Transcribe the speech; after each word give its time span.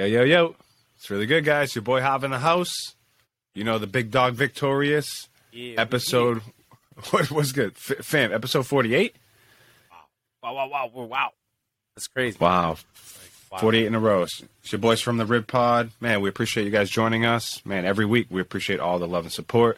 Yo, 0.00 0.06
yo, 0.06 0.22
yo. 0.22 0.56
It's 0.96 1.10
really 1.10 1.26
good, 1.26 1.44
guys. 1.44 1.74
Your 1.74 1.82
boy 1.82 2.00
Hav 2.00 2.24
in 2.24 2.30
the 2.30 2.38
house. 2.38 2.94
You 3.54 3.64
know, 3.64 3.76
the 3.76 3.86
big 3.86 4.10
dog 4.10 4.32
victorious. 4.32 5.28
Yeah, 5.52 5.78
Episode, 5.78 6.40
what 7.10 7.30
was 7.30 7.52
good? 7.52 7.72
F- 7.72 8.02
fam, 8.02 8.32
episode 8.32 8.66
48? 8.66 9.14
Wow, 10.42 10.54
wow, 10.54 10.68
wow, 10.68 10.90
wow, 10.94 11.04
wow. 11.04 11.30
That's 11.94 12.06
crazy. 12.08 12.38
Wow. 12.40 12.78
Wow. 13.52 13.58
48 13.58 13.86
in 13.88 13.94
a 13.94 14.00
row. 14.00 14.22
It's 14.22 14.42
your 14.72 14.78
boys 14.78 15.02
from 15.02 15.18
the 15.18 15.26
Riv 15.26 15.46
Pod. 15.46 15.90
Man, 16.00 16.22
we 16.22 16.30
appreciate 16.30 16.64
you 16.64 16.70
guys 16.70 16.88
joining 16.88 17.26
us. 17.26 17.60
Man, 17.66 17.84
every 17.84 18.06
week 18.06 18.28
we 18.30 18.40
appreciate 18.40 18.80
all 18.80 18.98
the 18.98 19.06
love 19.06 19.24
and 19.24 19.32
support. 19.32 19.76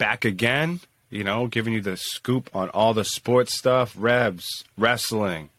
Back 0.00 0.24
again, 0.24 0.80
you 1.10 1.22
know, 1.22 1.46
giving 1.46 1.74
you 1.74 1.80
the 1.80 1.96
scoop 1.96 2.50
on 2.56 2.70
all 2.70 2.92
the 2.92 3.04
sports 3.04 3.56
stuff, 3.56 3.94
Revs, 3.96 4.64
wrestling, 4.76 5.50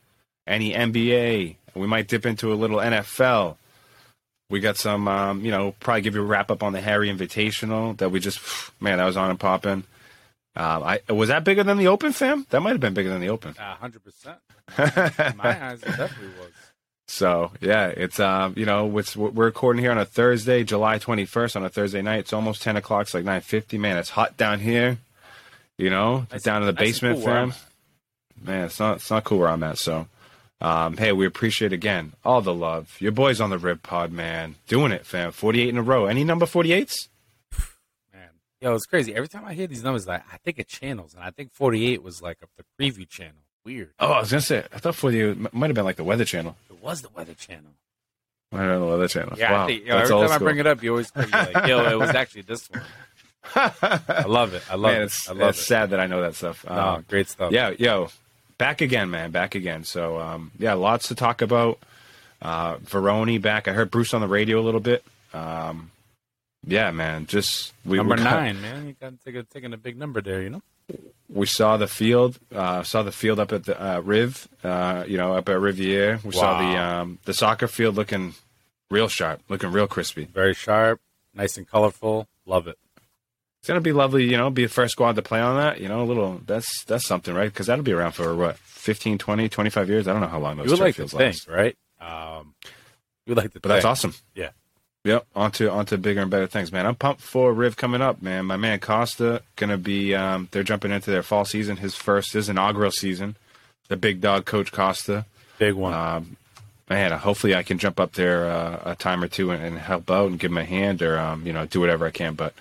any 0.46 0.74
NBA. 0.74 1.56
We 1.76 1.88
might 1.88 2.10
dip 2.10 2.26
into 2.26 2.52
a 2.52 2.56
little 2.56 2.80
NFL. 2.80 3.56
We 4.50 4.60
got 4.60 4.78
some, 4.78 5.08
um, 5.08 5.46
you 5.46 5.52
know, 5.52 5.76
probably 5.80 6.02
give 6.02 6.16
you 6.16 6.22
a 6.22 6.26
wrap 6.26 6.50
up 6.50 6.64
on 6.64 6.74
the 6.74 6.80
Harri 6.80 7.16
Invitational 7.16 7.96
that 7.98 8.10
we 8.10 8.20
just, 8.20 8.40
man, 8.82 8.98
that 8.98 9.06
was 9.06 9.18
on 9.18 9.30
and 9.30 9.40
popping. 9.40 9.84
Um, 10.56 10.84
I 10.84 11.00
was 11.10 11.30
that 11.30 11.44
bigger 11.44 11.64
than 11.64 11.78
the 11.78 11.88
Open, 11.88 12.12
fam? 12.12 12.46
That 12.50 12.62
might 12.62 12.72
have 12.72 12.80
been 12.80 12.94
bigger 12.96 13.10
than 13.10 13.22
the 13.22 13.30
Open. 13.30 13.54
Hundred 13.56 14.04
percent. 14.04 14.38
In 14.78 15.38
my 15.38 15.64
eyes, 15.70 15.80
definitely 15.82 16.28
was. 16.40 16.52
So 17.08 17.52
yeah, 17.62 17.88
it's 17.88 18.20
um, 18.20 18.56
you 18.58 18.66
know, 18.66 18.98
it's, 18.98 19.16
we're 19.16 19.30
recording 19.46 19.82
here 19.82 19.92
on 19.92 19.98
a 19.98 20.06
Thursday, 20.06 20.64
July 20.64 20.98
twenty 20.98 21.26
first, 21.26 21.56
on 21.56 21.64
a 21.64 21.70
Thursday 21.70 22.02
night. 22.02 22.20
It's 22.20 22.34
almost 22.34 22.62
ten 22.62 22.76
o'clock. 22.76 23.04
It's 23.04 23.14
like 23.14 23.24
nine 23.24 23.42
fifty. 23.42 23.78
Man, 23.78 23.98
it's 23.98 24.10
hot 24.10 24.38
down 24.38 24.60
here. 24.60 24.98
You 25.78 25.90
know, 25.92 26.28
Nice- 26.32 26.44
down 26.44 26.62
in 26.62 26.66
the 26.68 26.74
nice 26.74 26.84
basement, 27.00 27.16
cool 27.18 27.26
fam. 27.26 27.54
Man, 28.44 28.66
it's 28.66 28.80
not 28.80 28.98
it's 28.98 29.10
not 29.10 29.24
cool 29.24 29.40
where 29.40 29.50
I'm 29.50 29.64
at. 29.64 29.78
So, 29.78 30.08
um, 30.62 30.98
hey, 30.98 31.12
we 31.14 31.26
appreciate 31.26 31.72
again 31.74 32.14
all 32.24 32.42
the 32.42 32.54
love. 32.54 32.96
Your 33.00 33.12
boys 33.12 33.40
on 33.42 33.50
the 33.50 33.58
Riv 33.58 33.82
Pod, 33.84 34.12
man, 34.12 34.56
doing 34.68 34.92
it, 34.92 35.06
fam. 35.06 35.32
Forty 35.32 35.62
eight 35.62 35.70
in 35.70 35.78
a 35.78 35.82
row. 35.82 36.06
Any 36.06 36.24
number 36.24 36.46
forty 36.46 36.74
eights? 36.74 37.08
Man, 38.14 38.30
yo, 38.62 38.74
it's 38.76 38.86
crazy. 38.86 39.16
Every 39.16 39.28
time 39.28 39.46
I 39.46 39.54
hear 39.54 39.68
these 39.68 39.84
numbers, 39.84 40.08
like 40.08 40.24
I 40.34 40.38
think 40.38 40.60
of 40.60 40.68
channels, 40.68 41.14
and 41.14 41.24
I 41.24 41.32
think 41.32 41.54
forty-eight 41.54 42.04
was 42.04 42.22
like 42.22 42.38
the 42.40 42.48
preview 42.80 43.08
channel. 43.08 43.36
Weird. 43.66 43.92
Oh, 44.00 44.12
I 44.12 44.20
was 44.22 44.32
gonna 44.32 44.42
say, 44.42 44.64
I 44.74 44.80
thought 44.80 44.96
forty 44.96 45.22
eight 45.22 45.54
might 45.54 45.68
have 45.68 45.76
been 45.76 45.86
like 45.86 45.98
the 45.98 46.04
Weather 46.04 46.26
Channel. 46.26 46.56
It 46.70 46.82
was 46.82 47.02
the 47.02 47.10
Weather 47.10 47.34
Channel. 47.34 47.72
Might 48.52 48.62
have 48.62 48.70
been 48.72 48.80
the 48.82 48.88
Weather 48.88 49.08
Channel. 49.08 49.38
Yeah, 49.38 49.52
wow, 49.52 49.64
I 49.64 49.68
think, 49.68 49.86
yo, 49.86 49.98
every 49.98 50.10
time 50.10 50.32
I 50.32 50.38
bring 50.40 50.58
it 50.58 50.66
up, 50.66 50.82
you 50.82 50.90
always 50.92 51.12
like, 51.16 51.68
yo, 51.68 51.88
it 51.90 52.00
was 52.00 52.10
actually 52.12 52.42
this 52.44 52.68
one. 52.70 52.82
I 53.56 54.26
love 54.28 54.54
it. 54.54 54.64
I 54.70 54.76
love 54.76 54.92
man, 54.94 55.02
it. 55.02 55.06
it's, 55.06 55.30
I 55.30 55.34
love 55.34 55.50
it's 55.50 55.60
it. 55.60 55.64
sad 55.66 55.90
that 55.92 56.00
I 56.00 56.08
know 56.08 56.22
that 56.22 56.36
stuff. 56.36 56.66
No, 56.68 56.74
Um, 56.76 57.06
great 57.08 57.28
stuff. 57.30 57.52
Yeah, 57.52 57.72
yo, 57.78 58.10
back 58.60 58.82
again, 58.82 59.10
man, 59.10 59.32
back 59.32 59.56
again. 59.56 59.84
So, 59.84 60.20
um, 60.20 60.52
yeah, 60.60 60.74
lots 60.74 61.08
to 61.08 61.16
talk 61.16 61.42
about. 61.42 61.80
Uh, 62.42 62.76
Vrioni 62.78 63.42
back. 63.42 63.68
I 63.68 63.74
heard 63.74 63.90
Bruce 63.90 64.14
on 64.14 64.22
the 64.22 64.28
radio 64.28 64.60
a 64.60 64.62
little 64.62 64.80
bit. 64.80 65.04
Um, 65.34 65.90
yeah, 66.66 66.92
man, 66.92 67.26
just 67.26 67.74
we 67.84 67.98
number 67.98 68.16
we 68.16 68.24
got- 68.24 68.32
nine, 68.40 68.62
man. 68.62 68.86
You 68.88 68.94
got 68.94 69.10
to 69.18 69.18
take 69.26 69.36
a, 69.36 69.44
taking 69.44 69.74
a 69.74 69.78
big 69.78 69.98
number 69.98 70.22
there, 70.22 70.42
you 70.44 70.50
know. 70.52 70.62
We 71.32 71.46
saw 71.46 71.78
the 71.78 71.88
field. 71.88 72.40
Uh, 72.54 72.82
saw 72.84 73.04
the 73.04 73.12
field 73.12 73.40
up 73.40 73.52
at 73.52 73.66
the 73.66 73.80
uh, 73.80 74.00
Riv. 74.00 74.48
Uh, 74.64 75.04
you 75.08 75.18
know, 75.18 75.34
up 75.36 75.48
at 75.50 75.58
Rivier. 75.58 76.24
We 76.24 76.32
saw 76.32 76.60
the 76.60 76.78
um, 76.82 77.20
the 77.26 77.34
soccer 77.34 77.68
field 77.68 77.96
looking 77.96 78.34
real 78.90 79.08
sharp, 79.08 79.42
looking 79.50 79.72
real 79.72 79.86
crispy. 79.88 80.26
Very 80.26 80.56
sharp, 80.56 81.00
nice 81.36 81.58
and 81.58 81.68
colorful. 81.68 82.28
Love 82.48 82.68
it. 82.68 82.80
It's 83.60 83.68
gonna 83.68 83.82
be 83.82 83.92
lovely, 83.92 84.24
you 84.24 84.38
know, 84.38 84.50
be 84.50 84.64
the 84.64 84.70
first 84.70 84.94
squad 84.94 85.16
to 85.16 85.22
play 85.22 85.42
on 85.42 85.58
that. 85.58 85.82
You 85.82 85.90
know, 85.90 86.02
a 86.02 86.06
little 86.06 86.42
that's 86.46 86.84
that's 86.86 87.06
something, 87.06 87.34
right? 87.34 87.52
Because 87.52 87.68
that'll 87.68 87.84
be 87.84 87.92
around 87.92 88.14
for 88.14 88.34
what 88.36 88.58
15, 88.58 89.18
20, 89.18 89.50
25 89.50 89.90
years. 89.90 90.08
I 90.08 90.14
don't 90.14 90.22
know 90.22 90.28
how 90.28 90.40
long 90.40 90.58
those 90.58 90.68
You 90.68 90.72
would 90.72 90.80
like 90.80 90.96
fields 90.96 91.12
think, 91.14 91.36
last. 91.36 91.48
right? 91.48 91.76
Um, 92.00 92.54
you 93.26 93.32
would 93.32 93.38
like 93.38 93.52
to 93.54 93.60
But 93.60 93.70
that's 93.70 93.86
awesome. 93.86 94.14
Yeah. 94.34 94.50
Yep. 95.06 95.26
Onto 95.36 95.70
onto 95.70 95.98
bigger 95.98 96.22
and 96.22 96.32
better 96.32 96.48
things, 96.48 96.72
man. 96.72 96.86
I'm 96.86 96.96
pumped 96.96 97.22
for 97.22 97.54
Riv 97.54 97.78
coming 97.78 98.02
up, 98.02 98.22
man. 98.22 98.46
My 98.46 98.58
man 98.58 98.80
Costa 98.80 99.42
gonna 99.56 99.78
be. 99.78 100.16
Um, 100.16 100.48
they're 100.52 100.64
jumping 100.64 100.92
into 100.92 101.12
their 101.12 101.24
fall 101.24 101.46
season. 101.46 101.78
His 101.78 101.96
first, 101.96 102.34
his 102.34 102.50
inaugural 102.50 102.92
season. 102.92 103.36
The 103.88 103.98
big 103.98 104.22
dog, 104.22 104.46
Coach 104.46 104.72
Costa. 104.72 105.26
Big 105.58 105.74
one. 105.74 105.94
Um, 105.94 106.38
man, 106.90 107.12
hopefully 107.12 107.56
I 107.56 107.64
can 107.64 107.78
jump 107.78 108.00
up 108.00 108.14
there 108.14 108.50
uh, 108.50 108.82
a 108.92 108.96
time 108.96 109.24
or 109.24 109.28
two 109.28 109.52
and, 109.52 109.64
and 109.64 109.78
help 109.78 110.10
out 110.12 110.28
and 110.30 110.40
give 110.40 110.52
him 110.52 110.58
a 110.58 110.66
hand 110.66 111.02
or 111.02 111.18
um, 111.18 111.46
you 111.46 111.54
know 111.54 111.66
do 111.66 111.80
whatever 111.80 112.06
I 112.06 112.12
can. 112.12 112.34
But 112.36 112.54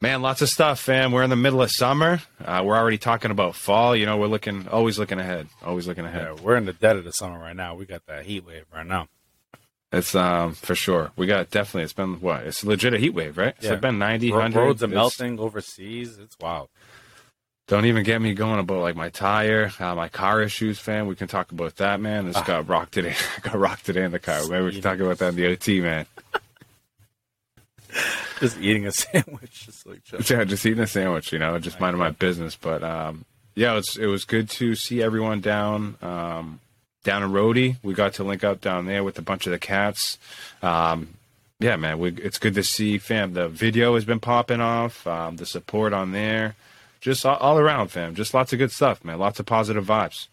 man, 0.00 0.22
lots 0.22 0.42
of 0.42 0.48
stuff, 0.48 0.80
fam. 0.80 1.12
We're 1.12 1.22
in 1.24 1.30
the 1.30 1.36
middle 1.36 1.62
of 1.62 1.70
summer. 1.70 2.20
Uh, 2.44 2.62
we're 2.64 2.76
already 2.76 2.98
talking 2.98 3.30
about 3.30 3.54
fall. 3.54 3.94
You 3.96 4.06
know, 4.06 4.16
we're 4.16 4.26
looking 4.26 4.68
always 4.68 4.98
looking 4.98 5.18
ahead, 5.20 5.48
always 5.64 5.86
looking 5.86 6.04
ahead. 6.06 6.34
yeah, 6.36 6.42
we're 6.42 6.56
in 6.56 6.64
the 6.66 6.72
dead 6.72 6.96
of 6.96 7.04
the 7.04 7.12
summer 7.12 7.38
right 7.38 7.56
now. 7.56 7.74
We 7.74 7.86
got 7.86 8.04
that 8.06 8.24
heat 8.26 8.44
wave 8.46 8.64
right 8.74 8.86
now. 8.86 9.08
It's 9.90 10.14
um 10.14 10.52
for 10.52 10.74
sure. 10.74 11.12
We 11.16 11.26
got 11.26 11.50
definitely. 11.50 11.84
It's 11.84 11.92
been 11.94 12.20
what? 12.20 12.44
It's 12.44 12.62
legit 12.62 12.92
a 12.94 12.98
heat 12.98 13.14
wave, 13.14 13.38
right? 13.38 13.54
Yeah. 13.60 13.72
It's 13.72 13.80
been 13.80 13.98
90, 13.98 14.30
Ro- 14.32 14.36
100. 14.38 14.60
roads 14.60 14.82
are 14.82 14.86
It's- 14.86 14.94
melting 14.96 15.38
overseas. 15.40 16.18
It's 16.18 16.36
wild. 16.40 16.68
Don't 17.68 17.84
even 17.84 18.02
get 18.02 18.20
me 18.22 18.32
going 18.32 18.58
about 18.60 18.80
like 18.80 18.96
my 18.96 19.10
tire, 19.10 19.70
uh, 19.78 19.94
my 19.94 20.08
car 20.08 20.40
issues, 20.42 20.78
fam. 20.78 21.06
We 21.06 21.14
can 21.16 21.28
talk 21.28 21.52
about 21.52 21.76
that, 21.76 22.00
man. 22.00 22.26
This 22.26 22.36
Ah. 22.36 22.42
got 22.44 22.66
rocked 22.68 22.92
today. 22.92 23.14
got 23.42 23.58
rocked 23.58 23.84
today 23.86 24.04
in 24.04 24.10
the 24.10 24.18
car. 24.18 24.40
Maybe 24.48 24.64
we 24.64 24.72
can 24.72 24.80
talk 24.82 24.98
about 25.00 25.18
that 25.18 25.28
in 25.30 25.36
the 25.36 25.46
OT, 25.46 25.80
man. 25.80 26.06
Just 28.40 28.58
eating 28.58 28.86
a 28.86 28.92
sandwich, 28.92 29.50
just 29.66 29.86
like 29.86 30.04
chill. 30.04 30.20
Yeah, 30.20 30.44
just 30.44 30.64
eating 30.64 30.82
a 30.82 30.86
sandwich, 30.86 31.32
you 31.32 31.38
know, 31.38 31.58
just 31.58 31.80
minding 31.80 31.98
my 31.98 32.10
business. 32.10 32.56
But 32.56 32.84
um, 32.84 33.24
yeah, 33.54 33.76
it's 33.76 33.96
it 33.96 34.06
was 34.06 34.24
good 34.24 34.48
to 34.50 34.74
see 34.74 35.02
everyone 35.02 35.40
down 35.40 35.96
um, 36.02 36.60
down 37.02 37.22
in 37.22 37.30
Rhodey. 37.30 37.76
We 37.82 37.94
got 37.94 38.14
to 38.14 38.24
link 38.24 38.44
up 38.44 38.60
down 38.60 38.86
there 38.86 39.02
with 39.02 39.18
a 39.18 39.22
bunch 39.22 39.46
of 39.46 39.52
the 39.52 39.58
cats. 39.58 40.18
Um, 40.62 41.14
yeah, 41.60 41.74
man, 41.76 41.98
we, 41.98 42.10
it's 42.12 42.38
good 42.38 42.54
to 42.54 42.62
see, 42.62 42.98
fam. 42.98 43.32
The 43.32 43.48
video 43.48 43.94
has 43.94 44.04
been 44.04 44.20
popping 44.20 44.60
off. 44.60 45.06
Um, 45.06 45.36
the 45.36 45.46
support 45.46 45.92
on 45.92 46.12
there, 46.12 46.54
just 47.00 47.26
all, 47.26 47.36
all 47.38 47.58
around, 47.58 47.88
fam. 47.88 48.14
Just 48.14 48.34
lots 48.34 48.52
of 48.52 48.60
good 48.60 48.70
stuff, 48.70 49.04
man. 49.04 49.18
Lots 49.18 49.40
of 49.40 49.46
positive 49.46 49.84
vibes. 49.84 50.28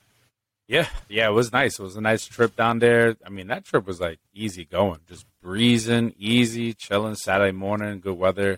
Yeah, 0.67 0.87
yeah, 1.07 1.27
it 1.27 1.31
was 1.33 1.51
nice. 1.51 1.77
It 1.79 1.83
was 1.83 1.95
a 1.95 2.01
nice 2.01 2.25
trip 2.25 2.55
down 2.55 2.79
there. 2.79 3.15
I 3.25 3.29
mean, 3.29 3.47
that 3.47 3.65
trip 3.65 3.85
was 3.85 4.01
like 4.01 4.19
easy 4.33 4.65
going, 4.65 4.99
just 5.07 5.25
breezing, 5.41 6.15
easy, 6.17 6.73
chilling. 6.73 7.15
Saturday 7.15 7.51
morning, 7.51 7.99
good 7.99 8.17
weather, 8.17 8.57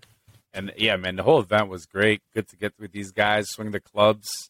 and 0.53 0.71
yeah, 0.77 0.95
man, 0.95 1.17
the 1.17 1.23
whole 1.23 1.39
event 1.39 1.67
was 1.67 1.85
great. 1.85 2.21
Good 2.33 2.47
to 2.49 2.55
get 2.55 2.73
with 2.79 2.93
these 2.93 3.11
guys, 3.11 3.49
swing 3.49 3.71
the 3.71 3.81
clubs, 3.81 4.49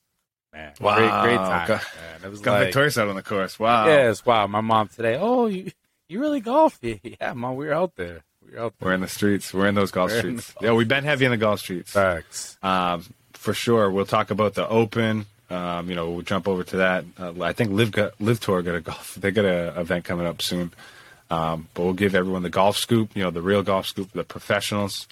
man. 0.53 0.73
Great, 0.79 0.97
great 0.97 1.38
time. 1.38 1.67
Got- 1.67 1.81
man. 1.96 2.22
It 2.25 2.29
was 2.29 2.41
Got 2.41 2.53
like, 2.53 2.66
victorious 2.67 2.97
out 2.97 3.07
on 3.07 3.16
the 3.16 3.23
course. 3.23 3.57
Wow. 3.57 3.88
yes, 3.88 4.23
wow. 4.23 4.46
My 4.46 4.62
mom 4.62 4.90
today. 4.90 5.17
Oh, 5.19 5.47
you 5.47 5.72
you 6.09 6.19
really 6.19 6.41
golf? 6.41 6.79
Yeah, 6.84 7.34
mom, 7.34 7.56
we 7.56 7.66
were 7.66 7.73
out 7.73 7.96
there. 7.96 8.22
We 8.46 8.51
were 8.53 8.66
out 8.66 8.75
there. 8.78 8.88
We're 8.90 8.94
in 8.94 9.01
the 9.01 9.07
streets. 9.07 9.51
We're 9.51 9.67
in 9.67 9.73
those 9.75 9.90
golf 9.91 10.12
We're 10.12 10.22
the 10.22 10.41
streets. 10.41 10.53
Yeah, 10.62 10.73
we've 10.73 10.88
been 10.88 11.03
heavy 11.03 11.25
in 11.25 11.31
the 11.31 11.38
golf 11.38 11.59
streets. 11.62 11.91
Facts. 11.91 12.57
Um, 12.62 13.03
for 13.34 13.53
sure, 13.56 13.90
we'll 13.90 14.06
talk 14.06 14.29
about 14.29 14.53
the 14.53 14.67
Open. 14.67 15.25
Um, 15.50 15.90
you 15.90 15.96
know, 15.96 16.09
we'll 16.12 16.22
jump 16.24 16.47
over 16.47 16.63
to 16.63 16.78
that. 16.78 17.06
Uh, 17.18 17.34
I 17.41 17.53
think 17.53 17.72
LIV 17.72 17.91
got, 17.91 18.22
LIV 18.22 18.40
Tour 18.41 18.62
got 18.62 18.75
a 18.75 18.81
golf. 18.81 19.18
They 19.22 19.31
got 19.31 19.46
a 19.46 19.80
event 19.80 20.03
coming 20.06 20.28
up 20.28 20.41
soon. 20.41 20.74
Um, 21.30 21.68
but 21.74 21.84
we'll 21.84 21.94
give 21.94 22.16
everyone 22.16 22.44
the 22.44 22.50
golf 22.50 22.78
scoop. 22.78 23.16
You 23.16 23.24
know, 23.24 23.31
the 23.31 23.41
real 23.41 23.63
golf 23.63 23.85
scoop, 23.88 24.12
the 24.13 24.24
professionals. 24.24 25.08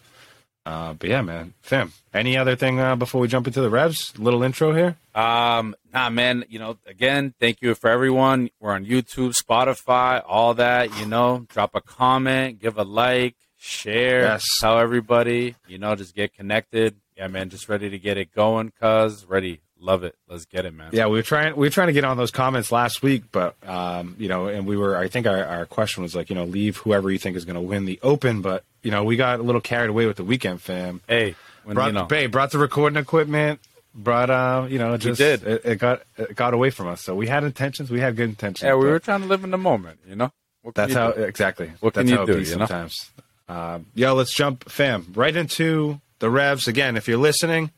Uh, 0.65 0.93
but 0.93 1.09
yeah, 1.09 1.21
man, 1.21 1.53
fam. 1.61 1.91
Any 2.13 2.37
other 2.37 2.55
thing 2.55 2.79
uh, 2.79 2.95
before 2.95 3.21
we 3.21 3.27
jump 3.27 3.45
into 3.47 3.61
the 3.61 3.69
revs? 3.69 4.17
Little 4.17 4.41
intro 4.41 4.73
here. 4.73 4.95
Um, 5.13 5.75
nah, 5.93 6.09
man. 6.09 6.43
You 6.49 6.57
know, 6.59 6.77
again, 6.87 7.33
thank 7.39 7.61
you 7.61 7.75
for 7.75 7.89
everyone. 7.89 8.49
We're 8.59 8.71
on 8.71 8.85
YouTube, 8.85 9.35
Spotify, 9.39 10.23
all 10.25 10.55
that. 10.55 10.97
You 10.99 11.05
know, 11.05 11.45
drop 11.49 11.75
a 11.75 11.81
comment, 11.81 12.59
give 12.59 12.77
a 12.79 12.83
like, 12.83 13.35
share, 13.57 14.21
Yes. 14.21 14.45
tell 14.59 14.79
everybody. 14.79 15.55
You 15.67 15.77
know, 15.77 15.95
just 15.95 16.15
get 16.15 16.33
connected. 16.33 16.95
Yeah, 17.15 17.27
man. 17.27 17.49
Just 17.49 17.69
ready 17.69 17.89
to 17.91 17.99
get 17.99 18.17
it 18.17 18.33
going, 18.33 18.71
cuz 18.81 19.25
ready. 19.25 19.61
Love 19.79 20.03
it. 20.03 20.15
Let's 20.29 20.45
get 20.45 20.65
it, 20.65 20.73
man. 20.73 20.89
Yeah, 20.93 21.07
we 21.07 21.17
were 21.17 21.23
trying. 21.23 21.55
We 21.55 21.67
were 21.67 21.71
trying 21.71 21.87
to 21.87 21.93
get 21.93 22.05
on 22.05 22.17
those 22.17 22.31
comments 22.31 22.71
last 22.71 23.03
week, 23.03 23.23
but 23.31 23.55
um, 23.67 24.15
you 24.17 24.29
know, 24.29 24.47
and 24.47 24.65
we 24.65 24.77
were. 24.77 24.97
I 24.97 25.09
think 25.09 25.27
our, 25.27 25.43
our 25.43 25.65
question 25.65 26.01
was 26.01 26.15
like, 26.15 26.29
you 26.29 26.35
know, 26.35 26.45
leave 26.45 26.77
whoever 26.77 27.11
you 27.11 27.17
think 27.19 27.35
is 27.35 27.45
going 27.45 27.55
to 27.55 27.61
win 27.61 27.85
the 27.85 27.99
Open. 28.01 28.41
But 28.41 28.63
you 28.83 28.91
know, 28.91 29.03
we 29.03 29.17
got 29.17 29.39
a 29.39 29.43
little 29.43 29.61
carried 29.61 29.89
away 29.89 30.05
with 30.05 30.17
the 30.17 30.23
weekend, 30.23 30.61
fam. 30.61 31.01
Hey, 31.07 31.35
when 31.65 31.75
brought 31.75 31.87
you 31.87 31.93
know, 31.93 32.05
babe, 32.05 32.31
brought 32.31 32.51
the 32.51 32.57
recording 32.57 32.97
equipment, 32.97 33.59
brought 33.93 34.29
uh, 34.29 34.65
you 34.69 34.79
know, 34.79 34.95
just 34.97 35.17
did. 35.17 35.43
It, 35.43 35.65
it 35.65 35.75
got 35.79 36.03
it 36.17 36.35
got 36.35 36.53
away 36.53 36.69
from 36.69 36.87
us. 36.87 37.01
So 37.01 37.13
we 37.13 37.27
had 37.27 37.43
intentions, 37.43 37.91
we 37.91 37.99
had 37.99 38.15
good 38.15 38.29
intentions. 38.29 38.65
yeah, 38.65 38.75
we 38.75 38.85
were 38.85 38.99
trying 38.99 39.21
to 39.21 39.27
live 39.27 39.43
in 39.43 39.51
the 39.51 39.57
moment. 39.57 39.99
You 40.07 40.15
know, 40.15 40.31
That's 40.73 40.93
you 40.93 40.97
how 40.97 41.11
do? 41.11 41.23
exactly. 41.23 41.71
What 41.81 41.93
that's 41.93 42.05
can 42.05 42.11
you 42.11 42.17
how 42.17 42.23
it 42.23 42.27
do, 42.27 42.39
you 42.39 42.55
know? 42.55 42.65
sometimes. 42.65 43.11
Um, 43.47 43.87
yo, 43.93 44.13
let's 44.15 44.33
jump, 44.33 44.69
fam, 44.69 45.13
right 45.15 45.35
into 45.35 46.01
the 46.19 46.29
revs 46.29 46.67
again. 46.67 46.97
If 46.97 47.07
you're 47.07 47.19
listening, 47.19 47.71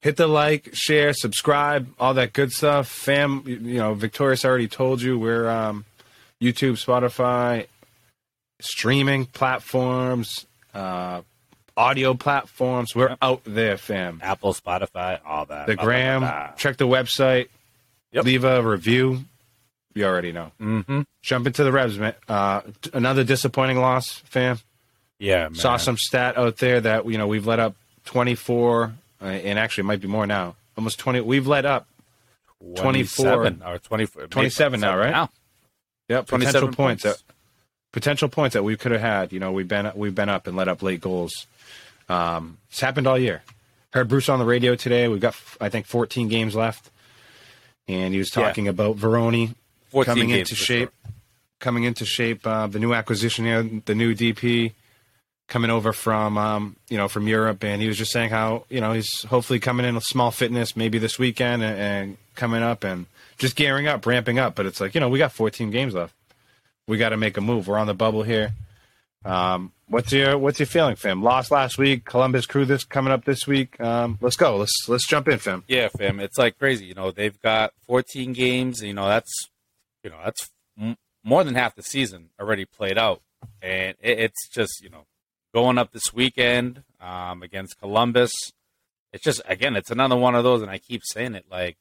hit 0.00 0.16
the 0.16 0.26
like, 0.26 0.70
share, 0.72 1.12
subscribe, 1.12 1.88
all 1.98 2.14
that 2.14 2.32
good 2.32 2.52
stuff. 2.52 2.88
Fam, 2.88 3.42
you, 3.46 3.58
know, 3.78 3.94
Victorious 3.94 4.44
already 4.44 4.68
told 4.68 5.02
you 5.02 5.18
we're 5.18 5.48
um, 5.48 5.84
YouTube, 6.40 6.72
Spotify, 6.82 7.66
streaming 8.60 9.26
platforms, 9.26 10.46
uh, 10.74 11.22
audio 11.76 12.14
platforms. 12.14 12.94
We're 12.94 13.16
out 13.20 13.42
there, 13.44 13.76
fam. 13.76 14.20
Apple, 14.22 14.54
Spotify, 14.54 15.20
all 15.24 15.46
that. 15.46 15.66
The 15.66 15.76
blah, 15.76 15.84
gram, 15.84 16.20
blah, 16.20 16.30
blah. 16.30 16.52
check 16.56 16.76
the 16.76 16.86
website, 16.86 17.48
Yep. 18.12 18.24
leave 18.24 18.44
a 18.44 18.62
review. 18.62 19.24
You 19.94 20.04
already 20.04 20.32
know. 20.32 20.52
Mm-hmm. 20.60 21.02
Jump 21.22 21.46
into 21.46 21.64
the 21.64 21.72
Revs, 21.72 21.98
man. 21.98 22.14
Uh, 22.28 22.60
another 22.92 23.24
disappointing 23.24 23.78
loss, 23.78 24.18
fam. 24.26 24.58
Yeah, 25.18 25.44
man. 25.44 25.54
Saw 25.54 25.76
some 25.78 25.96
stat 25.96 26.36
out 26.36 26.58
there 26.58 26.80
that 26.82 27.06
you 27.06 27.16
know 27.16 27.26
we've 27.26 27.46
let 27.46 27.58
up 27.60 27.74
24, 28.04 28.92
uh, 29.20 29.24
and 29.26 29.58
actually 29.58 29.82
it 29.82 29.86
might 29.86 30.00
be 30.00 30.08
more 30.08 30.26
now. 30.26 30.56
Almost 30.76 30.98
20. 30.98 31.20
We've 31.20 31.46
led 31.46 31.64
up 31.64 31.86
24 32.76 33.24
27 33.26 33.62
or 33.66 33.78
24, 33.78 34.26
27 34.26 34.80
now, 34.80 34.96
right? 34.96 35.10
Now. 35.10 35.30
Yep, 36.08 36.26
27 36.26 36.52
potential 36.52 36.68
points. 36.76 37.02
points. 37.02 37.22
That, 37.22 37.32
potential 37.92 38.28
points 38.28 38.54
that 38.54 38.62
we 38.62 38.76
could 38.76 38.92
have 38.92 39.00
had. 39.00 39.32
You 39.32 39.40
know, 39.40 39.52
we've 39.52 39.68
been 39.68 39.90
we've 39.94 40.14
been 40.14 40.28
up 40.28 40.46
and 40.46 40.56
let 40.56 40.68
up 40.68 40.82
late 40.82 41.00
goals. 41.00 41.46
Um, 42.08 42.58
it's 42.70 42.80
happened 42.80 43.06
all 43.06 43.18
year. 43.18 43.42
Heard 43.92 44.08
Bruce 44.08 44.28
on 44.28 44.38
the 44.38 44.44
radio 44.44 44.74
today. 44.74 45.08
We've 45.08 45.20
got 45.20 45.34
I 45.60 45.68
think 45.68 45.86
14 45.86 46.28
games 46.28 46.54
left, 46.54 46.90
and 47.88 48.12
he 48.12 48.18
was 48.18 48.34
Yeah. 48.36 48.42
talking 48.44 48.68
about 48.68 48.96
Vrioni 48.96 49.54
coming 50.04 50.30
into 50.30 50.54
shape. 50.54 50.90
Coming 51.58 51.84
into 51.84 52.04
shape, 52.04 52.46
uh, 52.46 52.66
the 52.66 52.78
new 52.78 52.92
acquisition 52.92 53.46
here, 53.46 53.62
the 53.86 53.94
new 53.94 54.14
DP 54.14 54.72
coming 55.48 55.70
over 55.70 55.92
from 55.92 56.36
um, 56.38 56.76
you 56.88 56.96
know 56.96 57.08
from 57.08 57.28
Europe, 57.28 57.62
and 57.64 57.80
he 57.80 57.88
was 57.88 57.98
just 57.98 58.12
saying 58.12 58.30
how 58.30 58.64
you 58.68 58.80
know 58.80 58.92
he's 58.92 59.22
hopefully 59.24 59.60
coming 59.60 59.86
in 59.86 59.94
with 59.94 60.04
small 60.04 60.30
fitness 60.30 60.76
maybe 60.76 60.98
this 60.98 61.18
weekend 61.18 61.62
and, 61.62 61.78
and 61.78 62.16
coming 62.34 62.62
up 62.62 62.84
and 62.84 63.06
just 63.38 63.56
gearing 63.56 63.86
up, 63.86 64.04
ramping 64.06 64.38
up. 64.38 64.54
But 64.54 64.66
it's 64.66 64.80
like 64.80 64.94
you 64.94 65.00
know 65.00 65.08
we 65.08 65.18
got 65.18 65.32
14 65.32 65.70
games 65.70 65.94
left. 65.94 66.14
We 66.86 66.98
got 66.98 67.10
to 67.10 67.16
make 67.16 67.36
a 67.36 67.40
move. 67.40 67.66
We're 67.66 67.78
on 67.78 67.86
the 67.86 67.94
bubble 67.94 68.22
here. 68.22 68.52
Um, 69.24 69.72
what's 69.88 70.12
your 70.12 70.38
what's 70.38 70.60
your 70.60 70.66
feeling, 70.66 70.96
fam? 70.96 71.22
Lost 71.22 71.50
last 71.50 71.78
week. 71.78 72.04
Columbus 72.04 72.46
Crew 72.46 72.64
this 72.64 72.84
coming 72.84 73.12
up 73.12 73.24
this 73.24 73.46
week. 73.46 73.80
Um, 73.80 74.18
let's 74.20 74.36
go. 74.36 74.56
Let's 74.56 74.88
let's 74.88 75.06
jump 75.06 75.28
in, 75.28 75.38
fam. 75.38 75.64
Yeah, 75.66 75.88
fam. 75.88 76.20
It's 76.20 76.38
like 76.38 76.58
crazy. 76.58 76.86
You 76.86 76.94
know, 76.94 77.10
they've 77.10 77.40
got 77.42 77.72
14 77.86 78.32
games. 78.32 78.82
You 78.82 78.94
know, 78.94 79.08
that's 79.08 79.48
you 80.04 80.10
know 80.10 80.18
that's 80.24 80.50
m- 80.80 80.96
more 81.24 81.42
than 81.42 81.54
half 81.54 81.74
the 81.74 81.82
season 81.82 82.30
already 82.40 82.64
played 82.64 82.98
out, 82.98 83.20
and 83.60 83.96
it, 84.00 84.18
it's 84.20 84.48
just 84.48 84.80
you 84.80 84.90
know 84.90 85.06
going 85.56 85.78
up 85.78 85.90
this 85.90 86.12
weekend 86.12 86.82
um, 87.00 87.42
against 87.42 87.80
Columbus. 87.80 88.30
It's 89.14 89.24
just 89.24 89.40
again, 89.48 89.74
it's 89.74 89.90
another 89.90 90.14
one 90.14 90.34
of 90.34 90.44
those, 90.44 90.60
and 90.60 90.70
I 90.70 90.76
keep 90.76 91.00
saying 91.02 91.34
it 91.34 91.46
like 91.50 91.78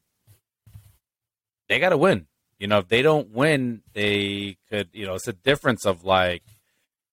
they 1.68 1.78
got 1.78 1.90
to 1.90 1.98
win. 1.98 2.28
You 2.58 2.68
know, 2.68 2.78
if 2.78 2.88
they 2.88 3.02
don't 3.02 3.32
win, 3.32 3.82
they 3.92 4.56
could. 4.70 4.88
You 4.94 5.06
know, 5.06 5.16
it's 5.16 5.28
a 5.28 5.34
difference 5.34 5.86
of 5.86 6.06
like, 6.06 6.44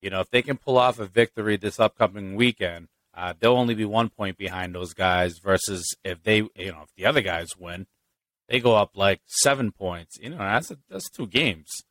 you 0.01 0.09
know, 0.09 0.21
if 0.21 0.31
they 0.31 0.41
can 0.41 0.57
pull 0.57 0.79
off 0.79 1.01
a 1.01 1.07
victory 1.07 1.57
this 1.57 1.81
upcoming 1.81 2.37
weekend, 2.37 2.87
uh, 3.13 3.35
they'll 3.37 3.57
only 3.57 3.75
be 3.75 3.85
one 3.85 4.09
point 4.09 4.39
behind 4.39 4.73
those 4.73 4.95
guys. 4.95 5.41
Versus 5.43 5.97
if 6.05 6.23
they, 6.23 6.37
you 6.37 6.71
know, 6.71 6.83
if 6.85 6.95
the 6.97 7.07
other 7.07 7.23
guys 7.23 7.57
win, 7.59 7.89
they 8.49 8.61
go 8.61 8.77
up 8.77 8.93
like 8.95 9.21
seven 9.27 9.73
points. 9.73 10.17
You 10.23 10.31
know, 10.31 10.39
that's 10.39 10.71
a, 10.71 10.79
that's 10.89 11.11
two 11.11 11.27
games. 11.27 11.83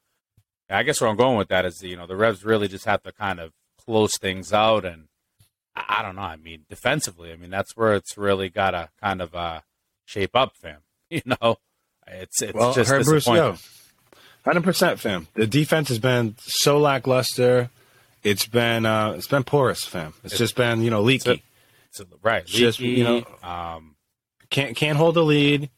I 0.69 0.83
guess 0.83 1.01
where 1.01 1.09
I'm 1.09 1.17
going 1.17 1.37
with 1.37 1.49
that 1.49 1.65
is, 1.65 1.83
you 1.83 1.97
know, 1.97 2.07
the 2.07 2.15
Revs 2.15 2.45
really 2.45 2.69
just 2.69 2.85
have 2.85 3.03
to 3.03 3.11
kind 3.11 3.41
of 3.41 3.51
close 3.85 4.17
things 4.17 4.51
out, 4.53 4.85
and 4.85 5.05
I, 5.75 6.01
don't 6.01 6.15
know. 6.15 6.21
I 6.23 6.35
mean, 6.35 6.65
defensively, 6.69 7.31
I 7.31 7.35
mean, 7.35 7.49
that's 7.49 7.75
where 7.75 7.93
it's 7.93 8.17
really 8.17 8.49
got 8.49 8.71
to 8.71 8.89
kind 9.01 9.21
of 9.21 9.33
uh, 9.35 9.61
shape 10.05 10.35
up, 10.35 10.55
fam. 10.55 10.77
You 11.09 11.21
know, 11.25 11.57
it's 12.07 12.41
it's 12.41 12.53
Well, 12.53 12.73
just 12.73 12.89
heard 12.89 13.03
Bruce 13.03 13.25
disappointing. 13.25 13.59
Hundred 14.45 14.63
percent, 14.63 14.97
fam. 14.99 15.27
The 15.33 15.45
defense 15.45 15.89
has 15.89 15.99
been 15.99 16.35
so 16.39 16.77
lackluster. 16.79 17.69
It's 18.23 18.45
been 18.47 18.85
uh, 18.85 19.11
it's 19.17 19.27
been 19.27 19.43
porous, 19.43 19.83
fam. 19.83 20.13
It's 20.23 20.37
just 20.37 20.55
been 20.55 20.81
you 20.81 20.89
know 20.89 21.01
leaky. 21.01 21.43
So, 21.91 22.05
right, 22.23 22.43
It's 22.43 22.51
just, 22.53 22.79
leaky, 22.79 22.99
you 22.99 23.03
know- 23.03 23.25
um, 23.43 23.95
Can't 24.49 24.73
can't 24.75 24.97
hold 24.97 25.15
the 25.15 25.23
lead. 25.23 25.69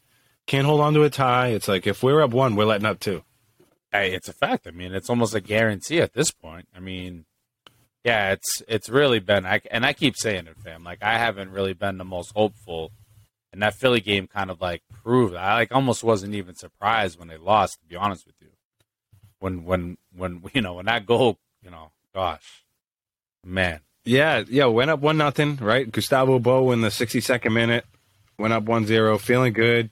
Can't 0.46 0.68
hold 0.68 0.82
on 0.82 0.94
to 0.94 1.02
a 1.04 1.10
tie. 1.10 1.48
It's 1.48 1.68
like 1.68 1.88
if 1.88 2.04
we're 2.04 2.22
up 2.22 2.30
one, 2.32 2.56
we're 2.56 2.66
letting 2.66 2.86
up 2.86 3.00
two. 3.00 3.24
Hey, 3.92 4.14
it's 4.14 4.28
a 4.28 4.34
fact. 4.34 4.68
I 4.68 4.72
mean, 4.72 4.94
it's 4.94 5.10
almost 5.10 5.34
a 5.34 5.42
guarantee 5.42 6.00
at 6.00 6.14
this 6.14 6.30
point. 6.32 6.68
I 6.76 6.80
mean, 6.80 7.26
yeah, 8.04 8.32
it's 8.32 8.62
it's 8.68 8.90
really 8.90 9.20
been. 9.20 9.46
I, 9.46 9.62
and 9.72 9.86
I 9.86 9.94
keep 9.94 10.16
saying 10.18 10.48
it, 10.48 10.58
fam. 10.64 10.84
Like 10.84 11.04
I 11.04 11.18
haven't 11.18 11.52
really 11.52 11.74
been 11.74 11.98
the 11.98 12.06
most 12.06 12.32
hopeful, 12.36 12.92
and 13.52 13.62
that 13.62 13.76
Philly 13.76 14.02
game 14.02 14.28
kind 14.28 14.52
of 14.52 14.62
like 14.62 14.82
proved. 15.04 15.36
I 15.36 15.56
like 15.56 15.72
almost 15.72 16.04
wasn't 16.04 16.36
even 16.36 16.56
surprised 16.56 17.18
when 17.20 17.28
they 17.28 17.38
lost. 17.38 17.80
To 17.82 17.88
be 17.88 17.96
honest 17.96 18.26
with 18.26 18.36
you, 18.42 18.50
when 19.40 19.66
when 19.66 19.98
when 20.16 20.44
you 20.54 20.62
know 20.62 20.74
when 20.76 20.86
that 20.86 21.06
goal, 21.06 21.38
you 21.64 21.72
know, 21.72 21.92
gosh, 22.14 22.64
man, 23.44 23.80
Yeah, 24.06 24.44
yeah. 24.48 24.66
Went 24.66 24.92
up 24.92 25.00
one 25.00 25.18
nothing. 25.18 25.58
Right. 25.58 25.92
Gustavo 25.92 26.40
Bou 26.40 26.72
in 26.72 26.82
the 26.82 26.92
sixty 26.92 27.22
second 27.22 27.54
minute 27.54 27.86
went 28.38 28.54
up 28.54 28.66
1-0, 28.66 29.20
feeling 29.20 29.54
good, 29.54 29.90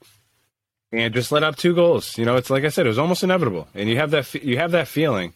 and 0.91 1.13
just 1.13 1.31
let 1.31 1.43
up 1.43 1.55
two 1.55 1.73
goals. 1.75 2.17
You 2.17 2.25
know, 2.25 2.35
it's 2.35 2.49
like 2.49 2.63
I 2.63 2.69
said, 2.69 2.85
it 2.85 2.89
was 2.89 2.99
almost 2.99 3.23
inevitable, 3.23 3.67
and 3.73 3.89
you 3.89 3.97
have 3.97 4.11
that 4.11 4.33
you 4.35 4.57
have 4.57 4.71
that 4.71 4.87
feeling. 4.87 5.33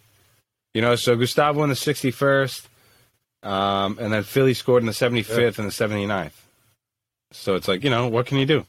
You 0.75 0.81
know, 0.81 0.95
so 0.97 1.15
Gustavo 1.15 1.63
in 1.63 1.69
the 1.69 1.75
sixty 1.75 2.11
first, 2.11 2.67
um, 3.43 3.97
and 3.97 4.11
then 4.11 4.23
Philly 4.23 4.53
scored 4.53 4.83
in 4.83 4.87
the 4.87 4.93
seventy 4.93 5.23
fifth 5.23 5.57
and 5.57 5.65
the 5.65 5.71
79th. 5.71 6.33
So 7.31 7.55
it's 7.55 7.69
like 7.69 7.81
you 7.81 7.89
know, 7.89 8.09
what 8.09 8.25
can 8.25 8.37
you 8.39 8.45
do, 8.45 8.65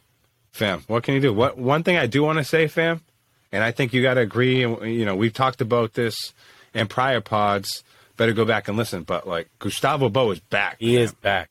fam? 0.53 0.85
What 0.87 1.03
can 1.03 1.15
you 1.15 1.21
do? 1.21 1.33
What 1.33 1.59
one 1.59 1.83
thing 1.83 1.97
I 1.97 2.07
do 2.07 2.23
want 2.23 2.39
to 2.39 2.45
say, 2.45 2.69
fam, 2.69 3.01
and 3.51 3.65
I 3.65 3.73
think 3.73 3.93
you 3.93 4.03
got 4.03 4.15
to 4.15 4.21
agree. 4.21 4.63
And 4.63 4.81
you 4.95 5.05
know, 5.05 5.17
we've 5.17 5.33
talked 5.33 5.61
about 5.61 5.95
this 5.95 6.33
in 6.73 6.87
prior 6.87 7.21
pods. 7.21 7.83
Better 8.17 8.33
go 8.33 8.45
back 8.45 8.69
and 8.69 8.77
listen. 8.77 9.03
But 9.03 9.27
like 9.27 9.51
Gustavo 9.59 10.09
Bou 10.09 10.31
is 10.31 10.39
back. 10.39 10.77
he 10.79 10.97
is 10.97 11.13
back. 11.13 11.51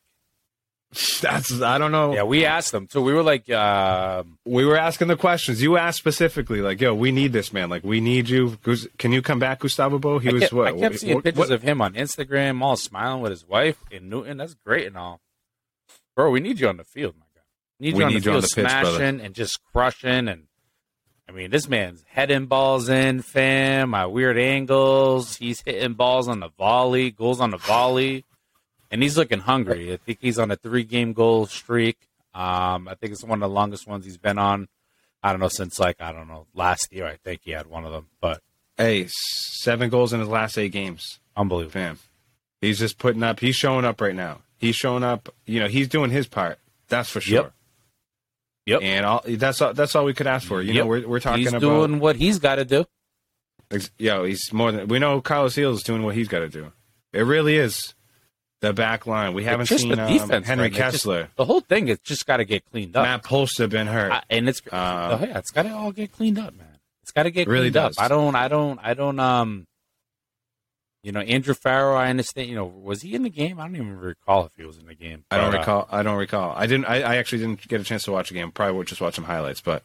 That's 1.20 1.60
I 1.60 1.78
don't 1.78 1.90
know. 1.92 2.14
Yeah, 2.14 2.22
we 2.22 2.44
asked 2.46 2.70
them 2.72 2.86
So 2.90 3.02
We 3.02 3.12
were 3.12 3.22
like, 3.22 3.50
um, 3.50 4.38
We 4.44 4.64
were 4.64 4.76
asking 4.78 5.08
the 5.08 5.16
questions. 5.16 5.60
You 5.60 5.76
asked 5.76 5.98
specifically, 5.98 6.60
like, 6.62 6.80
"Yo, 6.80 6.94
we 6.94 7.10
need 7.12 7.32
this 7.32 7.52
man. 7.52 7.68
Like, 7.68 7.84
we 7.84 8.00
need 8.00 8.28
you. 8.28 8.56
Can 8.98 9.12
you 9.12 9.20
come 9.20 9.38
back, 9.38 9.60
Gustavo 9.60 9.98
Bou?" 9.98 10.18
He 10.20 10.28
I 10.30 10.32
was 10.32 10.40
kept, 10.42 10.52
what? 10.52 10.68
I 10.68 10.78
kept 10.78 11.00
seeing 11.00 11.14
what- 11.16 11.24
pictures 11.24 11.38
what- 11.48 11.50
of 11.50 11.62
him 11.62 11.80
on 11.82 11.94
Instagram, 11.94 12.62
all 12.62 12.76
smiling 12.76 13.20
with 13.20 13.30
his 13.32 13.46
wife 13.46 13.78
in 13.90 14.08
Newton. 14.08 14.36
That's 14.38 14.54
great 14.54 14.86
and 14.86 14.96
all, 14.96 15.20
bro. 16.14 16.30
We 16.30 16.40
need 16.40 16.60
you 16.60 16.68
on 16.68 16.76
the 16.76 16.84
field, 16.84 17.14
my 17.18 17.26
guy. 17.34 17.42
We 17.80 17.86
need 17.86 17.94
We 17.94 17.98
you 18.00 18.06
on 18.06 18.12
need 18.14 18.22
the 18.22 18.30
you 18.30 18.36
on 18.36 18.40
field, 18.42 18.50
the 18.50 18.54
pitch, 18.54 18.64
brother. 18.70 18.90
smashing 18.96 19.20
and 19.20 19.34
just 19.34 19.58
crushing. 19.72 20.28
And 20.28 20.44
I 21.28 21.32
mean, 21.32 21.50
this 21.50 21.68
man's 21.68 22.04
heading 22.06 22.46
balls 22.46 22.88
in, 22.88 23.22
fam. 23.22 23.90
My 23.90 24.06
weird 24.06 24.38
angles. 24.38 25.36
He's 25.36 25.60
hitting 25.62 25.94
balls 25.94 26.28
on 26.28 26.38
the 26.40 26.50
volley, 26.56 27.10
goals 27.10 27.40
on 27.40 27.50
the 27.50 27.56
volley, 27.58 28.24
and 28.90 29.02
he's 29.02 29.16
looking 29.16 29.40
hungry. 29.40 29.92
I 29.92 29.96
think 29.96 30.18
he's 30.20 30.38
on 30.38 30.50
a 30.50 30.56
three-game 30.56 31.12
goal 31.12 31.46
streak. 31.46 31.98
Um, 32.34 32.88
I 32.88 32.94
think 32.94 33.12
it's 33.12 33.24
one 33.24 33.42
of 33.42 33.48
the 33.48 33.54
longest 33.54 33.86
ones 33.86 34.04
he's 34.04 34.18
been 34.18 34.38
on. 34.38 34.68
I 35.22 35.32
don't 35.32 35.40
know 35.40 35.48
since 35.48 35.78
like 35.78 36.00
I 36.00 36.12
don't 36.12 36.28
know 36.28 36.46
last 36.54 36.92
year. 36.92 37.06
I 37.06 37.16
think 37.16 37.40
he 37.44 37.50
had 37.52 37.66
one 37.66 37.84
of 37.84 37.92
them, 37.92 38.08
but 38.20 38.42
Hey, 38.76 39.06
seven 39.08 39.88
goals 39.88 40.12
in 40.12 40.20
his 40.20 40.28
last 40.28 40.58
eight 40.58 40.72
games, 40.72 41.18
unbelievable. 41.34 41.96
He's 42.60 42.78
just 42.78 42.98
putting 42.98 43.22
up. 43.22 43.40
He's 43.40 43.56
showing 43.56 43.86
up 43.86 44.00
right 44.00 44.14
now. 44.14 44.40
He's 44.58 44.76
showing 44.76 45.02
up. 45.02 45.30
You 45.46 45.60
know, 45.60 45.68
he's 45.68 45.88
doing 45.88 46.10
his 46.10 46.26
part. 46.26 46.58
That's 46.88 47.08
for 47.08 47.20
sure. 47.20 47.34
Yep. 47.34 47.52
Yep. 48.66 48.82
And 48.82 49.06
all 49.06 49.22
that's 49.26 49.62
all. 49.62 49.72
That's 49.72 49.94
all 49.94 50.04
we 50.04 50.12
could 50.12 50.26
ask 50.26 50.46
for. 50.46 50.60
You 50.60 50.74
know, 50.74 50.86
we're 50.86 51.06
we're 51.08 51.20
talking 51.20 51.40
he's 51.40 51.48
about. 51.48 51.60
doing 51.60 52.00
what 52.00 52.16
he's 52.16 52.38
got 52.38 52.56
to 52.56 52.64
do. 52.64 52.84
Yo, 53.98 54.24
he's 54.24 54.52
more 54.52 54.72
than 54.72 54.88
we 54.88 54.98
know. 54.98 55.20
Carlos 55.20 55.54
Gil 55.54 55.72
is 55.72 55.82
doing 55.82 56.02
what 56.02 56.14
he's 56.14 56.28
got 56.28 56.40
to 56.40 56.48
do. 56.48 56.72
It 57.12 57.22
really 57.22 57.56
is 57.56 57.94
the 58.60 58.72
back 58.72 59.06
line. 59.06 59.34
We 59.34 59.44
haven't 59.44 59.66
just 59.66 59.82
seen 59.82 59.90
the 59.96 60.02
um, 60.02 60.42
Henry 60.42 60.56
man. 60.56 60.66
It 60.66 60.70
just- 60.70 60.78
Kessler, 61.04 61.28
The 61.36 61.44
whole 61.44 61.60
thing 61.60 61.88
has 61.88 61.98
just 62.00 62.26
got 62.26 62.38
to 62.38 62.44
get 62.44 62.64
cleaned 62.70 62.96
up, 62.96 63.04
Matt 63.04 63.22
Polster 63.22 63.68
been 63.68 63.86
hurt. 63.86 64.12
I- 64.12 64.22
and 64.30 64.48
it's 64.48 64.60
Uh, 64.70 65.18
oh, 65.20 65.24
yeah, 65.26 65.38
it's 65.38 65.50
got 65.50 65.62
to 65.62 65.74
all 65.74 65.92
get 65.92 66.12
cleaned 66.12 66.38
up, 66.38 66.54
man. 66.54 66.66
It's 67.02 67.12
got 67.12 67.24
to 67.24 67.30
get 67.30 67.46
really 67.46 67.70
cleaned 67.70 67.74
does. 67.74 67.98
up. 67.98 68.04
I 68.04 68.08
don't, 68.08 68.34
I 68.34 68.48
don't, 68.48 68.80
I 68.82 68.94
don't. 68.94 69.20
Um, 69.20 69.66
you 71.02 71.12
know, 71.12 71.20
Andrew 71.20 71.54
Farrell. 71.54 71.96
I 71.96 72.10
understand. 72.10 72.48
You 72.48 72.56
know, 72.56 72.64
was 72.64 73.02
he 73.02 73.14
in 73.14 73.22
the 73.22 73.30
game? 73.30 73.60
I 73.60 73.64
don't 73.64 73.76
even 73.76 73.96
recall 73.96 74.46
if 74.46 74.52
he 74.56 74.64
was 74.64 74.76
in 74.76 74.86
the 74.86 74.94
game. 74.94 75.24
I 75.30 75.36
don't 75.36 75.52
But, 75.52 75.56
uh, 75.56 75.60
recall. 75.60 75.88
I 75.92 76.02
don't 76.02 76.16
recall. 76.18 76.52
I 76.56 76.66
didn't. 76.66 76.86
I, 76.86 76.96
I 77.02 77.16
actually 77.16 77.38
didn't 77.38 77.68
get 77.68 77.80
a 77.80 77.84
chance 77.84 78.02
to 78.04 78.12
watch 78.12 78.28
the 78.28 78.34
game. 78.34 78.50
Probably 78.50 78.76
would 78.76 78.88
just 78.88 79.00
watch 79.00 79.14
some 79.14 79.22
highlights. 79.24 79.60
But 79.60 79.84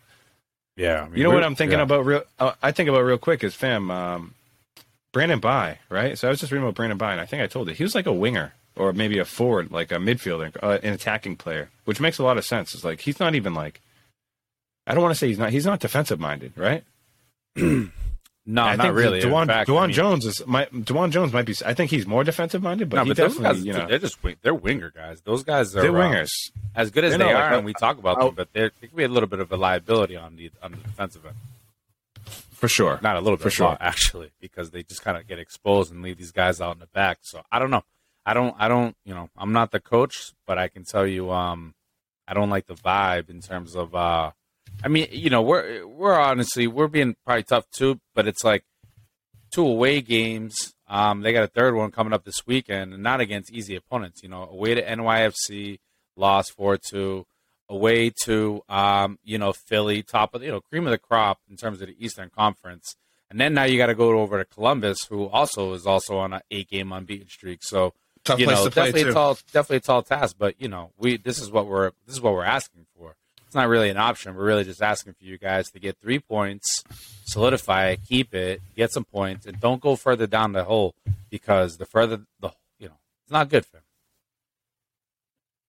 yeah, 0.75 1.01
I 1.03 1.09
mean, 1.09 1.17
you 1.17 1.23
know 1.23 1.29
what 1.29 1.43
I'm 1.43 1.53
thinking 1.53 1.77
yeah. 1.77 1.83
about? 1.83 2.05
Real. 2.07 2.23
Uh, 2.39 2.53
I 2.63 2.71
think 2.71 2.89
about 2.89 3.01
real 3.01 3.19
quick 3.19 3.43
is 3.43 3.53
fam. 3.53 3.91
Um, 3.91 4.33
Brandon 5.11 5.39
Bye, 5.39 5.77
right? 5.89 6.17
So 6.17 6.27
I 6.27 6.31
was 6.31 6.39
just 6.39 6.51
reading 6.51 6.63
about 6.63 6.73
Brandon 6.73 6.97
Bye, 6.97 7.11
and 7.11 7.21
I 7.21 7.27
think 7.27 7.43
I 7.43 7.47
told 7.47 7.67
you 7.67 7.75
he 7.75 7.83
was 7.83 7.93
like 7.93 8.07
a 8.07 8.13
winger 8.13 8.53
or 8.75 8.93
maybe 8.93 9.19
a 9.19 9.25
forward, 9.25 9.71
like 9.71 9.91
a 9.91 9.95
midfielder, 9.95 10.55
uh, 10.63 10.79
an 10.83 10.93
attacking 10.93 11.35
player, 11.37 11.69
which 11.85 11.99
makes 11.99 12.17
a 12.19 12.23
lot 12.23 12.37
of 12.37 12.45
sense. 12.45 12.73
It's 12.73 12.83
like 12.83 13.01
he's 13.01 13.19
not 13.19 13.35
even 13.35 13.53
like. 13.53 13.81
I 14.87 14.93
don't 14.93 15.03
want 15.03 15.13
to 15.13 15.19
say 15.19 15.27
he's 15.27 15.39
not. 15.39 15.51
He's 15.51 15.65
not 15.65 15.79
defensive 15.79 16.19
minded, 16.19 16.53
right? 16.55 16.83
No, 18.43 18.63
I 18.63 18.75
not 18.75 18.85
think 18.85 18.95
really. 18.95 19.21
DeJuan, 19.21 19.45
fact, 19.45 19.69
DeJuan 19.69 19.81
I 19.83 19.85
mean, 19.87 19.93
Jones 19.93 20.25
is. 20.25 20.45
My, 20.47 20.65
DeJuan 20.65 21.11
Jones 21.11 21.31
might 21.31 21.45
be. 21.45 21.53
I 21.63 21.75
think 21.75 21.91
he's 21.91 22.07
more 22.07 22.23
defensive 22.23 22.63
minded, 22.63 22.89
but 22.89 22.97
no, 22.97 23.05
but 23.05 23.15
those 23.15 23.35
definitely, 23.37 23.57
guys, 23.59 23.65
you 23.67 23.73
know, 23.73 23.87
they're 23.87 23.99
just 23.99 24.21
wing- 24.23 24.37
they're 24.41 24.53
winger 24.55 24.89
guys. 24.89 25.21
Those 25.21 25.43
guys 25.43 25.75
are 25.75 25.81
they're 25.83 25.95
uh, 25.95 26.09
wingers. 26.09 26.31
as 26.75 26.89
good 26.89 27.03
as 27.03 27.11
They're 27.11 27.19
they 27.19 27.25
not 27.25 27.35
are, 27.35 27.49
like- 27.49 27.57
and 27.57 27.65
we 27.65 27.73
talk 27.73 27.99
about 27.99 28.17
I'll- 28.17 28.25
them, 28.27 28.35
but 28.35 28.51
they're, 28.51 28.71
they 28.81 28.87
can 28.87 28.97
be 28.97 29.03
a 29.03 29.07
little 29.07 29.29
bit 29.29 29.41
of 29.41 29.51
a 29.51 29.57
liability 29.57 30.17
on 30.17 30.37
the 30.37 30.49
on 30.63 30.71
the 30.71 30.77
defensive 30.77 31.23
end. 31.23 31.35
For 32.51 32.67
sure. 32.67 32.99
Not 33.03 33.15
a 33.15 33.19
little 33.21 33.37
bit, 33.37 33.43
For 33.43 33.51
sure. 33.51 33.67
lot, 33.67 33.77
actually, 33.79 34.31
because 34.41 34.71
they 34.71 34.81
just 34.81 35.03
kind 35.03 35.17
of 35.17 35.27
get 35.27 35.37
exposed 35.37 35.91
and 35.91 36.01
leave 36.01 36.17
these 36.17 36.31
guys 36.31 36.59
out 36.59 36.73
in 36.73 36.79
the 36.79 36.87
back. 36.87 37.19
So 37.21 37.43
I 37.51 37.59
don't 37.59 37.69
know. 37.69 37.83
I 38.25 38.33
don't. 38.33 38.55
I 38.59 38.67
don't. 38.67 38.95
You 39.05 39.13
know, 39.13 39.29
I'm 39.37 39.53
not 39.53 39.71
the 39.71 39.79
coach, 39.79 40.33
but 40.45 40.57
I 40.57 40.67
can 40.67 40.83
tell 40.83 41.07
you, 41.07 41.31
um, 41.31 41.73
I 42.27 42.33
don't 42.33 42.49
like 42.49 42.67
the 42.67 42.75
vibe 42.75 43.29
in 43.29 43.41
terms 43.41 43.75
of 43.75 43.95
uh, 43.95 44.31
I 44.83 44.87
mean, 44.87 45.07
you 45.11 45.29
know, 45.29 45.41
we're 45.41 45.85
we're 45.85 46.17
honestly 46.19 46.67
we're 46.67 46.87
being 46.87 47.15
probably 47.25 47.43
tough 47.43 47.69
too, 47.71 47.99
but 48.15 48.27
it's 48.27 48.43
like 48.43 48.63
two 49.51 49.65
away 49.65 50.01
games. 50.01 50.73
Um, 50.87 51.21
they 51.21 51.33
got 51.33 51.43
a 51.43 51.47
third 51.47 51.75
one 51.75 51.91
coming 51.91 52.13
up 52.13 52.25
this 52.25 52.45
weekend, 52.47 52.93
and 52.93 53.03
not 53.03 53.21
against 53.21 53.51
easy 53.51 53.75
opponents. 53.75 54.23
You 54.23 54.29
know, 54.29 54.43
away 54.43 54.75
to 54.75 54.83
NYFC, 54.83 55.79
lost 56.15 56.53
four 56.53 56.77
two. 56.77 57.25
Away 57.69 58.11
to 58.23 58.61
um, 58.67 59.17
you 59.23 59.37
know 59.37 59.53
Philly, 59.53 60.03
top 60.03 60.35
of 60.35 60.43
you 60.43 60.51
know 60.51 60.61
cream 60.61 60.85
of 60.85 60.91
the 60.91 60.97
crop 60.97 61.39
in 61.49 61.55
terms 61.55 61.81
of 61.81 61.87
the 61.87 61.95
Eastern 62.03 62.29
Conference, 62.29 62.95
and 63.29 63.39
then 63.39 63.53
now 63.53 63.63
you 63.63 63.77
got 63.77 63.85
to 63.87 63.95
go 63.95 64.19
over 64.19 64.37
to 64.37 64.45
Columbus, 64.45 65.05
who 65.05 65.27
also 65.27 65.73
is 65.73 65.85
also 65.85 66.17
on 66.17 66.33
an 66.33 66.41
eight 66.51 66.69
game 66.69 66.91
unbeaten 66.91 67.29
streak. 67.29 67.59
So 67.63 67.93
Tough 68.23 68.39
you 68.39 68.45
place 68.45 68.57
know, 68.59 68.65
to 68.65 68.71
play 68.71 68.83
definitely 68.85 69.03
too. 69.03 69.09
a 69.09 69.13
tall, 69.13 69.37
definitely 69.51 69.77
a 69.77 69.79
tall 69.81 70.01
task. 70.03 70.35
But 70.37 70.55
you 70.59 70.67
know, 70.67 70.91
we 70.97 71.17
this 71.17 71.39
is 71.39 71.49
what 71.51 71.65
we're 71.67 71.91
this 72.05 72.15
is 72.15 72.21
what 72.21 72.33
we're 72.33 72.43
asking 72.45 72.85
for. 72.97 73.15
It's 73.47 73.55
not 73.55 73.67
really 73.67 73.89
an 73.89 73.97
option. 73.97 74.35
We're 74.35 74.45
really 74.45 74.63
just 74.63 74.81
asking 74.81 75.13
for 75.13 75.25
you 75.25 75.37
guys 75.37 75.69
to 75.71 75.79
get 75.79 75.97
three 76.01 76.19
points, 76.19 76.83
solidify 77.25 77.87
it, 77.89 77.99
keep 78.07 78.33
it, 78.33 78.61
get 78.77 78.91
some 78.91 79.03
points, 79.03 79.45
and 79.45 79.59
don't 79.59 79.81
go 79.81 79.95
further 79.97 80.25
down 80.27 80.53
the 80.53 80.63
hole 80.63 80.93
because 81.29 81.77
the 81.77 81.85
further 81.85 82.21
the 82.39 82.51
you 82.79 82.87
know 82.87 82.95
it's 83.23 83.31
not 83.31 83.49
good 83.49 83.65
for 83.65 83.73
them. 83.77 83.83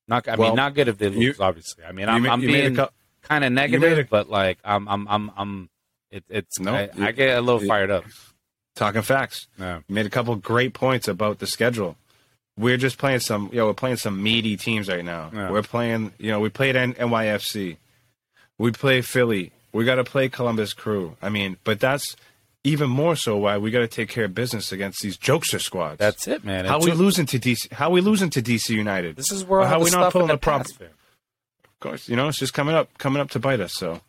Not 0.09 0.29
I 0.29 0.37
Well, 0.37 0.49
mean 0.51 0.57
not 0.57 0.75
good 0.75 0.89
if 0.89 0.99
they 0.99 1.09
you- 1.09 1.29
lose. 1.29 1.41
obviously, 1.41 1.85
I 1.85 1.93
mean 1.93 2.09
I'm, 2.09 2.27
I'm 2.29 2.43
you 2.43 2.49
being 2.49 2.77
cou- 2.77 2.89
kind 3.23 3.45
of 3.45 3.53
negative, 3.53 3.99
a- 3.99 4.05
but 4.05 4.29
like 4.29 4.59
I'm 4.65 4.89
I'm 4.89 5.09
I'm 5.09 5.31
I'm 5.37 5.71
it, 6.11 6.25
it's 6.29 6.59
No, 6.61 6.75
I, 6.75 6.91
you- 6.95 7.05
I 7.07 7.13
get 7.13 7.39
a 7.39 7.41
little 7.41 7.63
you- 7.63 7.69
fired 7.69 7.91
up. 7.91 8.05
talking 8.75 9.03
facts. 9.03 9.47
Yeah. 9.59 9.81
You 9.89 9.95
made 9.95 10.07
a 10.07 10.11
couple 10.11 10.35
great 10.37 10.75
points 10.75 11.09
about 11.09 11.39
the 11.39 11.47
schedule. 11.47 11.97
We're 12.57 12.77
just 12.77 12.99
playing 12.99 13.21
some, 13.21 13.49
you 13.53 13.59
know, 13.59 13.67
we're 13.67 13.75
playing 13.75 13.97
some 13.97 14.23
meaty 14.23 14.57
teams 14.57 14.89
right 14.89 15.05
now. 15.05 15.31
Yeah. 15.35 15.51
We're 15.51 15.63
playing, 15.63 16.13
you 16.19 16.31
know, 16.31 16.41
we 16.41 16.49
played 16.51 16.77
N- 16.77 16.95
NYFC. 16.95 17.77
We 18.59 18.73
play 18.73 19.01
Philly. 19.01 19.53
We 19.73 19.85
got 19.87 19.95
to 19.97 20.05
play 20.05 20.29
Columbus 20.29 20.75
Crew. 20.75 21.17
I 21.23 21.31
mean, 21.31 21.57
but 21.65 21.81
that's 21.81 22.15
even 22.63 22.91
more 22.91 23.17
so 23.17 23.39
why 23.39 23.57
we 23.59 23.71
got 23.71 23.81
to 23.81 23.89
take 23.89 24.09
care 24.11 24.27
of 24.27 24.35
business 24.35 24.71
against 24.71 25.01
these 25.03 25.17
jokester 25.17 25.61
squads. 25.61 25.99
That's 25.99 26.29
it, 26.29 26.45
man. 26.45 26.67
how 26.67 26.77
And 26.77 26.85
we 26.85 26.91
two- 26.91 26.97
losing 26.99 27.25
to 27.27 27.39
DC? 27.39 27.73
How 27.73 27.89
we 27.91 28.03
losing 28.03 28.29
to 28.31 28.43
DC 28.43 28.69
United? 28.71 29.17
This 29.17 29.33
is 29.33 29.45
where 29.45 29.61
Or 29.61 29.63
all 29.63 29.69
how 29.69 29.79
the 29.79 29.85
we 29.87 29.91
not 29.91 30.13
pulling 30.13 30.29
the 30.29 30.37
prop-. 30.37 30.67
Of 30.67 31.81
course, 31.81 32.09
you 32.09 32.15
know, 32.17 32.29
it's 32.29 32.39
just 32.39 32.53
coming 32.55 32.75
up, 32.75 32.97
coming 32.99 33.21
up 33.23 33.31
to 33.31 33.41
bite 33.41 33.61
us. 33.61 33.73
So 33.75 34.03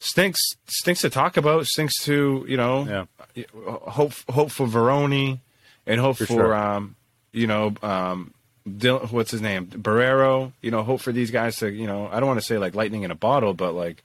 stinks, 0.00 0.40
stinks 0.66 1.00
to 1.02 1.10
talk 1.10 1.36
about. 1.36 1.64
Stinks 1.66 1.94
to, 2.04 2.44
you 2.48 2.56
know, 2.56 3.06
Yeah. 3.36 3.44
hope 3.54 4.12
hope 4.28 4.50
for 4.50 4.66
Vrioni 4.66 5.38
and 5.86 6.00
hope 6.00 6.16
For 6.18 6.26
for, 6.26 6.32
sure. 6.34 6.54
um, 6.54 6.96
you 7.32 7.46
know, 7.46 7.74
um, 7.82 8.32
Dil- 8.76 9.00
what's 9.10 9.30
his 9.32 9.40
name, 9.40 9.66
Borrero. 9.66 10.52
You 10.62 10.70
know, 10.70 10.82
hope 10.84 11.00
for 11.00 11.10
these 11.12 11.30
guys 11.32 11.56
to, 11.56 11.70
you 11.70 11.86
know, 11.86 12.08
I 12.12 12.20
don't 12.20 12.28
want 12.28 12.38
to 12.40 12.46
say 12.46 12.58
like 12.58 12.74
lightning 12.76 13.02
in 13.02 13.10
a 13.10 13.14
bottle, 13.16 13.54
but 13.54 13.72
like, 13.72 14.04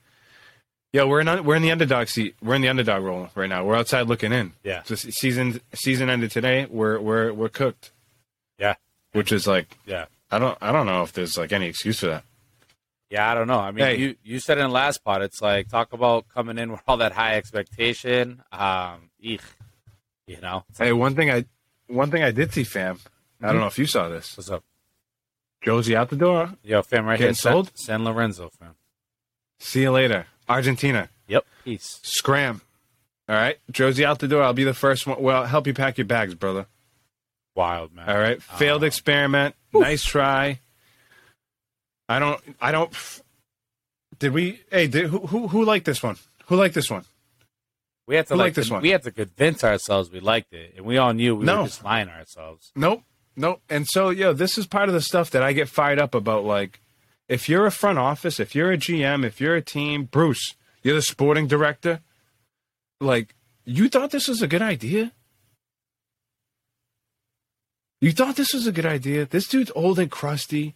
yeah, 0.93 1.03
we're 1.03 1.19
in 1.19 1.43
we're 1.45 1.55
in 1.55 1.61
the 1.61 1.71
underdog 1.71 2.07
seat. 2.07 2.35
We're 2.41 2.55
in 2.55 2.61
the 2.61 2.69
underdog 2.69 3.03
role 3.03 3.29
right 3.35 3.49
now. 3.49 3.63
We're 3.65 3.75
outside 3.75 4.07
looking 4.07 4.31
in. 4.31 4.53
Yeah. 4.63 4.81
So 4.83 4.95
season 4.95 5.61
season 5.75 6.09
ended 6.09 6.31
today. 6.31 6.65
We're 6.69 6.99
we're 6.99 7.31
we're 7.33 7.49
cooked, 7.49 7.91
Yeah. 8.57 8.75
which 9.11 9.31
is 9.31 9.45
like 9.45 9.77
Yeah. 9.85 10.05
I 10.31 10.39
don't 10.39 10.57
I 10.59 10.71
don't 10.71 10.85
know 10.87 11.03
if 11.03 11.13
there's 11.13 11.37
like 11.37 11.51
any 11.51 11.67
excuse 11.67 11.99
for 11.99 12.07
that. 12.07 12.23
Yeah, 13.11 13.31
I 13.31 13.35
don't 13.35 13.47
know. 13.47 13.59
I 13.59 13.71
mean, 13.71 13.85
Hey. 13.85 13.97
you 13.97 14.15
you 14.23 14.39
said 14.39 14.57
in 14.57 14.63
the 14.63 14.73
last 14.73 15.03
part, 15.03 15.21
it's 15.21 15.41
like 15.41 15.69
talk 15.69 15.93
about 15.93 16.27
coming 16.29 16.57
in 16.57 16.71
with 16.71 16.81
all 16.87 16.97
that 16.97 17.11
high 17.11 17.35
expectation. 17.35 18.41
Um, 18.51 19.11
eek, 19.19 19.41
you 20.25 20.41
know, 20.41 20.63
Hey, 20.79 20.93
one 20.93 21.13
thing 21.15 21.29
I 21.29 21.45
one 21.87 22.09
thing 22.09 22.23
I 22.23 22.31
did 22.31 22.53
see, 22.53 22.63
fam. 22.63 22.99
I 23.41 23.47
don't 23.51 23.59
know 23.61 23.67
if 23.67 23.77
you 23.77 23.85
saw 23.85 24.09
this. 24.09 24.35
what's 24.37 24.49
up, 24.49 24.63
Josie 25.61 25.95
out 25.95 26.09
the 26.09 26.15
door. 26.15 26.53
yo, 26.63 26.81
fam, 26.81 27.05
right 27.05 27.17
Getting 27.17 27.27
here, 27.29 27.33
San, 27.35 27.51
sold? 27.53 27.71
San 27.75 28.03
Lorenzo, 28.03 28.49
fam. 28.59 28.75
See 29.59 29.81
you 29.81 29.91
later, 29.91 30.25
Argentina. 30.49 31.09
Yep, 31.27 31.45
peace. 31.63 31.99
Scram. 32.03 32.61
All 33.29 33.35
right, 33.35 33.57
Josie 33.71 34.05
out 34.05 34.19
the 34.19 34.27
door. 34.27 34.41
I'll 34.43 34.53
be 34.53 34.63
the 34.63 34.73
first 34.73 35.05
one. 35.05 35.21
Well, 35.21 35.41
I'll 35.41 35.45
help 35.47 35.67
you 35.67 35.73
pack 35.73 35.97
your 35.97 36.05
bags, 36.05 36.33
brother. 36.35 36.65
Wild 37.55 37.93
man. 37.93 38.07
All 38.09 38.17
right. 38.19 38.41
Failed 38.41 38.83
Uh, 38.83 38.85
experiment. 38.87 39.55
Nice 39.73 40.03
try. 40.03 40.59
I 42.07 42.19
don't. 42.19 42.39
I 42.61 42.71
don't. 42.71 42.93
Did 44.19 44.31
we? 44.33 44.61
Hey, 44.71 44.87
did, 44.87 45.07
who 45.07 45.19
who 45.27 45.47
who 45.47 45.65
liked 45.65 45.85
this 45.85 46.01
one? 46.01 46.17
Who 46.45 46.55
liked 46.55 46.73
this 46.75 46.89
one? 46.89 47.03
We 48.07 48.15
had 48.15 48.27
to 48.27 48.35
Who 48.35 48.39
like 48.39 48.53
this 48.53 48.69
one? 48.71 48.81
We 48.81 48.89
had 48.91 49.03
to 49.03 49.11
convince 49.11 49.63
ourselves 49.63 50.09
we 50.09 50.21
liked 50.21 50.53
it, 50.53 50.75
and 50.77 50.85
we 50.85 50.97
all 50.97 51.13
knew 51.13 51.35
we 51.35 51.45
No. 51.45 51.63
were 51.63 51.67
just 51.67 51.83
lying 51.83 52.07
to 52.07 52.13
ourselves. 52.13 52.71
Nope. 52.75 53.03
Nope. 53.39 53.61
And 53.69 53.87
so, 53.87 54.09
yo, 54.09 54.33
this 54.33 54.57
is 54.57 54.65
part 54.65 54.89
of 54.89 54.95
the 54.95 55.01
stuff 55.01 55.29
that 55.29 55.43
I 55.43 55.53
get 55.53 55.69
fired 55.69 55.99
up 55.99 56.15
about. 56.15 56.43
Like, 56.43 56.81
if 57.29 57.47
you're 57.47 57.67
a 57.67 57.71
front 57.71 57.99
office, 57.99 58.39
if 58.39 58.55
you're 58.55 58.71
a 58.71 58.77
GM, 58.77 59.23
if 59.23 59.39
you're 59.39 59.55
a 59.55 59.61
team, 59.61 60.05
Bruce, 60.05 60.55
you're 60.81 60.95
the 60.95 61.03
sporting 61.03 61.45
director. 61.45 61.99
Like, 62.99 63.35
you 63.63 63.89
thought 63.89 64.09
this 64.09 64.27
was 64.27 64.41
a 64.41 64.47
good 64.47 64.63
idea? 64.63 65.11
You 68.01 68.11
thought 68.11 68.37
this 68.37 68.53
was 68.53 68.65
a 68.65 68.71
good 68.71 68.85
idea? 68.85 69.25
This 69.25 69.47
dude's 69.47 69.71
old 69.75 69.99
and 69.99 70.09
crusty. 70.09 70.75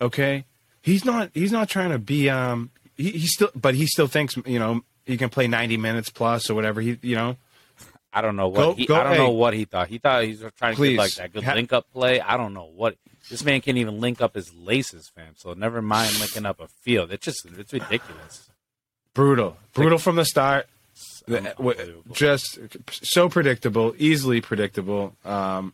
Okay, 0.00 0.44
he's 0.80 1.04
not. 1.04 1.30
He's 1.34 1.52
not 1.52 1.68
trying 1.68 1.90
to 1.90 1.98
be. 1.98 2.30
Um, 2.30 2.70
he, 2.96 3.10
he 3.10 3.26
still, 3.26 3.50
but 3.54 3.74
he 3.74 3.86
still 3.86 4.06
thinks 4.06 4.36
you 4.46 4.58
know 4.58 4.82
he 5.04 5.16
can 5.16 5.28
play 5.28 5.48
ninety 5.48 5.76
minutes 5.76 6.08
plus 6.08 6.48
or 6.48 6.54
whatever. 6.54 6.80
He, 6.80 6.98
you 7.02 7.16
know, 7.16 7.36
I 8.12 8.20
don't 8.20 8.36
know 8.36 8.48
what 8.48 8.56
Go- 8.58 8.74
he, 8.74 8.86
go- 8.86 8.96
I 8.96 9.04
don't 9.04 9.16
know 9.16 9.30
what 9.30 9.54
he 9.54 9.64
thought. 9.64 9.88
He 9.88 9.98
thought 9.98 10.24
he 10.24 10.30
was 10.32 10.44
trying 10.58 10.72
to 10.72 10.76
Please. 10.76 10.92
get 10.96 10.98
like 10.98 11.14
that 11.14 11.32
good 11.32 11.44
Ha- 11.44 11.54
link 11.54 11.72
up 11.72 11.90
play. 11.92 12.20
I 12.20 12.36
don't 12.36 12.52
know 12.54 12.70
what 12.74 12.96
this 13.30 13.42
man 13.44 13.60
can't 13.60 13.78
even 13.78 14.00
link 14.00 14.20
up 14.20 14.34
his 14.34 14.52
laces, 14.54 15.08
fam. 15.14 15.34
So 15.36 15.54
never 15.54 15.80
mind 15.80 16.18
linking 16.20 16.44
up 16.44 16.60
a 16.60 16.68
field. 16.68 17.10
It's 17.12 17.24
just 17.24 17.46
it's 17.58 17.72
ridiculous. 17.72 18.50
brutal, 19.14 19.56
brutal 19.72 19.98
from 19.98 20.16
the 20.16 20.24
start. 20.24 20.66
Unbelievable. 21.28 22.02
just 22.14 22.58
so 22.90 23.28
predictable, 23.28 23.94
easily 23.96 24.40
predictable. 24.40 25.14
Um, 25.24 25.72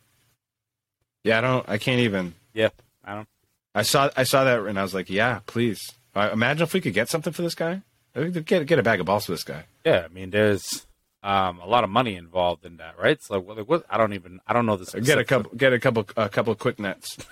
yeah, 1.24 1.38
I 1.38 1.40
don't. 1.40 1.68
I 1.68 1.78
can't 1.78 2.00
even. 2.00 2.34
Yeah, 2.54 2.68
I 3.04 3.14
don't. 3.14 3.28
I 3.74 3.82
saw. 3.82 4.10
I 4.16 4.22
saw 4.24 4.44
that, 4.44 4.60
and 4.64 4.78
I 4.78 4.82
was 4.82 4.94
like, 4.94 5.08
"Yeah, 5.10 5.40
please." 5.46 5.80
Uh, 6.14 6.30
imagine 6.32 6.62
if 6.64 6.72
we 6.74 6.80
could 6.80 6.94
get 6.94 7.08
something 7.08 7.32
for 7.32 7.42
this 7.42 7.54
guy. 7.54 7.82
Get 8.14 8.66
get 8.66 8.78
a 8.78 8.82
bag 8.82 9.00
of 9.00 9.06
balls 9.06 9.26
for 9.26 9.32
this 9.32 9.44
guy. 9.44 9.64
Yeah, 9.84 10.04
I 10.04 10.08
mean, 10.12 10.30
there's 10.30 10.86
um, 11.22 11.58
a 11.60 11.66
lot 11.66 11.84
of 11.84 11.90
money 11.90 12.14
involved 12.16 12.64
in 12.64 12.76
that, 12.78 12.98
right? 12.98 13.20
So, 13.22 13.38
like, 13.40 13.68
what, 13.68 13.84
I 13.90 13.96
don't 13.98 14.12
even, 14.12 14.40
I 14.46 14.52
don't 14.52 14.66
know 14.66 14.76
this. 14.76 14.94
Get 14.94 15.18
a 15.18 15.24
couple. 15.24 15.50
Get 15.56 15.72
a 15.72 15.78
couple. 15.80 16.06
A 16.16 16.28
couple 16.28 16.52
of 16.52 16.58
quick 16.58 16.78
nets. 16.78 17.16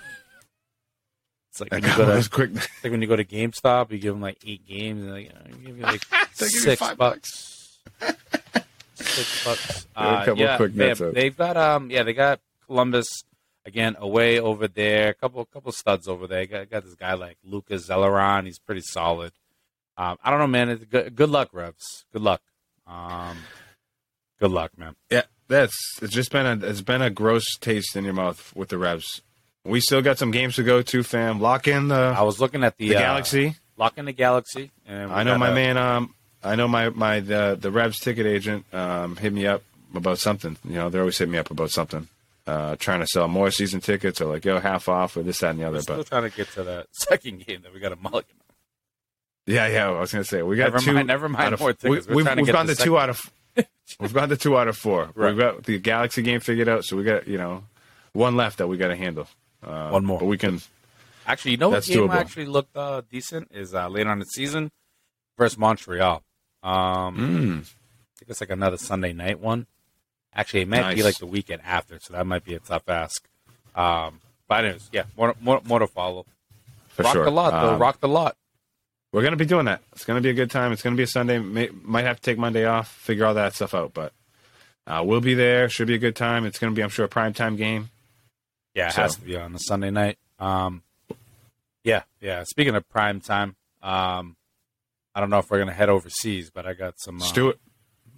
It's 1.49 1.61
like 1.61 1.71
when 1.71 1.81
you, 1.83 1.97
go 1.97 2.21
to, 2.21 2.29
quick. 2.29 2.51
it's 2.53 2.83
like 2.83 2.91
when 2.91 3.01
you 3.01 3.07
go 3.07 3.15
to 3.15 3.25
GameStop, 3.25 3.89
you 3.91 3.97
give 3.97 4.13
them 4.13 4.21
like 4.21 4.37
eight 4.45 4.67
games, 4.67 5.01
and 5.01 5.11
like, 5.11 5.31
uh, 5.33 5.47
give 5.65 5.75
you 5.77 5.83
like 5.83 6.07
They 6.37 6.45
give 6.45 6.53
you 6.53 6.59
six 6.59 6.79
five 6.79 6.97
bucks. 6.97 7.79
six 8.93 9.43
bucks. 9.45 9.87
Get 9.95 9.95
a 9.95 9.99
Uh, 9.99 10.25
couple 10.25 10.37
yeah, 10.43 10.57
quick 10.57 10.73
they, 10.75 10.87
nets 10.89 11.01
out. 11.01 11.13
they've 11.15 11.35
got 11.35 11.57
um, 11.57 11.89
yeah, 11.89 12.03
they 12.03 12.13
got 12.13 12.41
Columbus 12.67 13.07
again 13.65 13.95
away 13.99 14.39
over 14.39 14.67
there. 14.67 15.09
A 15.09 15.13
couple, 15.15 15.43
couple 15.45 15.71
studs 15.71 16.07
over 16.07 16.27
there. 16.27 16.45
Got 16.45 16.69
got 16.69 16.83
this 16.85 16.93
guy 16.93 17.13
like 17.15 17.37
Lucas 17.43 17.87
Zelarayán. 17.89 18.45
He's 18.45 18.59
pretty 18.59 18.81
solid. 18.81 19.31
Um, 19.97 20.17
I 20.23 20.29
don't 20.29 20.39
know, 20.39 20.45
man. 20.47 20.69
It's 20.69 20.85
good, 20.85 21.15
good 21.15 21.29
luck, 21.31 21.49
Revs. 21.53 22.05
Good 22.13 22.21
luck. 22.21 22.41
Um, 22.85 23.35
good 24.39 24.51
luck, 24.51 24.77
man. 24.77 24.95
Yeah, 25.09 25.23
that's. 25.47 25.75
It's 26.01 26.13
just 26.13 26.31
been 26.31 26.45
a. 26.45 26.65
It's 26.67 26.81
been 26.81 27.01
a 27.01 27.09
gross 27.09 27.45
taste 27.57 27.95
in 27.95 28.03
your 28.03 28.13
mouth 28.13 28.53
with 28.55 28.69
the 28.69 28.77
Revs. 28.77 29.21
We 29.63 29.81
still 29.81 30.01
got 30.01 30.17
some 30.17 30.31
games 30.31 30.55
to 30.55 30.63
go 30.63 30.81
to, 30.81 31.03
fam. 31.03 31.41
Lock 31.41 31.67
in 31.67 31.89
the 31.89 32.13
I 32.17 32.21
was 32.21 32.39
looking 32.39 32.63
at 32.63 32.77
the, 32.77 32.89
the 32.89 32.95
uh, 32.95 32.99
Galaxy. 32.99 33.55
Lock 33.75 33.97
in 33.97 34.05
the 34.05 34.13
Galaxy. 34.13 34.71
And 34.87 35.11
I 35.11 35.23
know 35.23 35.37
my 35.37 35.49
a- 35.49 35.53
man. 35.55 35.77
Um, 35.77 36.15
I 36.43 36.55
know 36.55 36.67
my 36.67 36.89
my 36.89 37.19
the 37.19 37.57
the 37.59 37.69
Revs 37.71 37.99
ticket 37.99 38.25
agent. 38.25 38.65
Um, 38.73 39.15
hit 39.17 39.33
me 39.33 39.45
up 39.45 39.63
about 39.93 40.19
something. 40.19 40.57
You 40.63 40.75
know, 40.75 40.89
they're 40.89 41.01
always 41.01 41.17
hitting 41.17 41.31
me 41.33 41.37
up 41.37 41.51
about 41.51 41.71
something. 41.71 42.07
Uh, 42.45 42.77
trying 42.77 43.01
to 43.01 43.07
sell 43.07 43.27
more 43.27 43.51
season 43.51 43.81
tickets 43.81 44.21
or 44.21 44.25
like 44.25 44.45
yo 44.45 44.57
half 44.59 44.87
off 44.87 45.17
or 45.17 45.23
this 45.23 45.39
that 45.39 45.49
and 45.49 45.59
the 45.59 45.63
We're 45.63 45.69
other. 45.69 45.81
still 45.81 45.97
But 45.97 46.07
trying 46.07 46.29
to 46.29 46.37
get 46.37 46.47
to 46.53 46.63
that 46.63 46.87
second 46.93 47.45
game 47.45 47.61
that 47.63 47.73
we 47.73 47.81
got 47.81 47.91
a 47.91 47.97
mulligan. 47.97 48.35
yeah, 49.45 49.67
yeah. 49.67 49.87
I 49.89 49.99
was 49.99 50.11
gonna 50.13 50.23
say 50.23 50.41
we 50.43 50.55
got 50.55 50.71
Never 50.71 50.79
two. 50.79 50.93
mind- 50.93 51.07
never 51.07 51.27
mind 51.29 51.45
out 51.47 51.53
of- 51.53 51.59
more 51.59 51.73
tickets. 51.73 52.07
We're 52.07 52.15
We, 52.15 52.23
have 52.23 52.27
trying 52.33 52.37
to 52.37 52.43
get 52.45 52.51
gone 52.53 52.67
the 52.67 52.75
to 52.75 52.83
two 52.83 52.97
out 52.97 53.09
of. 53.09 53.31
We've 53.99 54.13
got 54.13 54.29
the 54.29 54.37
two 54.37 54.57
out 54.57 54.67
of 54.67 54.77
four. 54.77 55.09
Right. 55.15 55.29
We've 55.29 55.37
got 55.39 55.63
the 55.63 55.79
Galaxy 55.79 56.21
game 56.21 56.39
figured 56.39 56.67
out, 56.69 56.83
so 56.85 56.95
we 56.97 57.03
got 57.03 57.27
you 57.27 57.37
know 57.37 57.63
one 58.13 58.35
left 58.35 58.57
that 58.59 58.67
we 58.67 58.77
got 58.77 58.89
to 58.89 58.95
handle. 58.95 59.27
Uh, 59.63 59.89
One 59.89 60.05
more. 60.05 60.19
but 60.19 60.25
we 60.25 60.37
can. 60.37 60.61
Actually, 61.25 61.51
you 61.51 61.57
know 61.57 61.69
what 61.69 61.83
game 61.83 62.07
doable. 62.07 62.13
actually 62.15 62.45
looked 62.45 62.75
uh, 62.77 63.01
decent 63.11 63.49
is 63.51 63.73
uh, 63.73 63.87
later 63.89 64.09
on 64.09 64.19
the 64.19 64.25
season 64.25 64.71
versus 65.37 65.57
Montreal. 65.57 66.23
Um, 66.63 67.17
Mm, 67.17 67.59
I 67.59 68.19
think 68.19 68.29
it's 68.29 68.39
like 68.41 68.49
another 68.49 68.77
Sunday 68.77 69.13
night 69.13 69.39
one. 69.39 69.67
Actually, 70.33 70.61
it 70.61 70.67
might 70.67 70.95
be 70.95 71.03
like 71.03 71.17
the 71.17 71.25
weekend 71.25 71.61
after, 71.65 71.99
so 71.99 72.13
that 72.13 72.25
might 72.27 72.43
be 72.45 72.53
a 72.53 72.59
tough 72.59 72.87
ask. 72.87 73.27
Um, 73.75 74.19
but 74.47 74.63
anyways, 74.65 74.89
yeah, 74.91 75.03
more, 75.17 75.35
more, 75.41 75.61
more 75.65 75.79
to 75.79 75.87
follow. 75.87 76.25
for 76.89 77.03
Rock 77.03 77.13
sure. 77.13 77.25
the 77.25 77.31
lot, 77.31 77.51
though. 77.51 77.73
Um, 77.73 77.79
Rock 77.79 77.99
the 77.99 78.07
lot. 78.07 78.37
We're 79.11 79.23
gonna 79.23 79.35
be 79.37 79.45
doing 79.45 79.65
that. 79.65 79.81
It's 79.93 80.05
gonna 80.05 80.21
be 80.21 80.29
a 80.29 80.33
good 80.33 80.51
time. 80.51 80.71
It's 80.71 80.81
gonna 80.81 80.95
be 80.95 81.03
a 81.03 81.07
Sunday. 81.07 81.39
May, 81.39 81.69
might 81.83 82.05
have 82.05 82.17
to 82.17 82.21
take 82.21 82.37
Monday 82.37 82.65
off, 82.65 82.89
figure 82.89 83.25
all 83.25 83.33
that 83.35 83.55
stuff 83.55 83.73
out. 83.73 83.93
But 83.93 84.13
uh, 84.85 85.03
we'll 85.05 85.21
be 85.21 85.33
there. 85.33 85.69
Should 85.69 85.87
be 85.87 85.95
a 85.95 85.99
good 85.99 86.15
time. 86.15 86.45
It's 86.45 86.59
gonna 86.59 86.73
be, 86.73 86.83
I'm 86.83 86.89
sure, 86.89 87.05
a 87.05 87.09
prime 87.09 87.33
time 87.33 87.55
game. 87.55 87.89
Yeah, 88.73 88.89
it 88.89 88.93
so- 88.93 89.01
has 89.03 89.15
to 89.15 89.21
be 89.21 89.35
on 89.35 89.55
a 89.55 89.59
Sunday 89.59 89.91
night. 89.91 90.17
Um, 90.39 90.83
yeah, 91.83 92.03
yeah. 92.21 92.43
Speaking 92.43 92.75
of 92.75 92.87
prime 92.89 93.21
time, 93.21 93.55
um, 93.81 94.35
I 95.15 95.19
don't 95.19 95.29
know 95.29 95.39
if 95.39 95.49
we're 95.49 95.59
gonna 95.59 95.73
head 95.73 95.89
overseas, 95.89 96.49
but 96.49 96.65
I 96.67 96.73
got 96.73 96.99
some. 96.99 97.19
Let's 97.19 97.31
uh, 97.31 97.35
do 97.35 97.49
it. 97.49 97.59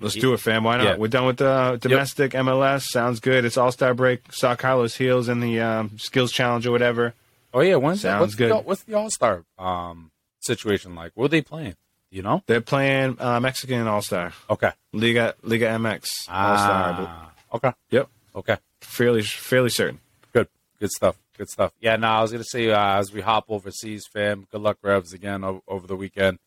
Let's 0.01 0.15
do 0.15 0.33
it, 0.33 0.39
fam. 0.39 0.63
Why 0.63 0.77
not? 0.77 0.83
Yeah. 0.85 0.97
We're 0.97 1.07
done 1.07 1.25
with 1.25 1.37
the 1.37 1.77
domestic 1.81 2.31
MLS. 2.31 2.83
Sounds 2.83 3.19
good. 3.19 3.43
It's 3.43 3.57
All 3.57 3.71
Star 3.71 3.93
break. 3.93 4.31
Saw 4.31 4.55
Carlos 4.55 4.97
Gil's 4.97 5.27
in 5.27 5.41
the 5.41 5.59
um, 5.59 5.97
Skills 5.99 6.31
Challenge 6.31 6.65
or 6.65 6.71
whatever. 6.71 7.13
Oh 7.53 7.59
yeah, 7.61 7.75
when's 7.75 8.01
Sounds 8.01 8.21
what's 8.21 8.35
good. 8.35 8.51
The, 8.51 8.57
what's 8.57 8.83
the 8.83 8.95
All 8.95 9.09
Star 9.09 9.43
um, 9.57 10.11
situation 10.39 10.95
like? 10.95 11.11
What 11.15 11.25
are 11.25 11.29
they 11.29 11.41
playing? 11.41 11.75
You 12.11 12.21
know? 12.23 12.41
They're 12.47 12.61
playing 12.61 13.17
uh, 13.19 13.39
Mexican 13.39 13.85
All 13.87 14.01
Star 14.01 14.33
Okay. 14.49 14.71
Liga 14.93 15.35
Liga 15.43 15.67
MX 15.67 16.27
All 16.29 16.57
Star. 16.57 16.95
Ah, 16.97 17.31
okay. 17.53 17.71
Yep, 17.91 18.09
Okay. 18.35 18.57
fairly 18.81 19.21
fairly 19.23 19.69
certain. 19.69 19.99
Good. 20.33 20.47
Good 20.79 20.91
stuff. 20.91 21.17
Good 21.37 21.49
stuff. 21.49 21.71
Yeah. 21.79 21.95
No, 21.97 22.07
I 22.07 22.21
was 22.21 22.31
gonna 22.31 22.43
say 22.43 22.69
uh, 22.71 22.97
as 22.99 23.13
we 23.13 23.21
hop 23.21 23.45
overseas, 23.49 24.07
fam. 24.11 24.47
Good 24.51 24.61
luck, 24.61 24.77
Revs, 24.81 25.13
again 25.13 25.43
o- 25.43 25.63
over 25.67 25.85
the 25.87 25.95
weekend. 25.95 26.39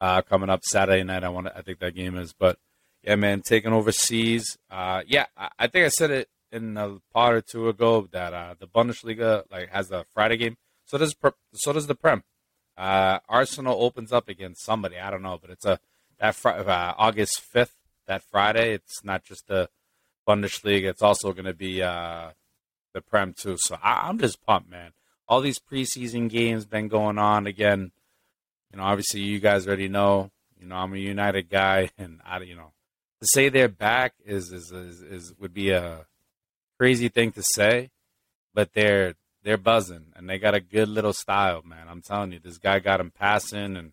Uh, 0.00 0.20
coming 0.22 0.50
up 0.50 0.64
Saturday 0.64 1.02
night. 1.04 1.22
I 1.24 1.28
want. 1.28 1.46
To, 1.46 1.56
I 1.56 1.62
think 1.62 1.78
that 1.78 1.94
game 1.94 2.18
is. 2.18 2.32
But 2.32 2.58
yeah, 3.02 3.14
man, 3.14 3.40
taking 3.42 3.72
overseas. 3.72 4.58
Uh, 4.70 5.02
yeah, 5.06 5.26
I, 5.36 5.48
I 5.60 5.66
think 5.68 5.86
I 5.86 5.88
said 5.88 6.10
it 6.10 6.28
in 6.50 6.76
a 6.76 6.98
pod 7.12 7.34
or 7.34 7.40
two 7.40 7.68
ago 7.68 8.08
that 8.10 8.34
uh, 8.34 8.54
the 8.58 8.66
Bundesliga 8.66 9.44
like 9.50 9.68
has 9.70 9.90
a 9.92 10.04
Friday 10.12 10.36
game. 10.36 10.56
So 10.86 10.98
does 10.98 11.14
Pre- 11.14 11.30
so 11.54 11.72
does 11.72 11.86
the 11.86 11.94
Prem. 11.94 12.22
Uh, 12.76 13.20
Arsenal 13.28 13.82
opens 13.82 14.12
up 14.12 14.28
against 14.28 14.64
somebody. 14.64 14.98
I 14.98 15.10
don't 15.10 15.22
know, 15.22 15.38
but 15.40 15.50
it's 15.50 15.64
a 15.64 15.78
that 16.18 16.34
fr- 16.34 16.48
uh, 16.50 16.94
August 16.96 17.40
fifth. 17.40 17.74
That 18.06 18.22
Friday. 18.22 18.74
It's 18.74 19.02
not 19.02 19.24
just 19.24 19.46
the 19.46 19.70
Bundesliga. 20.28 20.90
It's 20.90 21.02
also 21.02 21.32
going 21.32 21.46
to 21.46 21.54
be 21.54 21.82
uh, 21.82 22.30
the 22.92 23.00
Prem 23.00 23.32
too. 23.32 23.56
So 23.58 23.78
I, 23.82 24.08
I'm 24.08 24.18
just 24.18 24.44
pumped, 24.44 24.70
man. 24.70 24.92
All 25.26 25.40
these 25.40 25.58
preseason 25.58 26.28
games 26.28 26.66
been 26.66 26.88
going 26.88 27.18
on 27.18 27.46
again. 27.46 27.92
You 28.70 28.78
know, 28.78 28.84
obviously 28.84 29.20
you 29.20 29.40
guys 29.40 29.66
already 29.66 29.88
know. 29.88 30.30
You 30.60 30.66
know, 30.66 30.76
I'm 30.76 30.92
a 30.92 30.98
United 30.98 31.48
guy, 31.48 31.90
and 31.98 32.20
I, 32.24 32.40
you 32.40 32.56
know, 32.56 32.72
to 33.20 33.26
say 33.32 33.48
they're 33.48 33.68
back 33.68 34.14
is 34.24 34.50
is 34.52 34.70
is, 34.70 35.02
is 35.02 35.34
would 35.38 35.54
be 35.54 35.70
a 35.70 36.06
crazy 36.78 37.08
thing 37.08 37.32
to 37.32 37.42
say, 37.42 37.90
but 38.52 38.72
they're 38.74 39.14
they're 39.44 39.56
buzzing 39.58 40.06
and 40.16 40.28
they 40.28 40.38
got 40.38 40.54
a 40.54 40.60
good 40.60 40.88
little 40.88 41.12
style, 41.12 41.62
man. 41.64 41.86
I'm 41.88 42.02
telling 42.02 42.32
you, 42.32 42.40
this 42.40 42.58
guy 42.58 42.78
got 42.80 42.98
him 43.00 43.10
passing, 43.10 43.76
and 43.76 43.92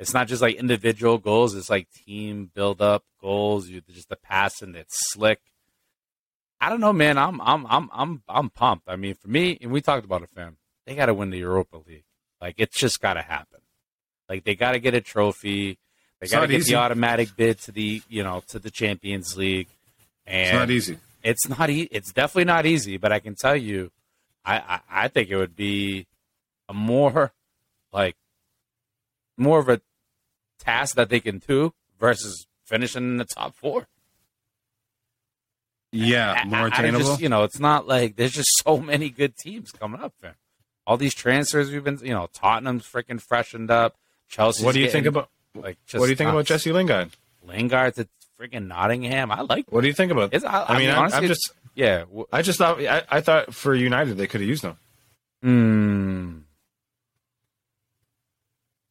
it's 0.00 0.12
not 0.14 0.26
just 0.26 0.42
like 0.42 0.56
individual 0.56 1.18
goals; 1.18 1.54
it's 1.54 1.70
like 1.70 1.88
team 1.90 2.50
build 2.54 2.80
up 2.82 3.04
goals. 3.20 3.68
You 3.68 3.80
just 3.92 4.08
the 4.08 4.16
passing 4.16 4.72
that's 4.72 4.94
slick. 5.12 5.40
I 6.60 6.70
don't 6.70 6.80
know, 6.80 6.92
man. 6.92 7.18
I'm 7.18 7.40
I'm 7.40 7.66
I'm 7.68 7.90
I'm 7.92 8.22
I'm 8.28 8.50
pumped. 8.50 8.88
I 8.88 8.96
mean, 8.96 9.14
for 9.14 9.28
me, 9.28 9.58
and 9.60 9.70
we 9.70 9.80
talked 9.80 10.04
about 10.04 10.22
it, 10.22 10.30
fam. 10.34 10.56
They 10.86 10.94
got 10.94 11.06
to 11.06 11.14
win 11.14 11.30
the 11.30 11.38
Europa 11.38 11.78
League. 11.86 12.04
Like 12.40 12.54
it's 12.58 12.78
just 12.78 13.00
got 13.00 13.14
to 13.14 13.22
happen. 13.22 13.60
Like 14.28 14.44
they 14.44 14.54
got 14.54 14.72
to 14.72 14.78
get 14.78 14.94
a 14.94 15.00
trophy. 15.00 15.78
They 16.20 16.26
got 16.28 16.40
to 16.40 16.46
get 16.48 16.60
easy. 16.60 16.72
the 16.72 16.78
automatic 16.78 17.36
bid 17.36 17.58
to 17.60 17.72
the 17.72 18.02
you 18.08 18.22
know 18.22 18.42
to 18.48 18.58
the 18.58 18.70
Champions 18.70 19.36
League. 19.36 19.68
And 20.26 20.46
It's 20.46 20.54
not 20.54 20.70
easy. 20.70 20.98
it's 21.22 21.48
not 21.48 21.68
e- 21.70 21.88
it's 21.90 22.12
definitely 22.12 22.44
not 22.46 22.64
easy 22.64 22.96
but 22.96 23.12
i 23.12 23.18
can 23.18 23.34
tell 23.34 23.54
you 23.54 23.90
I, 24.44 24.56
I 24.58 24.80
i 25.04 25.08
think 25.08 25.30
it 25.30 25.36
would 25.36 25.56
be 25.56 26.06
a 26.68 26.74
more 26.74 27.32
like 27.92 28.16
more 29.36 29.58
of 29.58 29.68
a 29.68 29.80
task 30.58 30.94
that 30.96 31.08
they 31.08 31.20
can 31.20 31.38
do 31.38 31.72
versus 31.98 32.46
finishing 32.64 33.02
in 33.04 33.16
the 33.18 33.24
top 33.24 33.54
four 33.54 33.86
Yeah, 35.92 36.32
I- 36.32 36.44
more 36.44 36.58
I- 36.58 36.62
I 36.64 36.66
attainable. 36.68 36.98
just, 37.06 37.20
you 37.20 37.28
know 37.28 37.44
it's 37.44 37.58
not 37.60 37.86
like 37.86 38.16
there's 38.16 38.32
just 38.32 38.50
so 38.64 38.78
many 38.78 39.10
good 39.10 39.36
teams 39.36 39.70
coming 39.72 40.00
up 40.00 40.12
man. 40.22 40.34
all 40.86 40.96
these 40.96 41.14
transfers 41.14 41.70
we've 41.70 41.84
been 41.84 41.98
you 42.02 42.12
know 42.12 42.28
tottenham's 42.32 42.84
freaking 42.84 43.20
freshened 43.20 43.70
up 43.70 43.96
chelsea 44.28 44.64
what 44.64 44.74
do 44.74 44.80
you 44.80 44.90
think 44.90 45.06
about 45.06 45.28
like 45.54 45.78
just 45.86 46.00
what 46.00 46.06
do 46.06 46.10
you 46.10 46.16
think 46.16 46.30
about 46.30 46.44
Jesse 46.46 46.72
Lingard? 46.72 47.10
lingard 47.46 47.94
to 47.94 48.08
freaking 48.40 48.66
nottingham 48.66 49.30
i 49.30 49.40
like 49.42 49.66
What 49.70 49.82
do 49.82 49.86
you 49.86 49.94
think 49.94 50.10
about? 50.10 50.32
it's, 50.34 50.44
I, 50.44 50.64
I 50.64 50.78
mean, 50.78 50.90
I 50.90 50.96
honestly, 50.96 51.18
I'm 51.18 51.26
just 51.28 51.52
yeah 51.74 52.04
I 52.32 52.42
just 52.42 52.58
thought 52.58 52.80
I, 52.80 53.02
I 53.08 53.20
thought 53.20 53.54
for 53.54 53.74
United 53.74 54.16
they 54.16 54.26
could 54.26 54.40
have 54.40 54.48
used 54.48 54.62
them. 54.62 54.76
Hmm. 55.42 56.38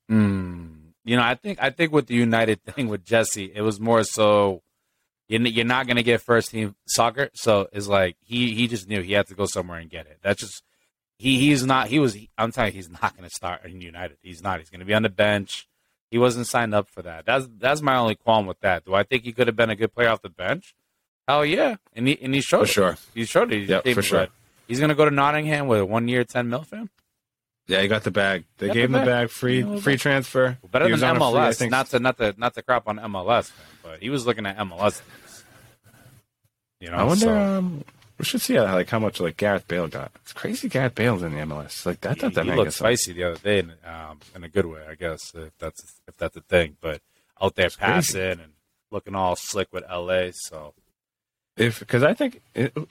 Hmm. 0.10 0.67
You 1.06 1.17
know, 1.17 1.24
I 1.24 1.36
think 1.36 1.60
I 1.62 1.69
think 1.69 1.91
with 1.91 2.08
the 2.08 2.15
United 2.15 2.63
thing 2.65 2.88
with 2.88 3.06
Jesse, 3.06 3.52
it 3.54 3.62
was 3.62 3.80
more 3.80 4.04
so 4.04 4.62
you're 5.28 5.41
you're 5.41 5.65
not 5.65 5.88
going 5.88 5.98
to 5.98 6.04
get 6.04 6.22
first 6.22 6.52
team 6.52 6.76
soccer, 6.86 7.30
so 7.34 7.67
it's 7.72 7.88
like 7.88 8.17
he 8.22 8.54
he 8.54 8.67
just 8.67 8.88
knew 8.88 9.02
he 9.02 9.13
had 9.13 9.28
to 9.28 9.36
go 9.36 9.46
somewhere 9.46 9.80
and 9.80 9.89
get 9.89 10.06
it. 10.06 10.19
That's 10.22 10.41
just 10.41 10.63
he 11.17 11.39
he's 11.39 11.65
not 11.65 11.88
he 11.88 12.00
was 12.00 12.17
I'm 12.38 12.52
telling 12.52 12.72
you 12.72 12.78
he's 12.78 12.89
not 12.89 13.15
going 13.17 13.28
to 13.28 13.36
start 13.36 13.65
in 13.65 13.82
United. 13.82 14.17
He's 14.22 14.43
not. 14.43 14.60
He's 14.60 14.69
going 14.69 14.82
to 14.82 14.86
be 14.86 14.93
on 14.93 15.04
the 15.04 15.10
bench. 15.10 15.67
He 16.12 16.17
wasn't 16.17 16.48
signed 16.48 16.76
up 16.76 16.88
for 16.89 17.02
that. 17.02 17.26
That's 17.26 17.48
that's 17.58 17.82
my 17.82 17.96
only 17.98 18.15
qualm 18.15 18.46
with 18.46 18.60
that. 18.60 18.86
Do 18.86 18.93
I 18.93 19.04
think 19.04 19.24
he 19.24 19.32
could 19.32 19.48
have 19.48 19.56
been 19.56 19.69
a 19.72 19.76
good 19.76 19.93
player 19.93 20.10
off 20.10 20.22
the 20.22 20.30
bench? 20.30 20.76
Hell 21.28 21.46
yeah, 21.46 21.76
and 21.94 22.08
he 22.08 22.18
and 22.22 22.34
he 22.36 22.42
showed 22.42 22.60
For 22.60 22.64
it. 22.66 22.70
sure. 22.70 22.98
He 23.14 23.26
showed 23.26 23.52
it. 23.54 23.60
He 23.62 23.66
Yep, 23.66 23.88
for 23.94 24.02
sure. 24.02 24.28
He's 24.68 24.80
going 24.80 24.90
to 24.90 24.96
go 24.96 25.06
to 25.06 25.12
Nottingham 25.12 25.68
with 25.68 25.80
a 25.82 25.86
one 25.86 26.08
year, 26.08 26.24
ten 26.24 26.50
mil 26.50 26.64
fam. 26.64 26.90
Yeah, 27.68 27.82
he 27.82 27.88
got 27.88 28.04
the 28.04 28.12
bag. 28.12 28.44
They 28.58 28.68
Got 28.68 28.74
gave 28.74 28.92
the 28.92 28.98
him 28.98 29.06
the 29.06 29.12
bag. 29.12 29.28
bag, 29.28 29.30
free 29.30 29.62
Yeah, 29.64 29.80
free 29.80 29.96
transfer. 29.98 30.58
Better 30.70 30.86
than 30.86 30.94
a 30.96 30.98
free, 30.98 31.08
I 31.08 31.14
MLS. 31.16 31.58
think- 31.58 31.72
not 31.72 31.88
to 31.92 32.00
not 32.00 32.18
to 32.18 32.34
not 32.38 32.54
to 32.56 32.62
crap 32.62 32.88
on 32.90 32.98
MLS, 33.00 33.52
but 33.82 34.02
he 34.02 34.10
was 34.10 34.26
looking 34.26 34.46
at 34.46 34.58
MLS. 34.58 35.02
teams. 35.02 35.44
You 36.82 36.92
know, 36.92 36.98
I 36.98 37.04
wonder. 37.04 37.26
so 37.26 37.38
Um, 37.38 37.86
we 38.18 38.26
should 38.26 38.42
see 38.42 38.56
how, 38.56 38.66
like 38.66 38.90
how 38.90 39.00
much 39.00 39.20
like 39.22 39.38
Gareth 39.38 39.68
Bale 39.68 39.88
got. 39.88 40.12
It's 40.22 40.34
crazy. 40.34 40.68
Gareth 40.68 40.96
Bale's 40.96 41.24
in 41.24 41.34
the 41.34 41.40
MLS. 41.40 41.86
Like 41.86 42.06
I 42.06 42.14
he, 42.14 42.20
thought 42.20 42.34
that 42.34 42.44
he 42.44 42.50
man 42.50 42.58
looked 42.58 42.74
spicy 42.74 43.14
the 43.14 43.24
other 43.24 43.40
day, 43.40 43.60
in, 43.60 43.74
um, 43.86 44.20
in 44.36 44.44
a 44.44 44.50
good 44.50 44.66
way, 44.66 44.82
I 44.90 44.96
guess, 44.96 45.34
if 45.34 45.58
that's 45.58 46.02
if 46.08 46.18
that's 46.18 46.36
a 46.36 46.42
thing. 46.42 46.76
But 46.82 47.02
out 47.42 47.56
there 47.56 47.70
crazy. 47.70 47.80
passing 47.80 48.40
and 48.42 48.54
looking 48.92 49.16
all 49.16 49.36
slick 49.38 49.70
with 49.72 49.84
LA. 49.90 50.32
So 50.34 50.74
If 51.58 51.80
because 51.80 52.04
I 52.04 52.13
think 52.13 52.42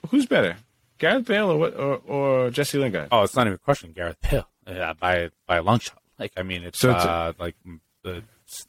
who's 0.09 0.25
better, 0.25 0.55
Gareth 0.97 1.25
Bale 1.25 1.51
or 1.51 1.57
what 1.57 1.75
or, 1.75 2.01
or 2.07 2.49
Jesse 2.49 2.77
Lingard? 2.77 3.09
oh, 3.11 3.23
it's 3.23 3.35
not 3.35 3.47
even 3.47 3.55
a 3.55 3.57
question. 3.59 3.91
Gareth 3.91 4.17
Bale 4.29 4.47
yeah, 4.67 4.93
by 4.93 5.29
by 5.47 5.57
a 5.57 5.61
long 5.61 5.79
shot. 5.79 6.01
Like 6.17 6.31
I 6.37 6.43
mean, 6.43 6.63
it's 6.63 6.79
So 6.79 6.91
it's- 6.91 7.05
uh, 7.05 7.33
like 7.39 7.55
the 8.03 8.23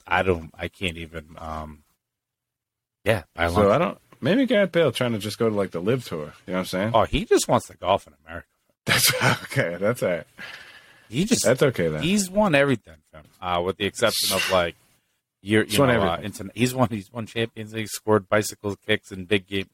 I 0.07 0.22
don't 0.22 0.50
I 0.59 0.68
can't 0.68 0.96
even 0.96 1.37
um 1.38 1.85
yeah 3.04 3.22
by 3.35 3.44
a 3.44 3.50
long 3.50 3.62
So 3.64 3.70
I 3.72 3.78
don't. 3.78 3.98
Maybe 4.20 4.46
Gareth 4.46 4.72
Bale 4.72 4.90
trying 4.90 5.12
to 5.12 5.18
just 5.18 5.38
go 5.38 5.48
to 5.50 5.54
like 5.54 5.70
the 5.72 5.80
LIV 5.80 6.04
tour. 6.07 6.18
You 6.18 6.24
know 6.24 6.33
what 6.54 6.59
I'm 6.61 6.64
saying? 6.64 6.90
Oh, 6.94 7.04
he 7.04 7.24
just 7.26 7.46
wants 7.46 7.66
to 7.68 7.76
golf 7.76 8.07
in 8.07 8.14
America. 8.26 8.46
That's 8.87 9.12
okay. 9.44 9.76
That's 9.78 10.02
all 10.02 10.09
right. 10.11 10.24
He 11.11 11.24
just 11.26 11.44
That's 11.44 11.62
okay 11.62 11.88
then. 11.88 12.02
he's 12.02 12.30
won 12.30 12.54
everything, 12.54 12.96
fam. 13.12 13.24
Uh, 13.40 13.61
with 13.62 13.76
the 13.76 13.85
exception 13.87 14.35
of 14.35 14.50
like 14.50 14.74
He's 15.42 15.74
you 15.76 15.80
won 15.80 15.88
know, 15.90 16.00
uh, 16.00 16.18
interna- 16.20 16.50
he's 16.54 16.74
won 16.74 16.88
he's 16.88 17.12
won 17.12 17.26
Champions 17.26 17.74
League, 17.74 17.88
scored 17.88 18.28
bicycle 18.30 18.76
kicks 18.76 19.12
in 19.12 19.26
big 19.26 19.46
game. 19.46 19.68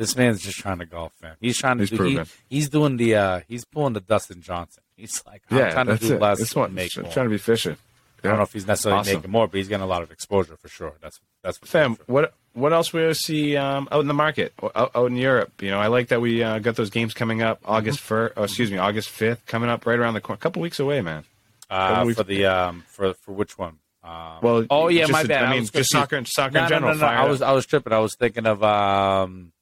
This 0.00 0.16
man's 0.16 0.40
just 0.40 0.58
trying 0.58 0.78
to 0.78 0.86
golf, 0.86 1.12
fam. 1.20 1.36
He's 1.40 1.58
trying 1.58 1.76
to 1.78 1.84
He's 1.84 1.90
do. 1.98 2.04
He, 2.04 2.20
he's 2.48 2.68
doing 2.70 2.96
the. 2.96 3.14
uh 3.16 3.40
He's 3.46 3.64
pulling 3.66 3.92
the 3.92 4.00
Dustin 4.00 4.40
Johnson. 4.40 4.82
He's 4.96 5.22
like, 5.26 5.42
I'm 5.50 5.58
yeah, 5.58 5.70
trying 5.72 5.86
to 5.86 5.96
do 5.98 6.14
it. 6.14 6.20
less 6.20 6.38
This 6.38 6.54
one 6.56 6.72
make 6.74 6.90
trying 6.90 7.12
to 7.12 7.28
be 7.28 7.38
fishing. 7.38 7.76
I 8.24 8.28
don't 8.28 8.36
know 8.38 8.42
if 8.42 8.52
he's 8.52 8.66
necessarily 8.66 9.00
Awesome. 9.00 9.14
making 9.16 9.30
more, 9.30 9.46
but 9.46 9.56
he's 9.58 9.68
getting 9.68 9.82
a 9.84 9.86
lot 9.86 10.02
of 10.02 10.10
exposure 10.10 10.56
for 10.56 10.68
sure. 10.68 10.92
That's 11.02 11.20
that's 11.42 11.58
for 11.58 11.66
Fam, 11.66 11.96
what 12.06 12.32
what 12.54 12.72
else 12.72 12.92
we 12.92 13.12
see 13.14 13.56
um, 13.56 13.88
out 13.92 14.00
in 14.00 14.08
the 14.08 14.14
market, 14.14 14.52
out, 14.74 14.90
out 14.94 15.06
in 15.06 15.16
Europe? 15.16 15.52
You 15.62 15.70
know, 15.70 15.78
I 15.80 15.86
like 15.86 16.08
that 16.08 16.20
we 16.20 16.42
uh, 16.42 16.58
got 16.60 16.76
those 16.76 16.90
games 16.90 17.14
coming 17.14 17.40
up 17.42 17.60
August 17.64 17.98
Mm-hmm. 18.00 18.06
first. 18.08 18.34
Oh, 18.36 18.42
excuse 18.44 18.70
me, 18.70 18.78
August 18.78 19.08
fifth, 19.10 19.44
coming 19.46 19.68
up 19.70 19.84
right 19.86 19.98
around 19.98 20.14
the 20.14 20.20
corner. 20.20 20.36
A 20.36 20.40
couple 20.40 20.60
weeks 20.62 20.80
away, 20.80 21.00
man. 21.02 21.24
Uh, 21.70 22.02
weeks- 22.06 22.18
for 22.18 22.24
the 22.24 22.46
um 22.46 22.84
for 22.88 23.12
for 23.14 23.32
which 23.32 23.56
one? 23.58 23.78
Um, 24.02 24.38
Well, 24.42 24.66
oh 24.70 24.88
yeah, 24.88 25.06
my 25.08 25.24
bad. 25.24 25.44
I 25.44 25.50
mean, 25.50 25.60
was 25.60 25.70
just 25.70 25.92
soccer, 25.92 26.22
soccer 26.24 26.52
No, 26.54 26.62
in 26.64 26.68
general. 26.70 26.94
No, 26.94 27.00
no, 27.00 27.06
no. 27.06 27.12
I 27.22 27.26
was 27.28 27.42
I 27.42 27.52
was 27.52 27.66
tripping. 27.66 27.92
I 27.92 27.98
was 27.98 28.14
thinking 28.16 28.46
of 28.46 28.62
um, 28.64 29.52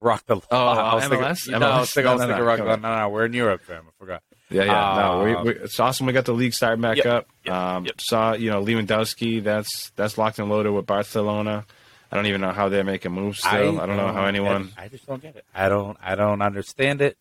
Rock 0.00 0.24
the. 0.26 0.36
Oh, 0.36 0.56
I 0.56 0.94
was 0.94 1.04
MLS? 1.04 1.44
Thinking, 1.44 1.60
no, 1.60 1.70
I 1.70 1.80
was 1.80 1.88
MLS? 1.88 1.92
thinking, 1.94 2.10
I 2.10 2.12
was 2.14 2.20
No, 2.20 2.26
no, 2.26 2.32
thinking 2.34 2.38
no, 2.38 2.44
Rock. 2.44 2.58
come 2.58 2.66
No, 2.66 2.76
no, 2.94 2.98
no. 3.00 3.08
We're 3.08 3.24
in 3.26 3.32
Europe, 3.32 3.62
fam. 3.62 3.84
I 3.88 3.90
forgot. 3.98 4.22
Yeah, 4.50 4.64
yeah. 4.64 4.96
no, 5.00 5.24
we, 5.24 5.34
Um, 5.34 5.44
we, 5.44 5.50
it's 5.54 5.80
awesome. 5.80 6.06
We 6.06 6.12
got 6.12 6.24
the 6.26 6.32
league 6.34 6.54
starting 6.54 6.80
back 6.82 6.98
Yep, 6.98 7.06
up. 7.06 7.26
yep, 7.44 7.54
um, 7.54 7.84
yep. 7.86 8.00
Saw 8.00 8.34
you 8.34 8.50
know 8.50 8.62
Lewandowski. 8.64 9.42
That's 9.42 9.90
that's 9.96 10.16
locked 10.18 10.38
and 10.38 10.48
loaded 10.48 10.70
with 10.72 10.86
Barcelona. 10.86 11.64
I 12.12 12.16
don't 12.16 12.26
even 12.26 12.40
know 12.40 12.52
how 12.52 12.68
they're 12.68 12.84
making 12.84 13.12
moves. 13.12 13.40
Still, 13.40 13.80
I, 13.80 13.86
don't 13.86 13.96
know 13.96 14.12
how 14.12 14.26
anyone. 14.26 14.70
I 14.78 14.86
just 14.88 15.06
don't 15.06 15.20
get 15.20 15.34
it. 15.34 15.44
I 15.54 15.68
don't. 15.68 15.98
I 16.00 16.14
don't 16.14 16.40
understand 16.42 17.00
it. 17.02 17.16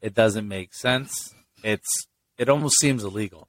It 0.00 0.14
doesn't 0.14 0.48
make 0.48 0.72
sense. 0.74 1.34
It's. 1.62 2.06
It 2.38 2.48
almost 2.48 2.78
seems 2.80 3.02
illegal. 3.04 3.48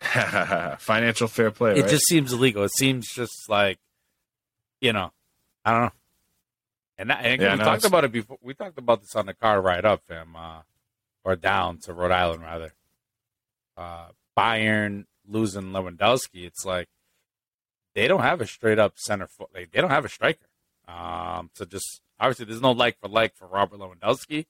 Financial 0.02 1.28
fair 1.28 1.50
play. 1.50 1.76
It 1.76 1.82
right? 1.82 1.90
just 1.90 2.06
seems 2.06 2.32
illegal. 2.32 2.64
It 2.64 2.72
seems 2.76 3.08
just 3.12 3.48
like, 3.48 3.78
you 4.80 4.92
know, 4.92 5.10
I 5.64 5.70
don't 5.72 5.82
know. 5.84 5.92
And, 6.98 7.10
that, 7.10 7.24
and 7.24 7.40
Yeah, 7.40 7.52
we 7.52 7.58
no, 7.58 7.64
talked 7.64 7.84
about 7.84 8.04
it 8.04 8.12
before. 8.12 8.38
We 8.42 8.54
talked 8.54 8.78
about 8.78 9.00
this 9.00 9.14
on 9.16 9.26
the 9.26 9.34
car 9.34 9.60
ride 9.60 9.84
up, 9.84 10.02
fam, 10.06 10.36
uh, 10.36 10.60
or 11.24 11.36
down 11.36 11.78
to 11.78 11.92
Rhode 11.92 12.10
Island 12.12 12.42
rather. 12.42 12.72
Uh, 13.76 14.08
Bayern 14.36 15.06
losing 15.26 15.72
Lewandowski. 15.72 16.44
It's 16.46 16.64
like 16.64 16.88
they 17.94 18.08
don't 18.08 18.22
have 18.22 18.40
a 18.40 18.46
straight 18.46 18.78
up 18.78 18.94
center 18.96 19.26
foot. 19.26 19.48
Like, 19.54 19.70
they 19.72 19.80
don't 19.80 19.90
have 19.90 20.04
a 20.04 20.08
striker. 20.08 20.46
Um, 20.88 21.50
so 21.54 21.64
just 21.64 22.00
obviously 22.20 22.44
there's 22.46 22.60
no 22.60 22.72
like 22.72 22.98
for 23.00 23.08
like 23.08 23.34
for 23.36 23.46
Robert 23.46 23.78
Lewandowski. 23.78 24.46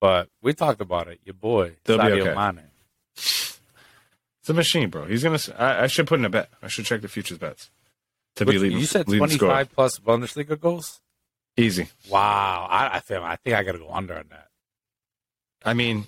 But 0.00 0.28
we 0.42 0.52
talked 0.52 0.80
about 0.80 1.08
it. 1.08 1.20
Your 1.24 1.34
boy 1.34 1.76
They'll 1.84 1.98
Sadio 1.98 2.26
okay. 2.28 2.34
Mane. 2.34 2.66
It's 3.14 4.50
a 4.50 4.54
machine, 4.54 4.90
bro. 4.90 5.06
He's 5.06 5.22
gonna—I 5.24 5.86
should 5.88 6.06
put 6.06 6.18
in 6.20 6.24
a 6.24 6.28
bet. 6.30 6.50
I 6.62 6.68
should 6.68 6.84
check 6.84 7.00
the 7.00 7.08
futures 7.08 7.38
bets 7.38 7.70
to 8.36 8.44
Which- 8.44 8.54
be 8.54 8.58
leading. 8.60 8.78
you 8.78 8.86
said 8.86 9.08
leading 9.08 9.28
scorer. 9.28 9.50
25 9.64 9.74
plus 9.74 9.98
Bundesliga 9.98 10.60
goals? 10.60 11.00
Easy. 11.56 11.88
Wow. 12.10 12.66
I, 12.70 12.96
I, 12.96 13.00
fam, 13.00 13.22
I 13.24 13.36
think 13.36 13.56
I 13.56 13.62
got 13.62 13.72
to 13.72 13.78
go 13.78 13.90
under 13.90 14.14
on 14.14 14.24
that. 14.30 14.48
I 15.64 15.74
mean, 15.74 16.04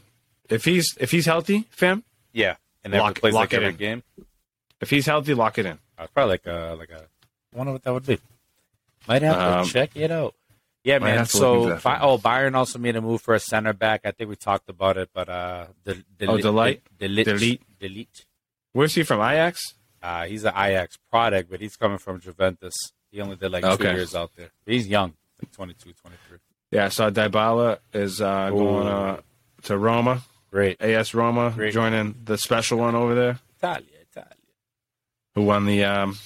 if 0.49 0.65
he's 0.65 0.97
if 1.01 1.11
he's 1.11 1.27
healthy, 1.27 1.67
fam, 1.71 2.05
Yeah. 2.33 2.57
And 2.85 2.93
Lock- 2.93 3.11
every 3.11 3.21
plays 3.21 3.35
lock 3.35 3.41
like 3.43 3.53
it 3.55 3.57
every 3.57 3.69
in. 3.71 3.77
game. 3.77 4.03
if 4.81 4.89
he's 4.91 5.07
healthy, 5.07 5.35
lock 5.35 5.59
it 5.59 5.67
in. 5.67 5.79
Uh, 5.99 6.07
probably 6.15 6.33
like 6.35 6.47
a 6.47 6.77
like 6.79 6.91
a. 6.91 7.05
I 7.55 7.57
wonder 7.57 7.73
what 7.73 7.83
that 7.83 7.93
would 7.93 8.07
be. 8.07 8.19
Might 9.09 9.23
have 9.23 9.37
Um, 9.37 9.67
to 9.67 9.73
check 9.73 9.97
it 9.97 10.11
out. 10.11 10.35
Yeah, 10.85 10.99
man. 11.01 11.19
have 11.19 11.31
to 11.33 11.39
look 11.39 11.55
into 11.57 11.63
So, 11.65 11.69
that 11.75 11.83
Bi- 11.83 11.99
for 11.99 12.05
oh, 12.05 12.19
Bayern 12.19 12.55
also 12.55 12.79
made 12.79 12.95
a 12.97 13.01
move 13.01 13.21
for 13.21 13.35
a 13.35 13.41
center 13.41 13.73
back. 13.73 14.03
I 14.05 14.13
think 14.13 14.31
we 14.31 14.37
talked 14.37 14.69
about 14.69 14.97
it, 14.97 15.11
but 15.13 15.29
uh, 15.29 15.67
the 15.85 16.03
Oh, 16.29 16.39
Delight? 16.39 16.83
delete, 16.99 17.27
Delete? 17.27 17.79
delete. 17.81 18.25
Where's 18.73 18.95
he 18.95 19.03
from? 19.03 19.21
Ajax. 19.21 19.75
Uh, 20.01 20.27
he's 20.27 20.45
an 20.45 20.53
Ajax 20.57 20.97
product, 21.11 21.51
but 21.51 21.61
he's 21.61 21.75
coming 21.77 21.99
from 21.99 22.21
Juventus. 22.21 22.75
He 23.11 23.21
only 23.21 23.35
did 23.37 23.51
like 23.51 23.65
two 23.77 23.85
years 23.85 24.15
out 24.15 24.31
there. 24.37 24.51
But 24.65 24.75
he's 24.75 24.87
young, 24.87 25.15
like 25.43 25.53
22, 25.53 25.93
23. 25.93 26.39
Yeah, 26.71 26.87
I 26.87 26.89
saw 26.89 27.11
Dybala 27.11 27.79
is 27.93 28.21
uh, 28.21 28.51
going 28.51 28.87
uh, 28.87 29.21
to 29.63 29.79
Roma, 29.79 30.23
Great. 30.51 30.81
AS 30.83 31.15
Roma, 31.15 31.53
Great. 31.55 31.73
joining 31.73 32.15
the 32.25 32.37
special 32.37 32.79
one 32.79 32.95
over 32.95 33.15
there, 33.15 33.39
Italia, 33.59 33.87
Italia. 34.11 34.29
who 35.35 35.43
won 35.43 35.65
the 35.67 35.85
um, 35.85 36.19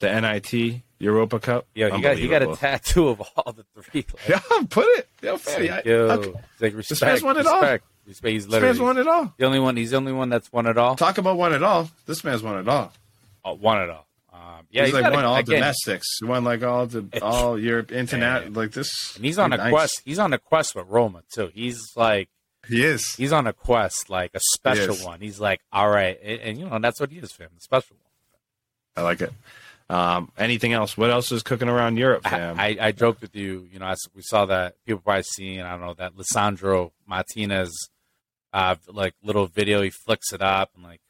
the 0.00 0.20
NIT 0.20 0.82
Europa 0.98 1.38
Cup. 1.38 1.66
Yo, 1.74 1.90
he 1.94 2.00
got 2.02 2.16
he 2.18 2.26
got 2.28 2.42
a 2.42 2.56
tattoo 2.56 3.08
of 3.08 3.20
all 3.36 3.52
the 3.52 3.64
three. 3.80 4.04
Like, 4.28 4.28
Yeah, 4.28 4.40
put 4.70 4.86
it. 4.98 5.08
Yo, 5.22 5.34
it's 5.34 5.44
Fanny, 5.44 5.70
I- 5.70 5.82
yo, 5.84 5.94
okay. 6.10 6.32
like 6.60 6.74
respect. 6.74 7.02
man's 7.02 7.22
won 7.22 7.36
it 7.38 7.46
all. 7.46 7.60
respect. 7.60 7.84
Respect. 8.06 8.32
He's 8.32 8.44
This 8.46 8.52
man's 8.52 8.62
literally 8.78 8.80
won 8.80 8.98
it 8.98 9.08
all. 9.08 9.34
the 9.36 9.44
only 9.46 9.58
one. 9.60 9.76
He's 9.76 9.90
the 9.90 9.96
only 9.98 10.12
one 10.12 10.28
that's 10.30 10.52
won 10.52 10.66
it 10.66 10.78
all. 10.78 10.96
Talk 10.96 11.18
about 11.18 11.36
won 11.36 11.52
it 11.54 11.62
all. 11.62 11.88
This 12.06 12.22
man's 12.24 12.42
won 12.42 12.58
it 12.58 12.68
all. 12.68 12.92
Oh, 13.44 13.54
won 13.54 13.82
it 13.82 13.90
all. 13.90 14.05
Um, 14.36 14.66
yeah, 14.70 14.84
he's, 14.84 14.92
like 14.92 15.04
got 15.04 15.14
a- 15.14 15.26
all 15.26 15.36
again, 15.36 15.60
domestics. 15.60 16.06
He 16.20 16.26
won 16.26 16.44
like 16.44 16.62
all 16.62 16.86
the 16.86 17.06
all 17.22 17.58
Europe 17.58 17.90
internet. 17.90 18.52
Like 18.52 18.72
this. 18.72 19.16
And 19.16 19.24
he's 19.24 19.38
on 19.38 19.52
a 19.52 19.56
nice. 19.56 19.70
quest. 19.70 20.02
He's 20.04 20.18
on 20.18 20.32
a 20.34 20.38
quest 20.38 20.74
with 20.74 20.86
Roma 20.88 21.22
too. 21.34 21.50
He's 21.54 21.80
like 21.96 22.28
He 22.68 22.84
is. 22.84 23.14
he's 23.16 23.32
on 23.32 23.46
a 23.46 23.52
quest, 23.54 24.10
like 24.10 24.32
a 24.34 24.40
special 24.54 24.94
is. 24.94 25.02
one. 25.04 25.20
He's 25.20 25.40
like, 25.40 25.60
all 25.72 25.88
right, 25.88 26.18
and, 26.22 26.40
and 26.40 26.58
you 26.58 26.68
know 26.68 26.78
that's 26.78 27.00
what 27.00 27.10
he 27.10 27.18
is 27.18 27.34
him, 27.36 27.48
the 27.54 27.60
special 27.60 27.96
one. 27.96 29.02
I 29.02 29.02
like 29.06 29.20
it. 29.22 29.32
Um, 29.88 30.32
anything 30.36 30.72
else? 30.72 30.96
What 30.98 31.10
else 31.10 31.30
is 31.30 31.42
cooking 31.44 31.68
around 31.68 31.96
Europe, 31.96 32.24
fam? 32.24 32.58
I, 32.58 32.76
I 32.80 32.92
joked 32.92 33.20
with 33.22 33.36
you, 33.36 33.68
you 33.72 33.78
know, 33.78 33.86
as 33.86 34.00
we 34.16 34.22
saw 34.22 34.44
that 34.46 34.74
people 34.84 35.00
probably 35.00 35.22
seen, 35.22 35.60
I 35.60 35.70
don't 35.72 35.80
know, 35.80 35.94
that 35.94 36.14
Lisandro 36.16 36.90
Martinez, 37.06 37.72
uh, 38.52 38.74
like 38.88 39.14
little 39.22 39.46
video, 39.46 39.82
he 39.82 39.90
flicks 39.90 40.32
it 40.32 40.42
up 40.42 40.70
and 40.74 40.82
like, 40.82 41.00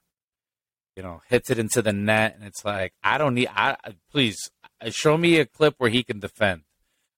you 0.96 1.02
know, 1.02 1.20
hits 1.28 1.50
it 1.50 1.58
into 1.58 1.82
the 1.82 1.92
net, 1.92 2.34
and 2.36 2.44
it's 2.44 2.64
like, 2.64 2.92
I 3.04 3.18
don't 3.18 3.34
need, 3.34 3.48
I 3.54 3.76
please 4.10 4.50
uh, 4.80 4.90
show 4.90 5.16
me 5.16 5.38
a 5.38 5.46
clip 5.46 5.74
where 5.78 5.90
he 5.90 6.02
can 6.02 6.18
defend. 6.20 6.62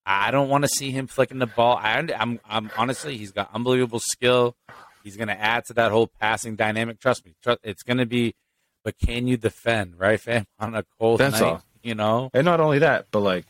I 0.05 0.31
don't 0.31 0.49
want 0.49 0.63
to 0.63 0.67
see 0.67 0.91
him 0.91 1.07
flicking 1.07 1.39
the 1.39 1.45
ball. 1.45 1.77
I, 1.77 2.05
I'm, 2.17 2.39
I'm 2.47 2.71
honestly, 2.77 3.17
he's 3.17 3.31
got 3.31 3.49
unbelievable 3.53 3.99
skill. 3.99 4.55
He's 5.03 5.15
going 5.15 5.27
to 5.29 5.39
add 5.39 5.65
to 5.65 5.73
that 5.75 5.91
whole 5.91 6.07
passing 6.07 6.55
dynamic. 6.55 6.99
Trust 6.99 7.25
me, 7.25 7.35
trust, 7.41 7.59
it's 7.63 7.83
going 7.83 7.97
to 7.97 8.05
be. 8.05 8.35
But 8.83 8.95
can 8.97 9.27
you 9.27 9.37
defend, 9.37 9.99
right, 9.99 10.19
fam? 10.19 10.45
On 10.59 10.73
a 10.75 10.83
cold 10.99 11.19
That's 11.19 11.39
night, 11.39 11.47
all. 11.47 11.63
you 11.83 11.95
know. 11.95 12.29
and 12.33 12.45
not 12.45 12.59
only 12.59 12.79
that, 12.79 13.07
but 13.11 13.19
like 13.19 13.45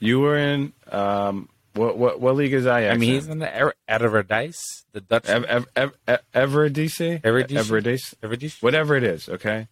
you 0.00 0.20
were 0.20 0.36
in 0.36 0.72
um, 0.90 1.48
what 1.74 1.96
what 1.98 2.20
what 2.20 2.36
league 2.36 2.52
is 2.52 2.66
Ajax? 2.66 2.94
I 2.94 2.96
mean, 2.96 3.10
in? 3.10 3.14
he's 3.14 3.28
in 3.28 3.38
the 3.38 3.62
er- 3.64 3.74
Eredivisie, 3.88 4.84
the 4.92 5.00
Dutch 5.00 5.26
Ev- 5.28 5.66
Ev- 5.76 5.94
Eredivisie? 6.34 7.20
Eredivisie? 7.22 8.14
Eredivisie? 8.22 8.62
Whatever 8.62 8.96
it 8.96 9.04
is. 9.04 9.28
Okay, 9.28 9.68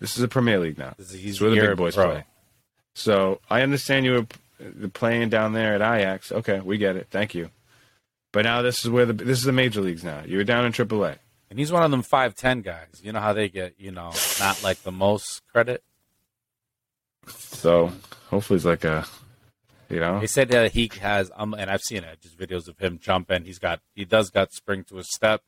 this 0.00 0.16
is 0.16 0.22
a 0.22 0.28
Premier 0.28 0.58
League 0.58 0.78
now. 0.78 0.94
This 0.98 1.12
is- 1.12 1.20
He's 1.22 1.40
where 1.40 1.50
the 1.50 1.60
big 1.60 1.76
boys 1.76 1.94
pro. 1.94 2.06
play. 2.10 2.24
So 2.94 3.40
I 3.50 3.62
understand 3.62 4.04
you 4.06 4.26
were 4.80 4.88
playing 4.90 5.28
down 5.30 5.52
there 5.52 5.74
at 5.74 5.80
Ajax. 5.80 6.30
Okay, 6.30 6.60
we 6.60 6.78
get 6.78 6.96
it. 6.96 7.08
Thank 7.10 7.34
you. 7.34 7.50
But 8.32 8.44
now 8.44 8.62
this 8.62 8.84
is 8.84 8.90
where 8.90 9.06
the 9.06 9.12
this 9.12 9.38
is 9.38 9.44
the 9.44 9.52
major 9.52 9.80
leagues 9.80 10.04
now. 10.04 10.22
You 10.26 10.38
were 10.38 10.44
down 10.44 10.64
in 10.64 10.72
AAA. 10.72 11.18
and 11.50 11.58
he's 11.58 11.70
one 11.72 11.82
of 11.84 11.90
them 11.90 12.02
five 12.02 12.34
ten 12.34 12.62
guys. 12.62 13.00
You 13.02 13.12
know 13.12 13.20
how 13.20 13.32
they 13.32 13.48
get, 13.48 13.74
you 13.78 13.90
know, 13.92 14.12
not 14.40 14.62
like 14.62 14.82
the 14.82 14.90
most 14.92 15.42
credit. 15.52 15.82
So 17.28 17.92
hopefully 18.30 18.56
it's 18.56 18.64
like 18.66 18.84
a, 18.84 19.06
you 19.90 20.00
know, 20.00 20.20
They 20.20 20.26
said 20.26 20.48
that 20.50 20.72
he 20.72 20.90
has, 21.00 21.30
um, 21.36 21.54
and 21.54 21.70
I've 21.70 21.82
seen 21.82 22.04
it, 22.04 22.20
just 22.20 22.38
videos 22.38 22.68
of 22.68 22.78
him 22.78 22.98
jumping. 23.00 23.44
He's 23.44 23.58
got, 23.58 23.80
he 23.94 24.04
does 24.04 24.30
got 24.30 24.52
spring 24.52 24.84
to 24.84 24.96
his 24.96 25.08
step, 25.12 25.42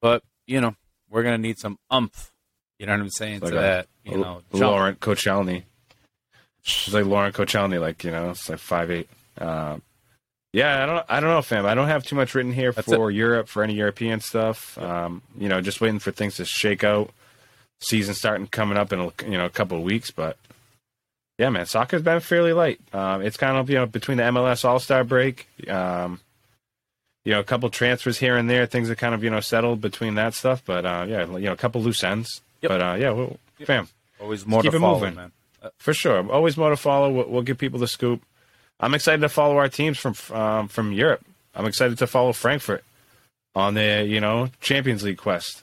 but 0.00 0.22
you 0.46 0.60
know, 0.60 0.74
we're 1.10 1.22
gonna 1.22 1.38
need 1.38 1.58
some 1.58 1.78
umph. 1.90 2.32
You 2.78 2.86
know 2.86 2.92
what 2.92 3.00
I'm 3.00 3.10
saying 3.10 3.40
Like 3.40 3.52
to 3.52 3.58
a- 3.58 3.60
that, 3.60 3.86
you 4.04 4.16
know, 4.18 4.42
jump. 4.50 4.62
Laurent 4.62 5.00
Koscielny. 5.00 5.64
It's 6.64 6.92
like 6.92 7.04
Laurent 7.06 7.34
Koscielny, 7.34 7.80
like 7.80 8.04
you 8.04 8.10
know, 8.10 8.30
it's 8.30 8.48
like 8.48 8.58
five 8.58 8.90
eight. 8.90 9.08
Um, 9.38 9.82
yeah, 10.52 10.82
I 10.82 10.86
don't, 10.86 11.06
I 11.08 11.20
don't 11.20 11.30
know, 11.30 11.40
fam. 11.42 11.64
I 11.64 11.74
don't 11.74 11.88
have 11.88 12.04
too 12.04 12.14
much 12.14 12.34
written 12.34 12.52
here 12.52 12.72
That's 12.72 12.86
for 12.86 13.10
Europe 13.10 13.48
for 13.48 13.62
any 13.62 13.74
European 13.74 14.20
stuff. 14.20 14.76
Um, 14.78 15.22
you 15.38 15.48
know, 15.48 15.60
just 15.62 15.80
waiting 15.80 15.98
for 15.98 16.12
things 16.12 16.36
to 16.36 16.44
shake 16.44 16.84
out. 16.84 17.10
Season 17.80 18.14
starting 18.14 18.46
coming 18.46 18.76
up 18.78 18.92
in 18.92 19.00
a, 19.00 19.10
you 19.24 19.38
know 19.38 19.44
a 19.46 19.50
couple 19.50 19.76
of 19.78 19.82
weeks, 19.82 20.10
but 20.10 20.36
yeah, 21.38 21.50
man, 21.50 21.66
soccer's 21.66 22.02
been 22.02 22.20
fairly 22.20 22.52
light. 22.52 22.80
Um, 22.92 23.22
it's 23.22 23.36
kind 23.36 23.56
of 23.56 23.68
you 23.70 23.76
know 23.76 23.86
between 23.86 24.18
the 24.18 24.24
MLS 24.24 24.64
All 24.64 24.78
Star 24.78 25.04
break, 25.04 25.48
um, 25.68 26.20
you 27.24 27.32
know, 27.32 27.40
a 27.40 27.44
couple 27.44 27.68
transfers 27.70 28.18
here 28.18 28.36
and 28.36 28.48
there. 28.48 28.66
Things 28.66 28.90
are 28.90 28.94
kind 28.94 29.14
of 29.14 29.24
you 29.24 29.30
know 29.30 29.40
settled 29.40 29.80
between 29.80 30.14
that 30.16 30.34
stuff, 30.34 30.62
but 30.64 30.84
uh, 30.84 31.04
yeah, 31.08 31.26
you 31.26 31.46
know, 31.46 31.52
a 31.52 31.56
couple 31.56 31.80
loose 31.82 32.04
ends. 32.04 32.40
Yep. 32.60 32.68
But 32.68 32.82
uh, 32.82 32.94
yeah, 32.98 33.10
well, 33.10 33.38
fam, 33.64 33.88
Always 34.20 34.46
more 34.46 34.62
Keep 34.62 34.72
to 34.72 34.76
it 34.76 34.80
follow, 34.80 35.00
moving. 35.00 35.14
man. 35.16 35.32
for 35.78 35.92
sure. 35.92 36.30
Always 36.30 36.56
more 36.56 36.70
to 36.70 36.76
follow. 36.76 37.10
We'll, 37.10 37.28
we'll 37.28 37.42
give 37.42 37.58
people 37.58 37.80
the 37.80 37.88
scoop. 37.88 38.22
I'm 38.78 38.94
excited 38.94 39.20
to 39.22 39.28
follow 39.28 39.56
our 39.58 39.68
teams 39.68 39.98
from 39.98 40.14
um, 40.36 40.68
from 40.68 40.92
Europe. 40.92 41.24
I'm 41.54 41.66
excited 41.66 41.98
to 41.98 42.06
follow 42.06 42.32
Frankfurt 42.32 42.84
on 43.54 43.74
their 43.74 44.04
you 44.04 44.20
know 44.20 44.50
Champions 44.60 45.02
League 45.02 45.18
quest. 45.18 45.62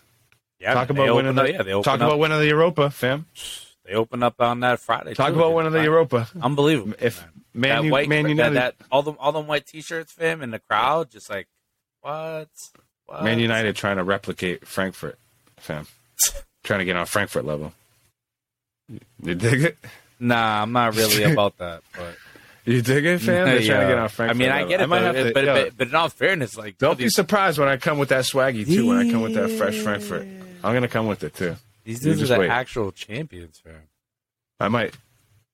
Yeah, 0.60 0.73
talk 0.73 0.89
about 0.89 1.15
winning 1.15 1.38
open 1.38 1.45
the 1.53 1.60
up, 1.60 1.65
yeah, 1.67 1.73
talk 1.73 1.88
up, 1.88 2.08
about 2.08 2.19
winning 2.19 2.39
the 2.39 2.47
Europa, 2.47 2.89
fam. 2.89 3.25
They 3.89 3.95
open 3.95 4.21
up 4.21 4.39
on 4.39 4.60
that 4.60 4.80
Friday. 4.80 5.15
Talk 5.15 5.30
too, 5.30 5.36
about 5.39 5.47
dude. 5.47 5.56
winning 5.56 5.71
the 5.73 5.84
Europa. 5.84 6.28
Unbelievable. 6.39 6.93
If 7.02 7.21
man. 7.21 7.32
Man, 7.54 7.69
that 7.69 7.84
U, 7.86 7.91
white, 7.91 8.08
Man 8.10 8.23
that, 8.23 8.30
United, 8.30 8.56
that 8.56 8.75
all 8.91 9.02
them 9.02 9.17
all 9.19 9.32
them 9.32 9.47
white 9.47 9.65
T-shirts, 9.65 10.12
fam, 10.12 10.43
in 10.43 10.52
the 10.52 10.60
crowd, 10.60 11.10
just 11.10 11.30
like 11.30 11.47
what? 12.02 12.47
what? 13.08 13.23
Man 13.23 13.39
United 13.39 13.75
trying 13.75 13.97
to 13.97 14.04
replicate 14.04 14.67
Frankfurt, 14.67 15.17
fam. 15.58 15.88
trying 16.63 16.80
to 16.80 16.86
get 16.86 16.95
on 16.95 17.08
Frankfurt 17.08 17.45
level. 17.45 17.73
You 19.23 19.36
dig 19.36 19.63
it? 19.63 19.78
Nah, 20.19 20.62
I'm 20.62 20.71
not 20.71 20.95
really 20.95 21.23
about 21.32 21.58
that, 21.58 21.82
but 21.95 22.15
You 22.65 22.82
dig 22.84 23.06
it, 23.06 23.19
fam? 23.21 23.45
They're 23.45 23.62
trying 23.63 23.82
to 23.82 23.88
get 23.88 23.97
on 23.97 24.10
Frankfurt. 24.10 24.36
I 24.36 24.39
mean, 24.39 24.49
I 24.52 24.58
level. 24.58 24.69
get 24.69 24.82
it, 24.82 24.88
might 24.88 24.99
but, 24.99 25.15
have 25.15 25.28
to- 25.28 25.34
but, 25.34 25.45
but, 25.45 25.78
but 25.78 25.88
in 25.88 25.95
all 25.95 26.10
fairness, 26.10 26.56
like 26.58 26.78
don't 26.78 26.97
be 26.97 27.06
these, 27.06 27.15
surprised 27.15 27.58
when 27.58 27.67
I 27.67 27.78
come 27.78 27.97
with 27.97 28.10
that 28.10 28.25
swaggy 28.25 28.67
too. 28.67 28.86
When 28.88 28.97
I 28.97 29.12
come 29.12 29.21
with 29.21 29.34
that 29.34 29.49
fresh 29.49 29.80
Frankfurt, 29.80 30.28
I'm 30.63 30.73
gonna 30.75 30.88
come 30.88 31.08
with 31.08 31.23
it 31.23 31.34
too. 31.34 31.56
These 31.83 31.99
dudes 32.01 32.21
are 32.23 32.27
the 32.27 32.39
wait. 32.41 32.49
actual 32.49 32.91
champions, 32.91 33.59
fam. 33.59 33.73
I 34.59 34.67
might, 34.67 34.93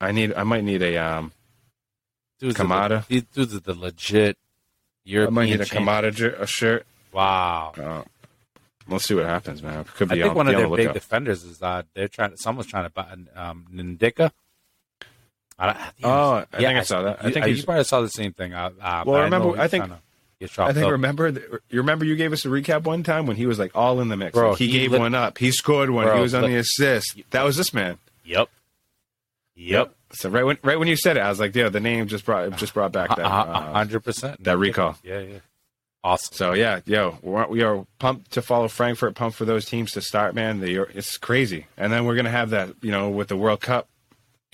I 0.02 0.12
need, 0.12 0.34
I 0.34 0.44
might 0.44 0.64
need 0.64 0.82
a 0.82 0.98
um. 0.98 1.32
Dudes 2.40 2.60
are 2.60 2.66
Kamada? 2.66 3.08
the, 3.08 3.14
these 3.20 3.24
dudes 3.34 3.56
are 3.56 3.60
the 3.60 3.74
legit 3.74 4.38
European. 5.06 5.38
I 5.38 5.42
might 5.42 5.50
need 5.50 5.62
a 5.62 5.66
Kamada 5.66 6.14
jer- 6.14 6.36
a 6.36 6.46
shirt. 6.48 6.86
Wow. 7.14 7.74
Uh, 7.78 8.04
we'll 8.90 9.00
see 9.00 9.14
what 9.16 9.26
happens, 9.26 9.64
man. 9.64 9.86
Could 9.86 10.10
be. 10.10 10.16
I 10.16 10.24
think 10.24 10.32
on, 10.32 10.36
one 10.36 10.48
of 10.50 10.56
their 10.58 10.68
the 10.68 10.76
big 10.76 10.94
defenders 10.94 11.44
is 11.46 11.62
uh, 11.64 11.84
they're 11.94 12.10
trying. 12.10 12.32
To, 12.32 12.38
someone's 12.38 12.68
trying 12.68 12.84
to 12.86 12.90
buy 12.90 13.08
um, 13.36 13.66
N'Dicka. 13.74 14.32
I, 15.58 15.92
Oh, 16.04 16.44
I 16.52 16.58
think 16.58 16.78
I 16.78 16.82
saw 16.82 17.04
that. 17.04 17.24
I 17.24 17.28
you- 17.28 17.34
think 17.34 17.46
you, 17.46 17.54
he's- 17.54 17.64
probably 17.66 17.84
saw 17.86 18.02
the 18.02 18.10
same 18.10 18.34
thing. 18.34 18.54
Uh, 18.54 18.72
uh, 18.82 19.04
Well, 19.06 19.22
I 19.22 19.24
remember, 19.24 19.58
I 19.58 19.68
think- 19.70 19.86
to 20.42 20.64
I 20.64 20.74
think 20.74 20.86
up. 20.86 20.92
remember 20.94 21.32
the, 21.32 21.60
you 21.70 21.80
remember 21.80 22.06
you 22.06 22.16
gave 22.16 22.34
us 22.34 22.46
a 22.46 22.50
recap 22.50 22.84
one 22.84 23.04
time 23.04 23.26
when 23.26 23.36
he 23.38 23.46
was 23.46 23.58
like 23.60 23.72
all 23.76 24.00
in 24.02 24.10
the 24.10 24.18
mix. 24.18 24.34
Bro, 24.34 24.50
Like, 24.52 24.60
he, 24.60 24.68
he 24.68 24.72
gave 24.80 24.92
lit- 24.92 25.00
one 25.02 25.16
up. 25.16 25.38
He 25.38 25.52
scored 25.52 25.90
one. 25.90 26.06
Bro, 26.06 26.16
he 26.18 26.22
was 26.22 26.34
on 26.34 26.42
look- 26.42 26.52
the 26.52 26.58
assist. 26.58 27.18
That 27.32 27.44
was 27.44 27.58
this 27.58 27.74
man. 27.74 27.98
Yep. 28.26 28.50
Yep. 29.56 29.94
So 30.14 30.30
right 30.30 30.44
when 30.46 30.58
right 30.64 30.78
when 30.80 30.88
you 30.88 30.96
said 30.98 31.18
it, 31.18 31.22
I 31.22 31.30
was 31.30 31.40
like, 31.40 31.56
yeah, 31.56 31.70
the 31.70 31.80
name 31.80 32.08
just 32.08 32.26
brought 32.26 32.48
it 32.48 32.56
just 32.58 32.74
brought 32.74 32.92
back 32.92 33.10
that. 33.10 33.20
Uh, 33.26 33.72
hundred 33.74 34.02
percent. 34.02 34.44
that 34.44 34.58
recall. 34.58 34.98
Yeah, 35.04 35.20
yeah. 35.20 35.38
Awesome. 36.04 36.34
So 36.36 36.54
yeah, 36.54 36.82
yo, 36.86 37.18
we're, 37.22 37.48
we 37.48 37.64
are 37.64 37.86
pumped 38.00 38.32
to 38.32 38.42
follow 38.42 38.68
Frankfurt, 38.68 39.16
pumped 39.16 39.38
for 39.38 39.46
those 39.46 39.66
teams 39.66 39.92
to 39.94 40.02
start, 40.02 40.36
man. 40.36 40.60
The, 40.60 40.84
it's 40.94 41.18
crazy, 41.18 41.66
and 41.78 41.92
then 41.92 42.06
we're 42.06 42.16
gonna 42.16 42.30
have 42.30 42.52
that, 42.52 42.70
you 42.82 42.92
know, 42.92 43.10
with 43.10 43.28
the 43.30 43.36
World 43.38 43.62
Cup, 43.62 43.88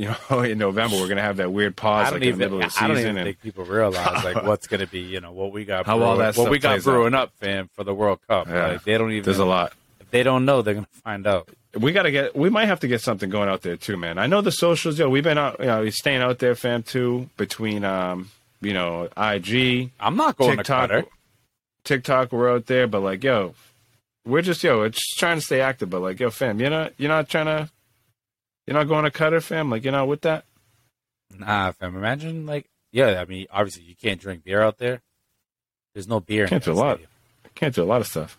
you 0.02 0.12
know, 0.30 0.40
in 0.42 0.58
November, 0.58 0.96
we're 0.96 1.08
gonna 1.08 1.22
have 1.22 1.38
that 1.38 1.54
weird 1.54 1.76
pause 1.76 2.12
like 2.12 2.22
don't 2.22 2.24
in 2.24 2.32
the 2.32 2.38
middle 2.38 2.64
of 2.64 2.74
the 2.74 2.84
I 2.84 2.88
don't 2.88 2.98
season, 2.98 3.12
even 3.12 3.18
and 3.18 3.28
think 3.28 3.42
people 3.42 3.66
realize 3.66 4.24
like 4.24 4.44
what's 4.44 4.66
going 4.66 4.80
to 4.80 4.88
be. 4.88 5.02
You 5.02 5.22
know 5.22 5.32
what 5.32 5.52
we 5.52 5.64
got. 5.64 5.86
How 5.86 6.02
all 6.02 6.18
that 6.18 6.36
what 6.36 6.50
we 6.50 6.58
got 6.58 6.82
brewing 6.84 7.14
up, 7.14 7.34
fam, 7.40 7.70
for 7.76 7.84
the 7.84 7.94
World 7.94 8.20
Cup. 8.28 8.48
Yeah. 8.48 8.68
Like 8.68 8.84
they 8.84 8.98
don't 8.98 9.12
even. 9.12 9.24
there's 9.24 9.38
a 9.38 9.46
lot. 9.46 9.74
If 10.00 10.10
they 10.10 10.24
don't 10.24 10.44
know, 10.44 10.64
they're 10.64 10.74
going 10.74 10.88
to 10.92 11.02
find 11.02 11.28
out. 11.28 11.50
We 11.76 11.92
gotta 11.92 12.10
get. 12.10 12.36
We 12.36 12.50
might 12.50 12.66
have 12.66 12.80
to 12.80 12.88
get 12.88 13.02
something 13.02 13.30
going 13.30 13.48
out 13.48 13.62
there 13.62 13.78
too, 13.78 13.96
man. 13.96 14.18
I 14.18 14.26
know 14.26 14.42
the 14.42 14.52
socials, 14.52 14.98
yo. 14.98 15.08
We've 15.08 15.24
been 15.24 15.38
out, 15.38 15.60
you 15.60 15.68
know, 15.68 15.88
staying 15.92 16.22
out 16.22 16.40
there, 16.40 16.56
fam, 16.56 16.82
too. 16.82 17.30
Between, 17.38 17.86
um, 17.86 18.32
you 18.60 18.74
know, 18.74 19.08
IG, 19.16 19.92
I'm 20.00 20.18
not 20.18 20.36
going 20.36 20.58
TikTok, 20.58 20.90
to 20.90 20.96
Qatar. 20.96 21.08
TikTok, 21.84 22.32
we're 22.32 22.52
out 22.52 22.66
there, 22.66 22.88
but 22.88 23.02
like, 23.02 23.24
yo, 23.24 23.54
we're 24.26 24.42
just 24.42 24.64
yo, 24.64 24.80
we're 24.80 24.92
trying 25.18 25.38
to 25.38 25.42
stay 25.42 25.62
active. 25.62 25.92
But 25.92 26.02
like, 26.02 26.20
yo, 26.20 26.32
fam, 26.32 26.60
you're 26.60 26.72
not 26.72 26.94
you're 26.98 27.10
not 27.10 27.30
trying 27.30 27.46
to 27.46 27.70
you're 28.66 28.76
not 28.76 28.88
going 28.88 29.04
to 29.06 29.12
Qatar, 29.12 29.42
fam. 29.42 29.70
Like, 29.70 29.84
you're 29.84 29.92
not 29.92 30.08
with 30.08 30.22
that. 30.22 30.46
Nah, 31.38 31.72
fam. 31.72 31.96
Imagine 31.96 32.46
like, 32.46 32.70
yeah. 32.92 33.22
I 33.22 33.26
mean, 33.26 33.48
obviously 33.52 33.84
you 33.84 33.96
can't 33.96 34.20
drink 34.20 34.44
beer 34.44 34.62
out 34.62 34.78
there. 34.78 35.02
There's 35.94 36.08
no 36.08 36.20
beer. 36.20 36.48
Can't 36.48 36.66
in 36.66 36.74
do 36.74 36.80
a 36.80 36.82
lot. 36.82 37.00
Can't 37.56 37.74
do 37.76 37.84
a 37.84 37.86
lot 37.86 38.02
of 38.02 38.08
stuff. 38.08 38.38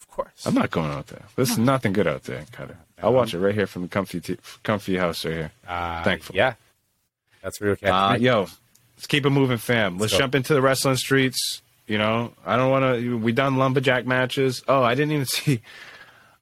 Of 0.00 0.08
course. 0.08 0.46
I'm 0.46 0.54
not 0.54 0.70
going 0.70 0.90
out 0.90 1.08
there. 1.08 1.22
There's 1.36 1.58
nothing 1.58 1.92
good 1.92 2.06
out 2.06 2.24
there 2.24 2.38
in 2.38 2.46
Qatar. 2.46 2.76
I'll 3.02 3.12
watch 3.12 3.34
it 3.34 3.40
right 3.40 3.54
here 3.54 3.66
from 3.66 3.82
the 3.82 3.88
comfy 3.88 4.20
t- 4.20 4.38
comfy 4.62 4.96
house 4.96 5.24
right 5.24 5.34
here. 5.34 5.52
Uh, 5.66 6.02
Thankful. 6.04 6.36
Yeah. 6.36 6.54
That's 7.42 7.60
real 7.60 7.76
catch. 7.76 7.90
Uh, 7.90 8.16
yo, 8.18 8.40
let's 8.96 9.06
keep 9.06 9.26
it 9.26 9.30
moving, 9.30 9.58
fam. 9.58 9.98
Let's 9.98 10.12
go. 10.12 10.20
jump 10.20 10.34
into 10.34 10.54
the 10.54 10.62
wrestling 10.62 10.96
streets. 10.96 11.60
You 11.86 11.98
know, 11.98 12.32
I 12.46 12.56
don't 12.56 12.70
want 12.70 12.98
to. 13.00 13.18
We 13.18 13.32
done 13.32 13.56
lumberjack 13.56 14.06
matches. 14.06 14.62
Oh, 14.66 14.82
I 14.82 14.94
didn't 14.94 15.12
even 15.12 15.26
see. 15.26 15.60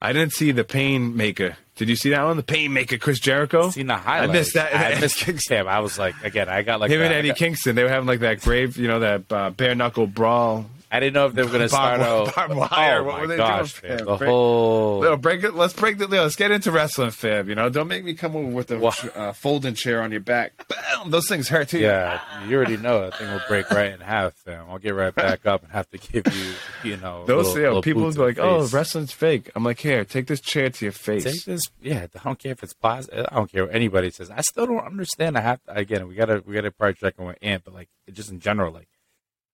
I 0.05 0.13
didn't 0.13 0.33
see 0.33 0.51
the 0.51 0.65
pain 0.65 1.17
maker. 1.17 1.57
Did 1.77 1.89
you 1.89 1.95
see 1.97 2.11
that 2.11 2.23
one? 2.25 2.37
The 2.37 2.43
pain 2.43 2.73
maker, 2.73 2.99
Chris 2.99 3.21
Jericho. 3.21 3.71
Seen 3.71 3.87
the 3.87 3.97
highlights. 3.97 4.31
I 4.31 4.33
missed 4.33 4.55
that. 4.55 4.75
I 4.97 5.01
missed 5.01 5.41
Sam. 5.47 5.69
I 5.69 5.79
was 5.79 5.97
like, 5.99 6.17
again, 6.25 6.49
I 6.49 6.63
got 6.63 6.81
like 6.81 6.91
Him 6.91 7.01
and 7.01 7.11
that- 7.11 7.15
I 7.15 7.19
Eddie 7.21 7.29
got- 7.29 7.37
Kingston. 7.39 7.77
They 7.77 7.85
were 7.85 7.89
having 7.89 8.07
like 8.09 8.21
that 8.21 8.41
grave, 8.41 8.77
you 8.77 8.89
know, 8.89 8.99
that 8.99 9.31
uh, 9.33 9.51
bare 9.51 9.75
knuckle 9.77 10.07
brawl. 10.09 10.67
I 10.95 11.01
didn't 11.01 11.15
know 11.15 11.27
if 11.27 11.33
they 11.33 11.43
were 11.43 11.49
going 11.49 11.63
to 11.63 11.69
start 11.71 12.01
out. 12.01 12.35
barbed 12.35 12.55
wire. 12.55 12.99
Oh 13.01 13.05
What 13.05 13.15
my 13.15 13.21
were 13.23 13.27
they 13.29 13.37
gosh, 13.39 13.81
doing, 13.81 13.97
fam? 13.99 14.07
The 14.07 14.17
Break- 14.17 14.29
whole. 14.29 14.99
Leo, 15.01 15.17
break 15.17 15.43
it. 15.43 15.55
Let's 15.55 15.73
break 15.73 15.97
the. 15.99 16.07
Leo, 16.07 16.23
let's 16.23 16.37
get 16.37 16.51
into 16.51 16.71
wrestling, 16.71 17.11
fam. 17.13 17.49
You 17.49 17.55
know, 17.55 17.71
don't 17.71 17.89
make 17.89 18.05
me 18.05 18.13
come 18.15 18.37
over 18.37 18.49
with 18.49 18.71
a 18.71 18.79
Wow. 18.79 18.93
uh, 19.15 19.33
folding 19.33 19.75
chair 19.75 20.03
on 20.03 20.13
your 20.13 20.21
back. 20.21 20.53
Bam! 20.69 21.11
Those 21.11 21.27
things 21.29 21.49
hurt 21.49 21.71
too. 21.71 21.79
Yeah, 21.79 22.21
you 22.47 22.57
already 22.57 22.77
know 22.77 23.01
that 23.01 23.17
thing 23.19 23.31
will 23.33 23.41
break 23.49 23.71
right 23.71 23.91
in 23.93 24.01
half, 24.01 24.35
fam. 24.35 24.67
I'll 24.69 24.79
get 24.79 24.95
right 24.95 25.15
back 25.15 25.47
up 25.47 25.63
and 25.63 25.73
have 25.73 25.89
to 25.91 25.99
give 25.99 26.27
you, 26.37 26.53
you 26.91 26.97
know, 26.99 27.25
Those 27.25 27.47
little, 27.55 27.63
little 27.63 27.83
people 27.83 28.13
to 28.13 28.19
be 28.19 28.25
like, 28.25 28.39
"Oh, 28.39 28.67
wrestling's 28.67 29.13
fake." 29.13 29.51
I'm 29.57 29.65
like, 29.65 29.79
"Here, 29.81 30.05
take 30.05 30.27
this 30.27 30.41
chair 30.41 30.69
to 30.69 30.85
your 30.85 30.93
face." 30.93 31.25
Take 31.25 31.45
this, 31.45 31.71
yeah. 31.81 32.07
I 32.15 32.19
don't 32.25 32.39
care 32.39 32.53
if 32.53 32.63
it's 32.63 32.75
plastic. 32.75 33.15
I 33.31 33.35
don't 33.37 33.51
care 33.51 33.65
what 33.65 33.75
anybody 33.75 34.11
says. 34.11 34.31
I 34.31 34.43
still 34.43 34.67
don't 34.67 34.85
understand. 34.85 35.39
I 35.39 35.41
have 35.41 35.63
to 35.65 35.73
again. 35.75 36.07
We 36.07 36.15
gotta 36.15 36.43
we 36.47 36.55
gotta 36.55 36.71
probably 36.71 36.95
check 36.95 37.15
on 37.19 37.27
with 37.29 37.39
Ant, 37.41 37.65
but 37.65 37.73
like 37.73 37.89
just 38.13 38.31
in 38.31 38.41
general, 38.41 38.73
like 38.75 38.89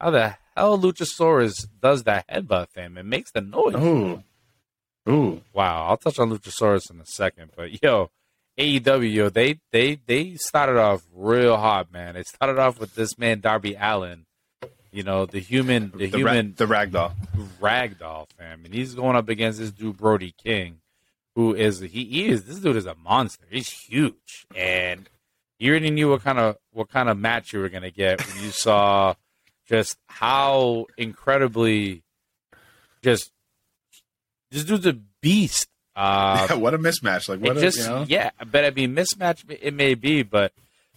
how 0.01 0.11
the 0.11 0.37
hell 0.57 0.79
Luchasaurus 0.79 1.67
does 1.81 2.05
that 2.05 2.27
headbutt, 2.29 2.69
fam? 2.71 2.97
It 2.99 3.05
makes 3.05 3.31
the 3.31 3.41
noise. 3.41 3.75
Ooh, 3.77 4.23
ooh. 5.09 5.41
Wow, 5.53 5.87
I'll 5.89 5.97
touch 5.97 6.19
on 6.19 6.31
Luchasaurus 6.31 6.91
in 6.91 7.01
a 7.01 7.07
second, 7.07 7.51
but 7.57 7.83
yo, 7.83 8.11
AEW, 8.59 9.13
yo, 9.13 9.29
they 9.29 9.61
they 9.73 9.99
they 10.07 10.35
started 10.37 10.77
off 10.79 11.03
real 11.15 11.57
hot, 11.57 11.93
man. 11.93 12.15
They 12.15 12.23
started 12.25 12.59
off 12.59 12.81
with 12.81 12.95
this 12.95 13.19
man 13.19 13.41
Darby 13.41 13.75
Allin, 13.75 14.27
you 14.91 15.03
know, 15.03 15.27
the 15.27 15.39
human, 15.41 15.93
the, 15.95 16.07
The, 16.09 16.23
ra- 16.25 16.33
human 16.33 16.55
the 16.57 16.67
ragdoll. 16.67 17.13
ragdoll 17.61 18.27
fam, 18.37 18.65
and 18.65 18.75
he's 18.75 18.95
going 18.95 19.17
up 19.17 19.29
against 19.29 19.59
this 19.59 19.71
dude 19.71 19.97
Brody 19.97 20.35
King, 20.43 20.81
who 21.35 21.55
is 21.55 21.79
he, 21.81 22.05
he 22.05 22.27
is 22.27 22.45
this 22.45 22.59
dude 22.59 22.77
is 22.77 22.87
a 22.87 22.95
monster. 22.97 23.45
He's 23.51 23.69
huge, 23.71 24.47
and 24.57 25.09
you 25.61 25.71
already 25.71 25.91
knew 25.91 26.11
what 26.11 26.23
kind 26.23 26.39
of 26.39 26.57
what 26.73 26.89
kind 26.89 27.09
of 27.09 27.17
match 27.19 27.53
you 27.53 27.61
were 27.61 27.69
gonna 27.69 27.91
get 27.93 28.25
when 28.27 28.45
you 28.45 28.51
saw 28.51 29.15
just 29.69 29.97
how 30.07 30.87
incredibly 30.97 32.03
just 33.03 33.31
this 34.51 34.65
dude's 34.65 34.87
a 34.87 34.95
beast. 35.21 35.69
Uh, 35.99 36.47
what 36.59 36.75
a 36.75 36.79
mismatch! 36.79 37.29
Like 37.29 37.41
what 37.41 37.57
a, 37.57 37.61
just 37.61 37.77
you 37.79 37.85
know? 37.85 38.05
yeah, 38.07 38.31
but 38.53 38.65
I 38.65 38.71
mean 38.71 38.95
mismatch 38.95 39.43
it 39.51 39.75
may 39.75 39.95
be, 39.95 40.23
but 40.23 40.53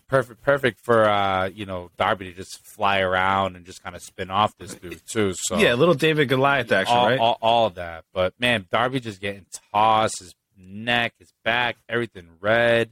perfect 0.08 0.44
perfect 0.44 0.80
for 0.80 1.10
uh 1.10 1.48
you 1.48 1.66
know 1.66 1.90
Darby 1.98 2.26
to 2.26 2.34
just 2.34 2.64
fly 2.64 3.00
around 3.00 3.56
and 3.56 3.66
just 3.66 3.82
kind 3.82 3.96
of 3.96 4.04
spin 4.04 4.30
off 4.30 4.56
this 4.60 4.76
dude 4.76 5.02
too. 5.08 5.34
So 5.36 5.58
yeah, 5.58 5.74
little 5.74 5.96
David 5.96 6.30
Goliath 6.30 6.72
action, 6.72 6.96
all, 6.96 7.08
right? 7.08 7.20
all, 7.20 7.38
all 7.42 7.66
of 7.66 7.76
that. 7.76 8.04
But 8.14 8.36
man, 8.40 8.68
Darby 8.72 9.00
just 9.00 9.20
getting 9.20 9.48
tossed, 9.74 10.20
his 10.20 10.36
neck, 10.56 11.14
his 11.18 11.34
back, 11.44 11.78
everything 11.90 12.28
red. 12.40 12.92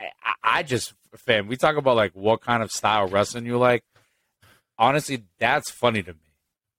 I, 0.00 0.04
I- 0.22 0.58
I 0.58 0.62
just, 0.62 0.94
fam, 1.16 1.48
we 1.48 1.56
talk 1.56 1.76
about 1.76 1.96
like 1.96 2.12
what 2.14 2.40
kind 2.40 2.62
of 2.62 2.70
style 2.70 3.08
wrestling 3.08 3.46
you 3.46 3.58
like. 3.58 3.82
Honestly, 4.78 5.24
that's 5.38 5.70
funny 5.70 6.02
to 6.02 6.12
me. 6.12 6.18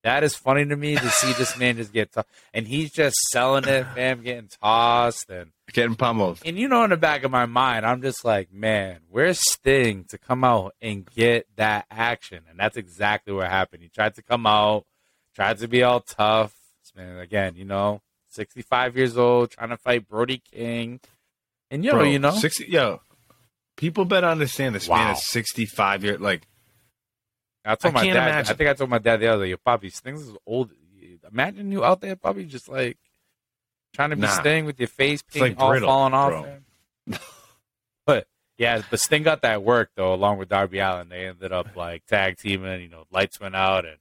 That 0.03 0.23
is 0.23 0.35
funny 0.35 0.65
to 0.65 0.75
me 0.75 0.95
to 0.95 1.09
see 1.09 1.33
this 1.33 1.57
man 1.57 1.75
just 1.77 1.91
get 1.91 2.13
tossed, 2.13 2.27
and 2.53 2.67
he's 2.67 2.91
just 2.91 3.15
selling 3.31 3.65
it, 3.65 3.85
fam, 3.95 4.21
getting 4.21 4.47
tossed, 4.61 5.29
and 5.29 5.51
Getting 5.73 5.95
pummeled. 5.95 6.39
and 6.45 6.57
you 6.57 6.69
know, 6.69 6.83
in 6.85 6.91
the 6.91 6.97
back 6.97 7.23
of 7.25 7.31
my 7.31 7.45
mind, 7.45 7.85
I'm 7.85 8.01
just 8.01 8.23
like, 8.23 8.53
man, 8.53 8.99
where's 9.09 9.39
Sting 9.51 10.05
to 10.05 10.17
come 10.17 10.45
out 10.45 10.75
and 10.81 11.05
get 11.05 11.45
that 11.57 11.87
action? 11.91 12.43
And 12.49 12.57
that's 12.57 12.77
exactly 12.77 13.33
what 13.33 13.49
happened. 13.49 13.83
He 13.83 13.89
tried 13.89 14.15
to 14.15 14.21
come 14.21 14.45
out, 14.47 14.85
tried 15.35 15.57
to 15.57 15.67
be 15.67 15.83
all 15.83 15.99
tough. 15.99 16.53
Man, 16.95 17.19
again, 17.19 17.55
you 17.57 17.65
know, 17.65 18.01
65 18.29 18.95
years 18.95 19.17
old, 19.17 19.51
trying 19.51 19.69
to 19.69 19.77
fight 19.77 20.07
Brody 20.07 20.41
King. 20.53 21.01
And 21.69 21.83
yo, 21.83 21.91
Bro, 21.91 22.03
you 22.03 22.19
know, 22.19 22.31
sixty. 22.31 22.65
Yo, 22.69 23.01
people 23.75 24.05
better 24.05 24.27
understand 24.27 24.73
this 24.73 24.87
man 24.87 25.15
is 25.15 25.23
sixty-five 25.25 26.03
year. 26.05 26.17
Like, 26.17 26.47
I 27.67 27.75
told 27.75 27.93
I 27.93 27.99
my 27.99 28.03
can't 28.03 28.15
dad, 28.15 28.29
imagine. 28.29 28.51
I 28.51 28.55
think 28.55 28.69
I 28.69 28.73
told 28.73 28.89
my 28.89 28.97
dad 28.99 29.17
the 29.17 29.27
other 29.27 29.43
day, 29.43 29.51
yo, 29.51 29.57
Poppy, 29.57 29.89
Sting's 29.89 30.21
is 30.21 30.35
old. 30.45 30.71
Imagine 31.31 31.71
you 31.71 31.83
out 31.83 31.99
there, 32.01 32.15
Poppy, 32.15 32.45
just 32.45 32.69
like 32.69 32.97
trying 33.93 34.11
to 34.11 34.15
be 34.15 34.21
Nah. 34.23 34.39
Sting 34.39 34.65
with 34.65 34.79
your 34.79 34.87
face 34.87 35.21
It's 35.27 35.37
like 35.37 35.59
all 35.59 35.77
falling 35.79 36.13
off. 36.13 36.45
but 38.05 38.27
yeah, 38.57 38.81
but 38.89 38.99
Sting 38.99 39.23
got 39.23 39.41
that 39.41 39.63
work 39.63 39.91
though, 39.95 40.13
along 40.13 40.37
with 40.37 40.49
Darby 40.49 40.79
Allin. 40.79 41.09
They 41.09 41.27
ended 41.27 41.51
up 41.51 41.75
like 41.75 42.05
tag 42.05 42.37
teaming. 42.37 42.81
You 42.81 42.89
know, 42.89 43.03
lights 43.11 43.39
went 43.39 43.55
out, 43.55 43.85
and 43.85 43.97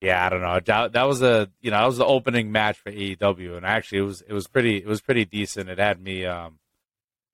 yeah, 0.00 0.24
I 0.24 0.28
don't 0.28 0.40
know. 0.40 0.60
That, 0.64 0.92
that 0.92 1.04
was 1.04 1.22
a 1.22 1.50
you 1.60 1.70
know 1.70 1.78
that 1.78 1.86
was 1.86 1.98
the 1.98 2.06
opening 2.06 2.50
match 2.52 2.78
for 2.78 2.90
AEW, 2.90 3.56
and 3.56 3.66
actually 3.66 3.98
it 3.98 4.02
was 4.02 4.22
it 4.22 4.32
was 4.32 4.46
pretty 4.46 4.78
it 4.78 4.86
was 4.86 5.00
pretty 5.00 5.24
decent. 5.24 5.68
It 5.68 5.78
had 5.78 6.00
me 6.00 6.24
um 6.24 6.58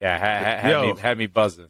yeah 0.01 0.19
had, 0.19 0.61
had, 0.61 0.83
me 0.83 1.01
had 1.01 1.19
me 1.19 1.27
buzzing. 1.27 1.69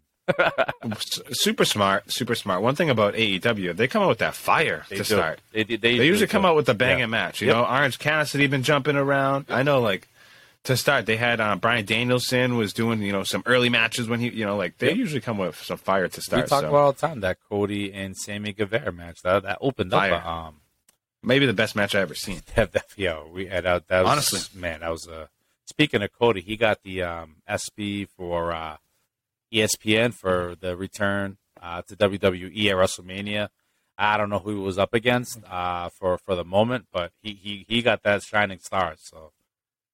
Super 1.33 1.65
smart, 1.65 2.11
super 2.11 2.35
smart. 2.35 2.63
One 2.63 2.75
thing 2.75 2.91
about 2.91 3.15
AEW, 3.15 3.75
they 3.77 3.89
come 3.89 4.03
out 4.03 4.09
with 4.09 4.19
that 4.19 4.35
fire 4.35 4.85
They 4.89 4.97
to 4.97 5.03
do. 5.03 5.15
start. 5.15 5.41
They, 5.53 5.65
they, 5.65 5.77
They 5.77 6.07
usually 6.07 6.27
come 6.27 6.45
out 6.45 6.57
with 6.57 6.69
a 6.69 6.75
banging 6.75 7.01
Yeah. 7.01 7.07
match. 7.07 7.41
You 7.41 7.49
Yep. 7.49 7.57
know, 7.57 7.65
Orange 7.65 7.99
Cassidy 7.99 8.47
been 8.47 8.63
jumping 8.63 8.97
around. 8.97 9.47
I 9.49 9.63
know, 9.63 9.81
like 9.81 10.09
to 10.65 10.77
start, 10.77 11.07
they 11.07 11.17
had 11.17 11.41
uh, 11.41 11.57
Bryan 11.57 11.85
Danielson 11.85 12.57
was 12.57 12.73
doing 12.73 13.03
you 13.03 13.11
know 13.13 13.25
some 13.25 13.43
early 13.47 13.69
matches 13.69 14.09
when 14.09 14.21
he 14.21 14.29
you 14.31 14.45
know 14.47 14.57
like 14.57 14.79
they 14.79 14.89
Yep. 14.89 14.97
usually 14.97 15.21
come 15.21 15.39
with 15.39 15.57
some 15.57 15.79
fire 15.79 16.09
to 16.09 16.21
start. 16.21 16.45
we 16.45 16.49
talk 16.49 16.61
so. 16.63 16.69
about 16.69 16.79
all 16.81 16.93
the 16.93 16.99
time 17.01 17.21
that 17.21 17.39
Cody 17.49 17.93
and 17.93 18.17
Sammy 18.17 18.53
Guevara 18.53 18.93
match 18.93 19.23
that 19.23 19.43
that 19.43 19.59
opened 19.61 19.91
Fire. 19.91 20.15
up. 20.15 20.27
Um, 20.27 20.55
Maybe 21.25 21.47
the 21.47 21.53
best 21.53 21.77
match 21.77 21.95
I 21.95 22.01
ever 22.01 22.17
seen. 22.17 22.43
that, 22.57 22.73
that, 22.73 22.87
yo, 22.97 23.29
we 23.33 23.47
had 23.47 23.63
that, 23.65 23.87
that 23.89 24.03
was, 24.03 24.11
Honestly. 24.11 24.61
man, 24.61 24.81
that 24.81 24.91
was 24.91 25.07
uh 25.09 25.27
Speaking 25.67 26.03
of 26.03 26.13
Cody, 26.13 26.41
he 26.41 26.57
got 26.57 26.83
the 26.83 27.03
um, 27.03 27.37
ESPY 27.49 28.07
for 28.17 28.53
uh, 28.53 28.77
ESPN 29.53 30.15
for 30.15 30.57
the 30.59 30.77
return 30.77 31.37
uh, 31.61 31.83
to 31.83 31.97
WWE 31.97 32.67
at 32.71 32.77
WrestleMania. 32.77 33.49
I 33.99 34.17
don't 34.17 34.31
know 34.31 34.39
who 34.39 34.51
he 34.51 34.57
was 34.61 34.79
up 34.79 34.95
against 34.95 35.39
uh, 35.45 35.89
for 35.91 36.19
for 36.19 36.35
the 36.35 36.45
moment, 36.45 36.87
but 36.93 37.13
he, 37.23 37.35
he 37.35 37.67
he 37.69 37.83
got 37.83 38.03
that 38.05 38.23
shining 38.23 38.59
star. 38.59 38.95
So 38.99 39.33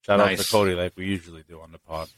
shout 0.06 0.20
out 0.20 0.36
to 0.38 0.44
Cody, 0.50 0.74
like 0.74 0.92
we 0.96 1.06
usually 1.06 1.42
do 1.46 1.60
on 1.60 1.72
the 1.72 1.78
pod. 1.78 2.08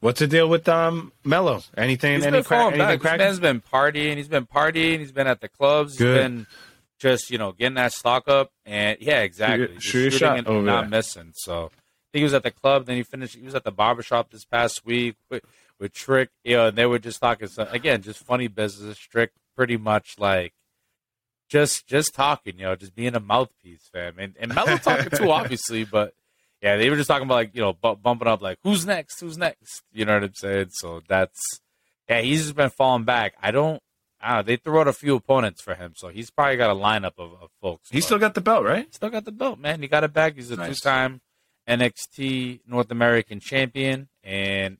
What's 0.00 0.20
the 0.20 0.26
deal 0.28 0.48
with 0.48 0.68
um 0.68 1.12
Melo? 1.24 1.62
Anything? 1.76 2.16
He's 2.16 2.26
any 2.26 2.36
been 2.38 2.44
crack? 2.44 2.60
falling 2.60 2.78
back. 2.78 2.88
Anything 2.90 2.98
This 2.98 3.02
cracking? 3.02 3.26
man's 3.26 3.40
been 3.40 3.60
partying. 3.60 4.16
He's 4.16 4.28
been 4.28 4.46
partying. 4.46 4.98
He's 5.00 5.10
been 5.12 5.26
at 5.26 5.40
the 5.40 5.48
clubs. 5.48 5.96
Good. 5.96 6.14
He's 6.16 6.22
been 6.22 6.46
just 7.00 7.30
you 7.30 7.38
know 7.38 7.52
getting 7.52 7.74
that 7.74 7.92
stock 7.92 8.28
up 8.28 8.52
and 8.64 8.98
yeah, 9.00 9.22
exactly. 9.22 9.66
Shoot 9.66 9.70
your- 9.70 9.74
Just 9.80 9.86
shoot 9.86 10.00
shooting 10.12 10.18
shot 10.18 10.38
and 10.38 10.46
over 10.46 10.62
not 10.62 10.80
there. 10.82 10.90
missing. 10.90 11.32
So 11.34 11.64
I 11.64 12.08
think 12.12 12.20
he 12.20 12.22
was 12.24 12.34
at 12.34 12.44
the 12.44 12.50
club. 12.52 12.86
Then 12.86 12.96
he 12.96 13.02
finished. 13.02 13.34
He 13.34 13.42
was 13.42 13.56
at 13.56 13.64
the 13.64 13.72
barbershop 13.72 14.30
this 14.30 14.44
past 14.44 14.84
week 14.84 15.16
with, 15.80 15.92
Trick. 15.92 16.30
You 16.44 16.56
know, 16.56 16.66
and 16.68 16.76
they 16.78 16.86
were 16.86 16.98
just 16.98 17.20
talking. 17.20 17.48
So 17.48 17.62
uh, 17.64 17.68
again, 17.70 18.02
just 18.02 18.24
funny 18.24 18.48
business. 18.48 18.98
Trick 18.98 19.32
pretty 19.56 19.76
much 19.76 20.16
like. 20.18 20.52
Just, 21.48 21.86
just 21.86 22.14
talking, 22.14 22.58
you 22.58 22.66
know, 22.66 22.76
just 22.76 22.94
being 22.94 23.14
a 23.14 23.20
mouthpiece, 23.20 23.88
fam, 23.90 24.18
and 24.18 24.34
and 24.38 24.54
Melo 24.54 24.76
talking 24.76 25.08
too, 25.16 25.30
obviously, 25.30 25.84
but 25.84 26.12
yeah, 26.60 26.76
they 26.76 26.90
were 26.90 26.96
just 26.96 27.08
talking 27.08 27.24
about 27.26 27.36
like 27.36 27.54
you 27.54 27.62
know 27.62 27.72
bu- 27.72 27.96
bumping 27.96 28.28
up 28.28 28.42
like 28.42 28.58
who's 28.62 28.84
next, 28.84 29.18
who's 29.20 29.38
next, 29.38 29.82
you 29.90 30.04
know 30.04 30.12
what 30.12 30.24
I'm 30.24 30.34
saying? 30.34 30.66
So 30.72 31.00
that's 31.08 31.40
yeah, 32.06 32.20
he's 32.20 32.42
just 32.42 32.54
been 32.54 32.68
falling 32.68 33.04
back. 33.04 33.32
I 33.42 33.50
don't, 33.50 33.80
I 34.20 34.28
don't 34.28 34.36
know. 34.36 34.42
They 34.42 34.56
threw 34.56 34.78
out 34.78 34.88
a 34.88 34.92
few 34.92 35.14
opponents 35.16 35.62
for 35.62 35.74
him, 35.74 35.94
so 35.96 36.08
he's 36.08 36.30
probably 36.30 36.56
got 36.58 36.68
a 36.68 36.74
lineup 36.74 37.12
of, 37.16 37.32
of 37.40 37.48
folks. 37.62 37.88
He 37.90 38.02
still 38.02 38.18
got 38.18 38.34
the 38.34 38.42
belt, 38.42 38.64
right? 38.66 38.94
still 38.94 39.08
got 39.08 39.24
the 39.24 39.32
belt, 39.32 39.58
man. 39.58 39.80
He 39.80 39.88
got 39.88 40.04
it 40.04 40.12
back. 40.12 40.34
He's 40.34 40.50
a 40.50 40.56
Nice. 40.56 40.80
two-time 40.80 41.22
NXT 41.66 42.60
North 42.66 42.90
American 42.90 43.40
champion, 43.40 44.08
and 44.22 44.76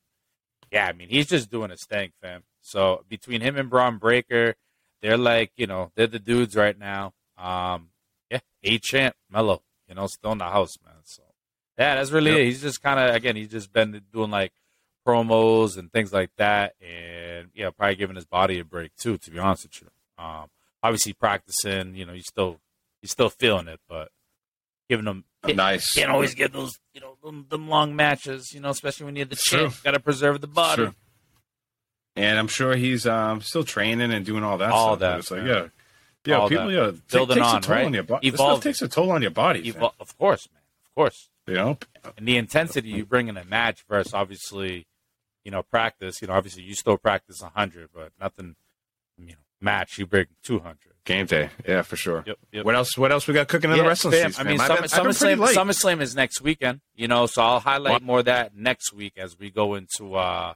yeah, 0.72 0.86
I 0.86 0.92
mean 0.92 1.08
he's 1.08 1.26
just 1.28 1.50
doing 1.50 1.70
his 1.70 1.84
thing, 1.84 2.12
fam. 2.20 2.42
So 2.60 3.04
between 3.08 3.40
him 3.40 3.56
and 3.56 3.70
Bron 3.70 3.98
Breakker, 3.98 4.54
they're 5.02 5.16
like 5.18 5.52
you 5.56 5.66
know 5.66 5.92
they're 5.94 6.06
the 6.06 6.18
dudes 6.18 6.56
right 6.56 6.78
now. 6.78 7.12
Um, 7.36 7.90
yeah, 8.30 8.40
A 8.64 8.78
champ 8.78 9.14
Melo, 9.30 9.62
you 9.88 9.94
know, 9.94 10.06
still 10.06 10.32
in 10.32 10.38
the 10.38 10.44
house, 10.44 10.76
man. 10.84 10.94
So 11.04 11.22
yeah, 11.78 11.94
that's 11.94 12.10
really 12.10 12.32
Yep. 12.32 12.40
it. 12.40 12.44
He's 12.46 12.62
just 12.62 12.82
kind 12.82 12.98
of 13.00 13.14
again, 13.14 13.36
he's 13.36 13.48
just 13.50 13.72
been 13.72 14.02
doing 14.12 14.30
like 14.30 14.52
promos 15.06 15.78
and 15.78 15.90
things 15.92 16.12
like 16.12 16.30
that, 16.36 16.74
and 16.82 17.48
yeah, 17.54 17.70
probably 17.70 17.94
giving 17.96 18.16
his 18.16 18.24
body 18.26 18.58
a 18.58 18.64
break 18.64 18.94
too. 18.96 19.16
To 19.18 19.30
be 19.30 19.38
honest 19.38 19.64
with 19.64 19.82
you, 19.82 20.22
um, 20.22 20.48
obviously 20.82 21.12
practicing, 21.12 21.94
you 21.94 22.04
know, 22.04 22.12
he's 22.12 22.26
still 22.28 22.60
he's 23.00 23.10
still 23.12 23.30
feeling 23.30 23.68
it, 23.68 23.80
but 23.88 24.10
giving 24.88 25.06
him 25.06 25.24
Nice. 25.46 25.94
Can't 25.94 26.10
always 26.10 26.34
get 26.34 26.52
those, 26.52 26.78
you 26.92 27.00
know, 27.00 27.16
them, 27.24 27.46
them 27.48 27.68
long 27.68 27.94
matches. 27.96 28.52
You 28.52 28.60
know, 28.60 28.70
especially 28.70 29.06
when 29.06 29.16
you 29.16 29.20
have 29.22 29.30
the 29.30 29.36
True. 29.36 29.68
champ. 29.68 29.74
Got 29.84 29.92
to 29.92 30.00
preserve 30.00 30.40
the 30.40 30.46
body. 30.48 30.82
True. 30.84 30.94
And 32.16 32.38
I'm 32.38 32.48
sure 32.48 32.74
he's 32.74 33.06
um, 33.06 33.40
still 33.42 33.62
training 33.64 34.12
and 34.12 34.26
doing 34.26 34.42
all 34.42 34.58
that 34.58 34.70
All 34.72 34.96
stuff. 34.96 35.00
that, 35.00 35.18
It's 35.20 35.30
like, 35.30 35.42
man. 35.42 35.48
yeah. 35.48 35.66
Yeah, 36.26 36.38
All 36.40 36.48
people, 36.48 36.66
that. 36.66 36.72
yeah, 36.72 36.90
take, 36.90 37.08
Building 37.10 37.36
takes 37.36 37.46
on, 37.46 37.56
a 37.56 37.60
toll 37.60 37.76
right? 37.76 37.86
on 37.86 37.94
your 37.94 38.02
body. 38.02 38.30
This 38.30 38.34
Evolving. 38.40 38.56
stuff 38.56 38.64
takes 38.64 38.82
a 38.82 38.88
toll 38.88 39.10
on 39.12 39.22
your 39.22 39.30
body, 39.30 39.62
Evo- 39.62 39.72
fam. 39.78 39.90
of 40.00 40.18
course, 40.18 40.48
man. 40.52 40.62
Of 40.84 40.94
course. 40.94 41.28
you 41.46 41.54
know? 41.54 41.78
and 42.18 42.26
the 42.28 42.36
intensity 42.36 42.88
you 42.88 43.06
bring 43.06 43.28
in 43.28 43.36
a 43.36 43.44
match 43.44 43.84
versus 43.88 44.12
obviously, 44.12 44.86
you 45.44 45.50
know, 45.52 45.62
practice. 45.62 46.20
You 46.20 46.28
know, 46.28 46.34
obviously 46.34 46.64
you 46.64 46.74
still 46.74 46.98
practice 46.98 47.40
hundred, 47.40 47.90
but 47.94 48.10
nothing. 48.20 48.56
You 49.16 49.26
know, 49.28 49.32
match 49.60 49.98
you 49.98 50.06
bring 50.06 50.26
two 50.42 50.58
hundred. 50.60 50.94
Game 51.04 51.24
day. 51.26 51.48
Yeah, 51.66 51.80
for 51.82 51.96
sure. 51.96 52.22
Yep, 52.26 52.38
yep. 52.52 52.64
What 52.66 52.74
else? 52.74 52.98
What 52.98 53.10
else 53.12 53.26
we 53.26 53.32
got 53.32 53.48
cooking 53.48 53.70
in 53.70 53.78
the 53.78 53.82
wrestling 53.84 54.12
fam, 54.12 54.30
season? 54.32 54.46
I 54.46 54.50
mean. 54.50 54.58
Summer, 54.58 54.72
I've 54.72 54.90
been- 54.90 54.90
I've 54.92 55.02
been 55.04 55.12
SummerSlam. 55.38 55.54
SummerSlam 55.54 56.00
is 56.02 56.14
next 56.14 56.40
weekend. 56.42 56.80
You 56.94 57.08
know, 57.08 57.26
so 57.26 57.40
I'll 57.42 57.60
highlight 57.60 57.92
What? 57.92 58.02
more 58.02 58.18
of 58.18 58.24
that 58.26 58.54
next 58.54 58.92
week 58.92 59.14
as 59.16 59.38
we 59.38 59.50
go 59.50 59.74
into 59.74 60.14
uh 60.16 60.52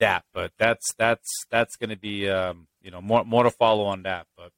that. 0.00 0.24
But 0.34 0.52
that's 0.58 0.92
that's 0.98 1.28
that's 1.50 1.76
going 1.76 1.90
to 1.90 1.96
be 1.96 2.28
um 2.28 2.66
you 2.82 2.90
know 2.90 3.00
more 3.00 3.24
more 3.24 3.44
to 3.44 3.50
follow 3.50 3.84
on 3.84 4.02
that. 4.02 4.26
But 4.36 4.50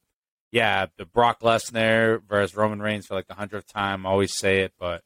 yeah, 0.51 0.87
the 0.97 1.05
Brock 1.05 1.41
Lesnar 1.41 2.21
versus 2.27 2.55
Roman 2.55 2.81
Reigns 2.81 3.05
for 3.05 3.13
like 3.13 3.27
the 3.27 3.35
hundredth 3.35 3.71
time. 3.71 4.05
I 4.05 4.09
always 4.09 4.33
say 4.35 4.61
it, 4.61 4.73
but 4.79 5.03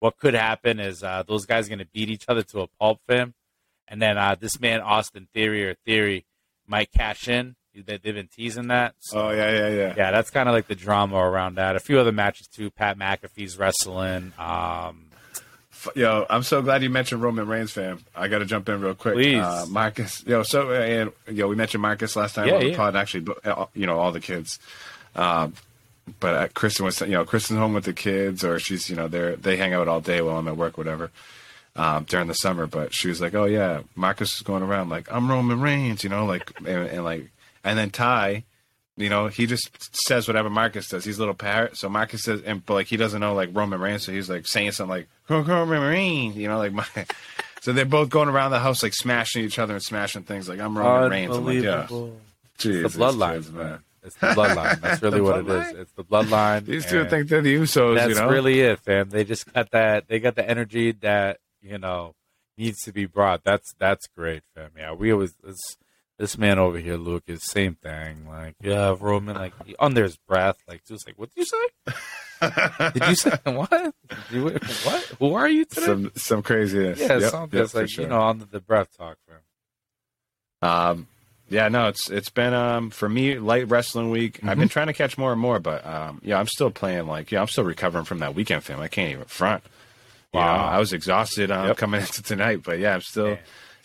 what 0.00 0.18
could 0.18 0.34
happen 0.34 0.78
is 0.78 1.02
uh, 1.02 1.24
those 1.26 1.46
guys 1.46 1.66
are 1.66 1.70
going 1.70 1.78
to 1.80 1.84
beat 1.92 2.08
each 2.10 2.26
other 2.28 2.42
to 2.44 2.60
a 2.60 2.66
pulp, 2.68 3.00
fam, 3.08 3.34
and 3.88 4.00
then 4.00 4.16
uh, 4.16 4.36
this 4.38 4.60
man 4.60 4.80
Austin 4.80 5.26
Theory 5.34 5.68
or 5.68 5.74
Theory 5.84 6.26
might 6.66 6.92
cash 6.92 7.26
in. 7.26 7.56
They, 7.86 7.96
they've 7.98 8.14
been 8.14 8.28
teasing 8.28 8.68
that. 8.68 8.94
So, 9.00 9.28
Oh 9.28 9.30
yeah, 9.30 9.50
yeah, 9.50 9.68
yeah. 9.68 9.94
yeah, 9.96 10.10
that's 10.10 10.30
kind 10.30 10.48
of 10.48 10.54
like 10.54 10.66
the 10.66 10.74
drama 10.74 11.16
around 11.16 11.56
that. 11.56 11.76
A 11.76 11.80
few 11.80 11.98
other 11.98 12.12
matches 12.12 12.46
too. 12.48 12.70
Pat 12.70 12.98
McAfee's 12.98 13.58
wrestling. 13.58 14.32
Um, 14.38 15.04
Yo, 15.94 16.26
I'm 16.28 16.42
so 16.42 16.60
glad 16.60 16.82
you 16.82 16.90
mentioned 16.90 17.22
Roman 17.22 17.46
Reigns, 17.46 17.70
fam. 17.70 18.00
I 18.16 18.26
got 18.26 18.40
to 18.40 18.44
jump 18.44 18.68
in 18.68 18.80
real 18.80 18.96
quick. 18.96 19.14
Please. 19.14 19.38
uh, 19.40 19.64
Marcus. 19.68 20.24
Yo, 20.26 20.42
so 20.42 20.70
uh, 20.70 20.74
and 20.74 21.12
yo, 21.36 21.46
we 21.46 21.54
mentioned 21.54 21.82
Marcus 21.82 22.16
last 22.16 22.34
time 22.34 22.48
Yeah, 22.48 22.54
on 22.54 22.60
the 22.60 22.70
yeah. 22.70 22.76
pod. 22.76 22.96
Actually, 22.96 23.32
uh, 23.44 23.66
you 23.74 23.86
know, 23.86 23.96
all 23.98 24.10
the 24.10 24.18
kids. 24.20 24.58
Um, 25.14 25.54
but 26.18 26.34
uh, 26.34 26.48
Kristen 26.52 26.84
was, 26.84 27.00
you 27.02 27.08
know, 27.08 27.24
Kristen's 27.24 27.58
home 27.60 27.74
with 27.74 27.84
the 27.84 27.92
kids, 27.92 28.42
or 28.42 28.58
she's, 28.58 28.90
you 28.90 28.96
know, 28.96 29.06
they 29.06 29.20
are 29.20 29.36
they 29.36 29.56
hang 29.56 29.72
out 29.72 29.86
all 29.86 30.00
day 30.00 30.20
while 30.20 30.36
I'm 30.38 30.48
at 30.48 30.56
work, 30.56 30.76
whatever. 30.78 31.10
Um, 31.76 32.04
during 32.08 32.26
the 32.26 32.34
summer, 32.34 32.66
but 32.66 32.92
she 32.92 33.06
was 33.06 33.20
like, 33.20 33.34
"Oh 33.36 33.44
yeah, 33.44 33.82
Marcus 33.94 34.34
is 34.34 34.42
going 34.42 34.64
around 34.64 34.88
like 34.88 35.06
I'm 35.12 35.30
Roman 35.30 35.60
Reigns," 35.60 36.02
you 36.02 36.10
know, 36.10 36.26
like 36.26 36.50
and, 36.58 36.88
and 36.88 37.04
like, 37.04 37.30
and 37.68 37.78
then 37.78 37.90
Ty, 37.90 38.44
you 38.96 39.08
know, 39.08 39.28
he 39.28 39.46
just 39.46 39.70
says 39.94 40.26
whatever 40.26 40.50
Marcus 40.50 40.88
does. 40.88 41.04
He's 41.04 41.18
a 41.18 41.20
little 41.20 41.34
parrot, 41.34 41.76
so 41.76 41.88
Marcus 41.88 42.22
says, 42.22 42.42
and 42.42 42.64
but 42.64 42.74
like 42.74 42.86
he 42.88 42.96
doesn't 42.96 43.20
know 43.20 43.34
like 43.34 43.50
Roman 43.52 43.80
Reigns, 43.80 44.04
so 44.04 44.12
he's 44.12 44.28
like 44.28 44.46
saying 44.46 44.72
something 44.72 44.90
like 44.90 45.08
Roman 45.48 45.80
Reigns, 45.80 46.36
you 46.36 46.48
know, 46.48 46.58
like 46.58 46.72
my. 46.72 46.86
So 47.60 47.72
they're 47.72 47.84
both 47.84 48.08
going 48.08 48.28
around 48.28 48.52
the 48.52 48.60
house 48.60 48.84
like 48.84 48.94
smashing 48.94 49.44
each 49.44 49.58
other 49.58 49.74
and 49.74 49.82
smashing 49.82 50.22
things 50.22 50.48
like 50.48 50.60
I'm 50.60 50.78
Roman 50.78 51.10
Reigns. 51.10 51.36
I'm 51.36 51.44
like, 51.44 51.60
yeah, 51.60 51.88
It's 51.90 51.92
Jesus, 52.56 52.92
the 52.94 52.98
bloodline, 53.00 53.34
kids, 53.34 53.52
man. 53.52 53.80
It's 54.04 54.14
the 54.14 54.28
bloodline. 54.28 54.80
That's 54.80 55.02
really 55.02 55.20
what 55.20 55.38
it 55.40 55.46
bloodline? 55.46 55.72
is. 55.72 55.78
It's 55.80 55.92
the 55.92 56.04
bloodline. 56.04 56.64
These 56.64 56.86
two 56.86 57.04
think 57.06 57.28
they're 57.28 57.42
the 57.42 57.56
Usos, 57.56 57.96
That's 57.96 58.08
you 58.10 58.14
know. 58.14 58.20
That's 58.22 58.32
really 58.32 58.60
it, 58.60 58.78
fam. 58.78 59.10
They 59.10 59.24
just 59.24 59.52
got 59.52 59.72
that. 59.72 60.06
They 60.06 60.20
got 60.20 60.36
the 60.36 60.48
energy 60.48 60.92
that 61.00 61.40
you 61.60 61.78
know 61.78 62.14
needs 62.56 62.78
to 62.84 62.92
be 62.92 63.06
brought. 63.06 63.42
That's 63.42 63.74
that's 63.78 64.06
great, 64.16 64.42
fam. 64.54 64.70
Yeah, 64.76 64.92
we 64.92 65.12
always 65.12 65.34
this 65.42 65.76
this 66.18 66.36
man 66.36 66.58
over 66.58 66.78
here, 66.78 66.96
Luke, 66.96 67.24
is 67.28 67.42
same 67.44 67.74
thing. 67.76 68.26
Like, 68.28 68.56
yeah, 68.60 68.94
Roman, 68.98 69.36
like 69.36 69.52
under 69.78 70.02
his 70.02 70.16
breath, 70.16 70.58
like 70.68 70.84
just 70.84 71.06
like, 71.06 71.18
what 71.18 71.30
did 71.34 71.40
you 71.40 71.46
say? 71.46 71.94
Did 72.94 73.08
you 73.08 73.14
say 73.16 73.36
what? 73.44 73.94
You, 74.30 74.44
what? 74.84 75.04
Who 75.18 75.34
are 75.34 75.48
you 75.48 75.64
today? 75.64 75.86
some 75.86 76.12
some 76.14 76.42
craziness. 76.42 77.00
yeah, 77.00 77.18
Yep, 77.18 77.30
something 77.30 77.56
yep, 77.58 77.64
that's 77.66 77.74
like 77.74 77.88
sure. 77.88 78.04
you 78.04 78.10
know 78.10 78.20
under 78.22 78.44
the 78.44 78.60
breath 78.60 78.96
talk, 78.96 79.16
fam. 79.26 79.38
Um, 80.62 81.06
yeah, 81.48 81.68
no, 81.68 81.88
it's 81.88 82.10
it's 82.10 82.30
been 82.30 82.54
um 82.54 82.90
for 82.90 83.08
me 83.08 83.38
light 83.38 83.68
wrestling 83.68 84.10
week. 84.10 84.38
I've 84.42 84.50
Mm-hmm. 84.50 84.60
been 84.60 84.68
trying 84.68 84.86
to 84.88 84.92
catch 84.92 85.16
more 85.18 85.32
and 85.32 85.40
more, 85.40 85.58
but 85.58 85.84
um 85.86 86.20
yeah, 86.22 86.38
I'm 86.38 86.46
still 86.46 86.70
playing 86.70 87.06
like 87.06 87.32
yeah, 87.32 87.40
I'm 87.40 87.48
still 87.48 87.64
recovering 87.64 88.04
from 88.04 88.18
that 88.20 88.34
weekend 88.34 88.62
film. 88.64 88.80
I 88.80 88.88
can't 88.88 89.10
even 89.10 89.24
front. 89.24 89.62
You 90.32 90.40
know, 90.40 90.46
Wow. 90.46 90.66
I 90.68 90.78
was 90.78 90.92
exhausted 90.92 91.50
um, 91.50 91.68
Yep. 91.68 91.76
coming 91.78 92.00
into 92.02 92.22
tonight, 92.22 92.62
but 92.62 92.78
yeah, 92.78 92.94
I'm 92.94 93.00
still. 93.00 93.34
Damn. 93.34 93.38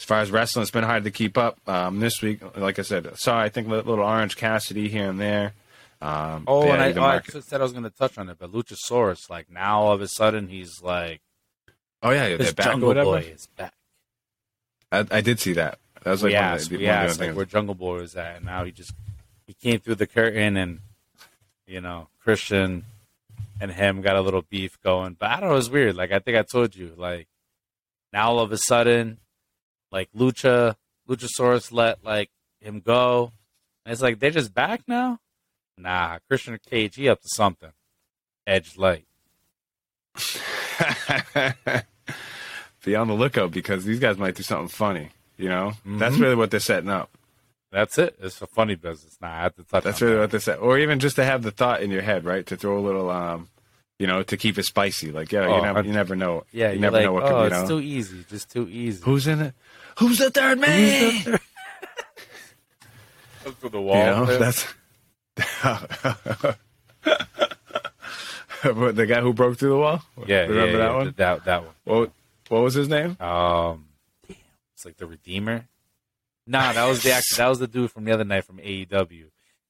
As 0.03 0.05
far 0.05 0.19
as 0.19 0.31
wrestling, 0.31 0.63
it's 0.63 0.69
been 0.69 0.83
hard 0.83 1.05
to 1.05 1.11
keep 1.11 1.37
up. 1.37 1.57
Um, 1.65 2.01
this 2.01 2.21
week, 2.21 2.41
like 2.57 2.77
I 2.77 2.81
said, 2.81 3.17
saw 3.17 3.39
I 3.39 3.47
think 3.47 3.69
li- 3.69 3.77
little 3.77 4.01
Orange 4.03 4.35
Cassidy 4.35 4.89
here 4.89 5.09
and 5.09 5.17
there. 5.17 5.53
Um, 6.01 6.43
Oh, 6.45 6.65
yeah, 6.65 6.73
and 6.73 6.99
I, 6.99 7.01
oh, 7.01 7.21
I 7.35 7.39
said 7.39 7.61
I 7.61 7.63
was 7.63 7.71
going 7.71 7.85
to 7.85 7.89
touch 7.89 8.17
on 8.17 8.27
it, 8.27 8.35
but 8.37 8.51
Luchasaurus, 8.51 9.29
like 9.29 9.49
now 9.49 9.83
all 9.83 9.93
of 9.93 10.01
a 10.01 10.09
sudden 10.09 10.49
he's 10.49 10.83
like 10.83 11.21
oh 12.01 12.09
yeah, 12.11 12.27
yeah, 12.27 12.35
this 12.35 12.51
back 12.51 12.65
Jungle. 12.65 12.93
Boy 12.93 13.19
is 13.33 13.47
back. 13.55 13.73
I, 14.91 15.07
I 15.09 15.21
did 15.21 15.39
see 15.39 15.53
that. 15.53 15.79
That 16.03 16.11
was 16.11 16.21
like 16.21 16.31
we 16.31 16.35
one 16.35 16.43
asked, 16.43 16.65
of 16.65 16.69
the, 16.71 16.77
we 16.79 16.83
one 16.85 16.95
of 16.95 16.99
the 16.99 17.09
asked 17.09 17.19
like 17.21 17.35
where 17.37 17.45
Jungle 17.45 17.75
Boy 17.75 18.01
was 18.01 18.13
at, 18.17 18.35
and 18.35 18.45
now 18.45 18.65
he 18.65 18.73
just 18.73 18.91
he 19.47 19.53
came 19.53 19.79
through 19.79 19.95
the 19.95 20.05
curtain, 20.05 20.57
and 20.57 20.79
you 21.65 21.79
know 21.79 22.09
Christian 22.21 22.83
and 23.61 23.71
him 23.71 24.01
got 24.01 24.17
a 24.17 24.21
little 24.21 24.41
beef 24.41 24.77
going. 24.83 25.15
But 25.17 25.29
I 25.29 25.39
don't 25.39 25.47
know, 25.47 25.53
it 25.53 25.59
was 25.59 25.69
weird. 25.69 25.95
Like 25.95 26.11
I 26.11 26.19
think 26.19 26.37
I 26.37 26.41
told 26.41 26.75
you, 26.75 26.91
like 26.97 27.29
now 28.11 28.31
all 28.31 28.41
of 28.41 28.51
a 28.51 28.57
sudden, 28.57 29.19
like 29.93 30.09
Lucha 30.11 30.75
Luchasaurus 31.07 31.71
let 31.71 32.03
like 32.03 32.29
him 32.59 32.81
go, 32.81 33.31
and 33.85 33.93
it's 33.93 34.01
like 34.01 34.19
they're 34.19 34.31
just 34.31 34.53
back 34.53 34.81
now. 34.87 35.19
Nah, 35.77 36.17
Christian 36.27 36.59
Cage, 36.69 36.95
he 36.97 37.07
up 37.07 37.21
to 37.21 37.29
something. 37.29 37.71
Edge 38.45 38.77
light. 38.77 39.05
Be 42.85 42.95
on 42.95 43.07
the 43.07 43.13
lookout 43.13 43.51
because 43.51 43.85
these 43.85 43.99
guys 43.99 44.17
might 44.17 44.35
do 44.35 44.43
something 44.43 44.67
funny. 44.67 45.09
You 45.37 45.47
know, 45.49 45.73
that's 45.85 46.15
Mhm. 46.15 46.21
really 46.21 46.35
what 46.35 46.51
they're 46.51 46.59
setting 46.59 46.89
up. 46.89 47.09
That's 47.71 47.97
it. 47.97 48.15
It's 48.21 48.41
a 48.41 48.47
funny 48.47 48.75
business. 48.75 49.17
Nah, 49.21 49.29
I 49.39 49.41
have 49.43 49.55
to 49.55 49.63
touch. 49.63 49.83
That's 49.83 50.01
really 50.01 50.15
that. 50.15 50.19
what 50.21 50.31
they 50.31 50.39
said, 50.39 50.59
or 50.59 50.77
even 50.77 50.99
just 50.99 51.15
to 51.15 51.23
have 51.23 51.41
the 51.41 51.49
thought 51.51 51.81
in 51.81 51.89
your 51.89 52.01
head, 52.03 52.23
right? 52.25 52.45
To 52.47 52.55
throw 52.57 52.77
a 52.77 52.81
little, 52.81 53.09
um, 53.09 53.47
you 53.97 54.05
know, 54.05 54.21
to 54.21 54.37
keep 54.37 54.57
it 54.59 54.63
spicy. 54.63 55.11
Like, 55.11 55.31
yeah, 55.31 55.47
Oh, 55.47 55.55
you 55.55 55.61
never, 55.63 55.81
you 55.83 55.93
never 55.93 56.15
know. 56.15 56.43
Yeah, 56.51 56.71
you 56.71 56.79
never 56.79 56.97
like, 56.97 57.05
know 57.05 57.13
what 57.13 57.23
oh, 57.23 57.27
could, 57.29 57.39
you 57.39 57.45
it's 57.59 57.69
know. 57.69 57.79
too 57.79 57.83
easy, 57.83 58.25
just 58.29 58.51
too 58.51 58.67
easy. 58.69 59.01
Who's 59.03 59.25
in 59.27 59.41
it? 59.41 59.55
Who's 59.99 60.17
the 60.19 60.29
third 60.31 60.59
man? 60.59 61.39
Comes 63.43 63.55
through 63.57 63.69
the 63.69 63.77
you 63.79 63.83
wall? 63.83 64.05
know, 64.05 64.25
fam. 64.25 64.39
that's 64.39 64.65
What, 68.63 68.95
the 68.95 69.05
guy 69.05 69.19
who 69.19 69.33
broke 69.33 69.57
through 69.57 69.71
the 69.71 69.77
wall. 69.77 70.01
yeah, 70.25 70.41
remember 70.43 70.65
yeah, 70.71 70.77
that 70.77 70.77
yeah, 70.91 70.95
one? 70.95 71.13
That 71.17 71.45
that 71.45 71.63
one. 71.63 71.73
What, 71.83 72.11
what 72.47 72.61
was 72.63 72.73
his 72.75 72.87
name? 72.87 73.17
Um, 73.19 73.87
it's 74.29 74.85
like 74.85 74.95
the 74.95 75.05
Redeemer. 75.05 75.65
Nah, 76.47 76.71
that 76.71 76.85
was 76.87 77.03
the 77.03 77.11
act- 77.11 77.35
that 77.35 77.47
was 77.47 77.59
the 77.59 77.67
dude 77.67 77.91
from 77.91 78.05
the 78.05 78.13
other 78.13 78.23
night 78.23 78.45
from 78.45 78.57
AEW, 78.59 79.25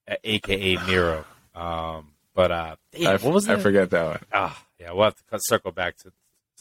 uh, 0.08 0.16
aka 0.24 0.78
Miro. 0.86 1.26
Um, 1.56 2.10
but 2.36 2.52
uh, 2.52 2.76
damn, 2.92 3.08
I, 3.08 3.18
what 3.18 3.34
was 3.34 3.50
I 3.50 3.56
that? 3.56 3.62
forget 3.64 3.90
that 3.90 4.06
one. 4.06 4.20
Ah, 4.32 4.64
yeah, 4.80 4.92
we'll 4.92 5.06
have 5.06 5.16
to 5.16 5.24
cut, 5.24 5.40
circle 5.44 5.72
back 5.72 5.98
to. 5.98 6.04
to 6.04 6.10
the 6.10 6.14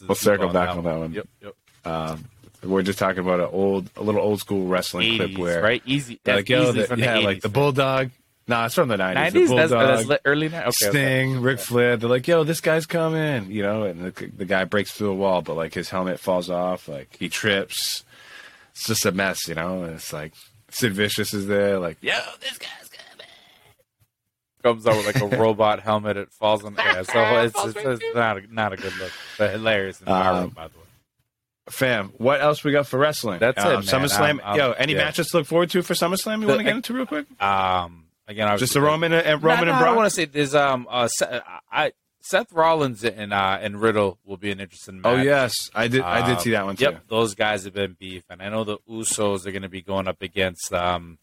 We'll 0.09 0.14
people 0.14 0.16
circle 0.16 0.48
back 0.48 0.70
on 0.70 0.85
that 0.85 0.98
one. 0.98 1.12
Yep, 1.12 1.29
yep. 1.42 1.55
Um, 1.85 2.25
we're 2.62 2.83
just 2.83 2.98
talking 2.98 3.20
about 3.20 3.40
an 3.40 3.48
old, 3.51 3.90
a 3.96 4.03
little 4.03 4.20
old 4.20 4.40
school 4.40 4.66
wrestling 4.66 5.16
clip 5.16 5.37
where, 5.38 5.62
right? 5.62 5.83
Easy. 5.85 6.20
That's 6.25 6.37
like, 6.37 6.48
yo, 6.48 6.62
easy 6.70 6.81
the, 6.81 6.87
from 6.87 7.01
yeah, 7.01 7.14
the 7.14 7.20
80s, 7.20 7.25
like 7.25 7.37
the 7.42 7.48
fam. 7.48 7.53
bulldog. 7.53 8.11
Nah, 8.48 8.66
it's 8.66 8.75
from 8.75 8.88
the 8.88 8.96
nineties. 8.96 9.48
90s. 9.48 9.48
The 9.48 9.77
That's, 9.77 10.07
that's 10.07 10.22
early 10.25 10.48
night. 10.48 10.62
Okay, 10.66 10.90
Sting, 10.90 11.31
okay. 11.37 11.38
Ric 11.38 11.59
Flair. 11.61 11.96
They're 11.96 12.11
like, 12.11 12.27
yo, 12.27 12.42
this 12.42 12.61
guy's 12.61 12.87
coming, 12.87 13.51
you 13.51 13.62
know, 13.62 13.85
and 13.85 14.12
the, 14.12 14.27
the 14.37 14.44
guy 14.44 14.64
breaks 14.64 14.90
through 14.92 15.09
the 15.09 15.14
wall, 15.14 15.42
but 15.42 15.57
like 15.57 15.75
his 15.75 15.90
helmet 15.90 16.18
falls 16.18 16.51
off, 16.51 16.88
like 16.88 17.16
he 17.18 17.29
trips. 17.29 18.05
It's 18.72 18.87
just 18.87 19.07
a 19.07 19.12
mess, 19.12 19.46
you 19.46 19.55
know. 19.55 19.85
And 19.85 19.94
it's 19.94 20.12
like 20.12 20.33
Sid 20.70 20.92
Vicious 20.92 21.33
is 21.33 21.46
there, 21.46 21.79
like, 21.79 21.98
yo, 22.01 22.18
this 22.40 22.59
guy's 22.59 22.90
coming. 22.90 23.27
comes 24.62 24.87
out 24.87 24.96
with 24.96 25.07
like 25.07 25.33
a 25.33 25.37
robot 25.40 25.81
helmet. 25.81 26.16
It 26.16 26.33
falls 26.33 26.64
on 26.64 26.75
the 26.75 26.85
air. 26.85 27.05
So 27.05 27.12
it's, 27.44 27.64
it's, 27.64 28.03
it's 28.03 28.14
not 28.14 28.38
a, 28.38 28.55
not 28.55 28.72
a 28.72 28.77
good 28.77 28.96
look, 28.96 29.12
but 29.38 29.51
hilarious 29.53 30.01
and 30.01 30.09
viral, 30.09 30.35
Um, 30.44 30.48
by 30.51 30.66
the 30.66 30.79
way. 30.79 30.82
Fam, 31.70 32.12
what 32.18 32.40
else 32.40 32.65
we 32.65 32.73
got 32.73 32.87
for 32.88 32.98
wrestling? 32.98 33.38
That's 33.38 33.56
it, 33.63 33.67
Um, 33.67 33.73
man. 33.75 33.83
SummerSlam. 33.85 34.21
I'm- 34.21 34.40
I'm- 34.44 34.56
yo, 34.58 34.73
any 34.73 34.92
yeah. 34.94 34.98
matches 35.04 35.29
to 35.29 35.38
look 35.38 35.46
forward 35.46 35.71
to 35.71 35.83
for 35.83 35.94
SummerSlam? 35.94 36.40
You 36.40 36.48
want 36.48 36.58
to 36.58 36.65
get 36.65 36.75
into 36.77 36.92
real 36.92 37.06
quick? 37.06 37.27
Um, 37.40 38.06
again, 38.27 38.48
I 38.48 38.52
was 38.52 38.60
Just 38.60 38.75
the 38.75 38.81
Roman 38.81 39.13
and, 39.13 39.25
and 39.27 39.42
Roman 39.42 39.69
and 39.69 39.79
Brock. 39.79 39.90
I 39.90 39.96
want 39.96 40.06
to 40.06 40.10
say 40.15 40.25
there's 40.25 40.54
um 40.54 40.87
uh 40.90 41.06
Seth, 41.08 41.42
I 41.71 41.92
Seth 42.21 42.52
Rollins 42.52 43.04
and 43.04 43.33
uh 43.33 43.58
and 43.60 43.81
Riddle 43.81 44.19
will 44.25 44.37
be 44.37 44.50
an 44.50 44.58
interesting 44.60 45.00
match. 45.00 45.13
oh 45.13 45.23
yes, 45.23 45.71
I 45.75 45.87
did. 45.88 46.00
I 46.02 46.27
did 46.27 46.37
Um, 46.37 46.40
see 46.40 46.50
that 46.50 46.65
one 46.65 46.77
too. 46.77 46.85
Yep, 46.85 47.04
those 47.08 47.35
guys 47.37 47.63
have 47.65 47.75
been 47.75 47.96
beef, 47.98 48.25
and 48.29 48.42
I 48.42 48.48
know 48.48 48.65
the 48.65 48.79
Usos 48.90 49.46
are 49.46 49.50
going 49.52 49.63
to 49.63 49.69
be 49.69 49.83
going 49.83 50.08
up 50.08 50.21
against 50.23 50.73
um. 50.75 51.19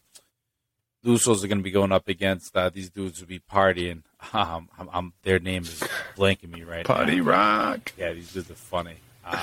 The 1.02 1.10
Usos 1.12 1.42
are 1.44 1.48
going 1.48 1.58
to 1.58 1.64
be 1.64 1.70
going 1.70 1.92
up 1.92 2.08
against 2.08 2.54
uh, 2.54 2.68
these 2.68 2.90
dudes 2.90 3.20
who 3.20 3.26
be 3.26 3.40
partying. 3.40 4.02
Um, 4.34 4.68
I'm, 4.78 4.88
I'm, 4.92 5.12
their 5.22 5.38
name 5.38 5.62
is 5.62 5.82
blanking 6.14 6.50
me 6.52 6.62
right 6.62 6.84
Party 6.84 7.16
now. 7.16 7.22
Rock. 7.24 7.92
Yeah, 7.96 8.12
these 8.12 8.30
dudes 8.34 8.50
are 8.50 8.54
funny. 8.54 8.96
Um, 9.24 9.36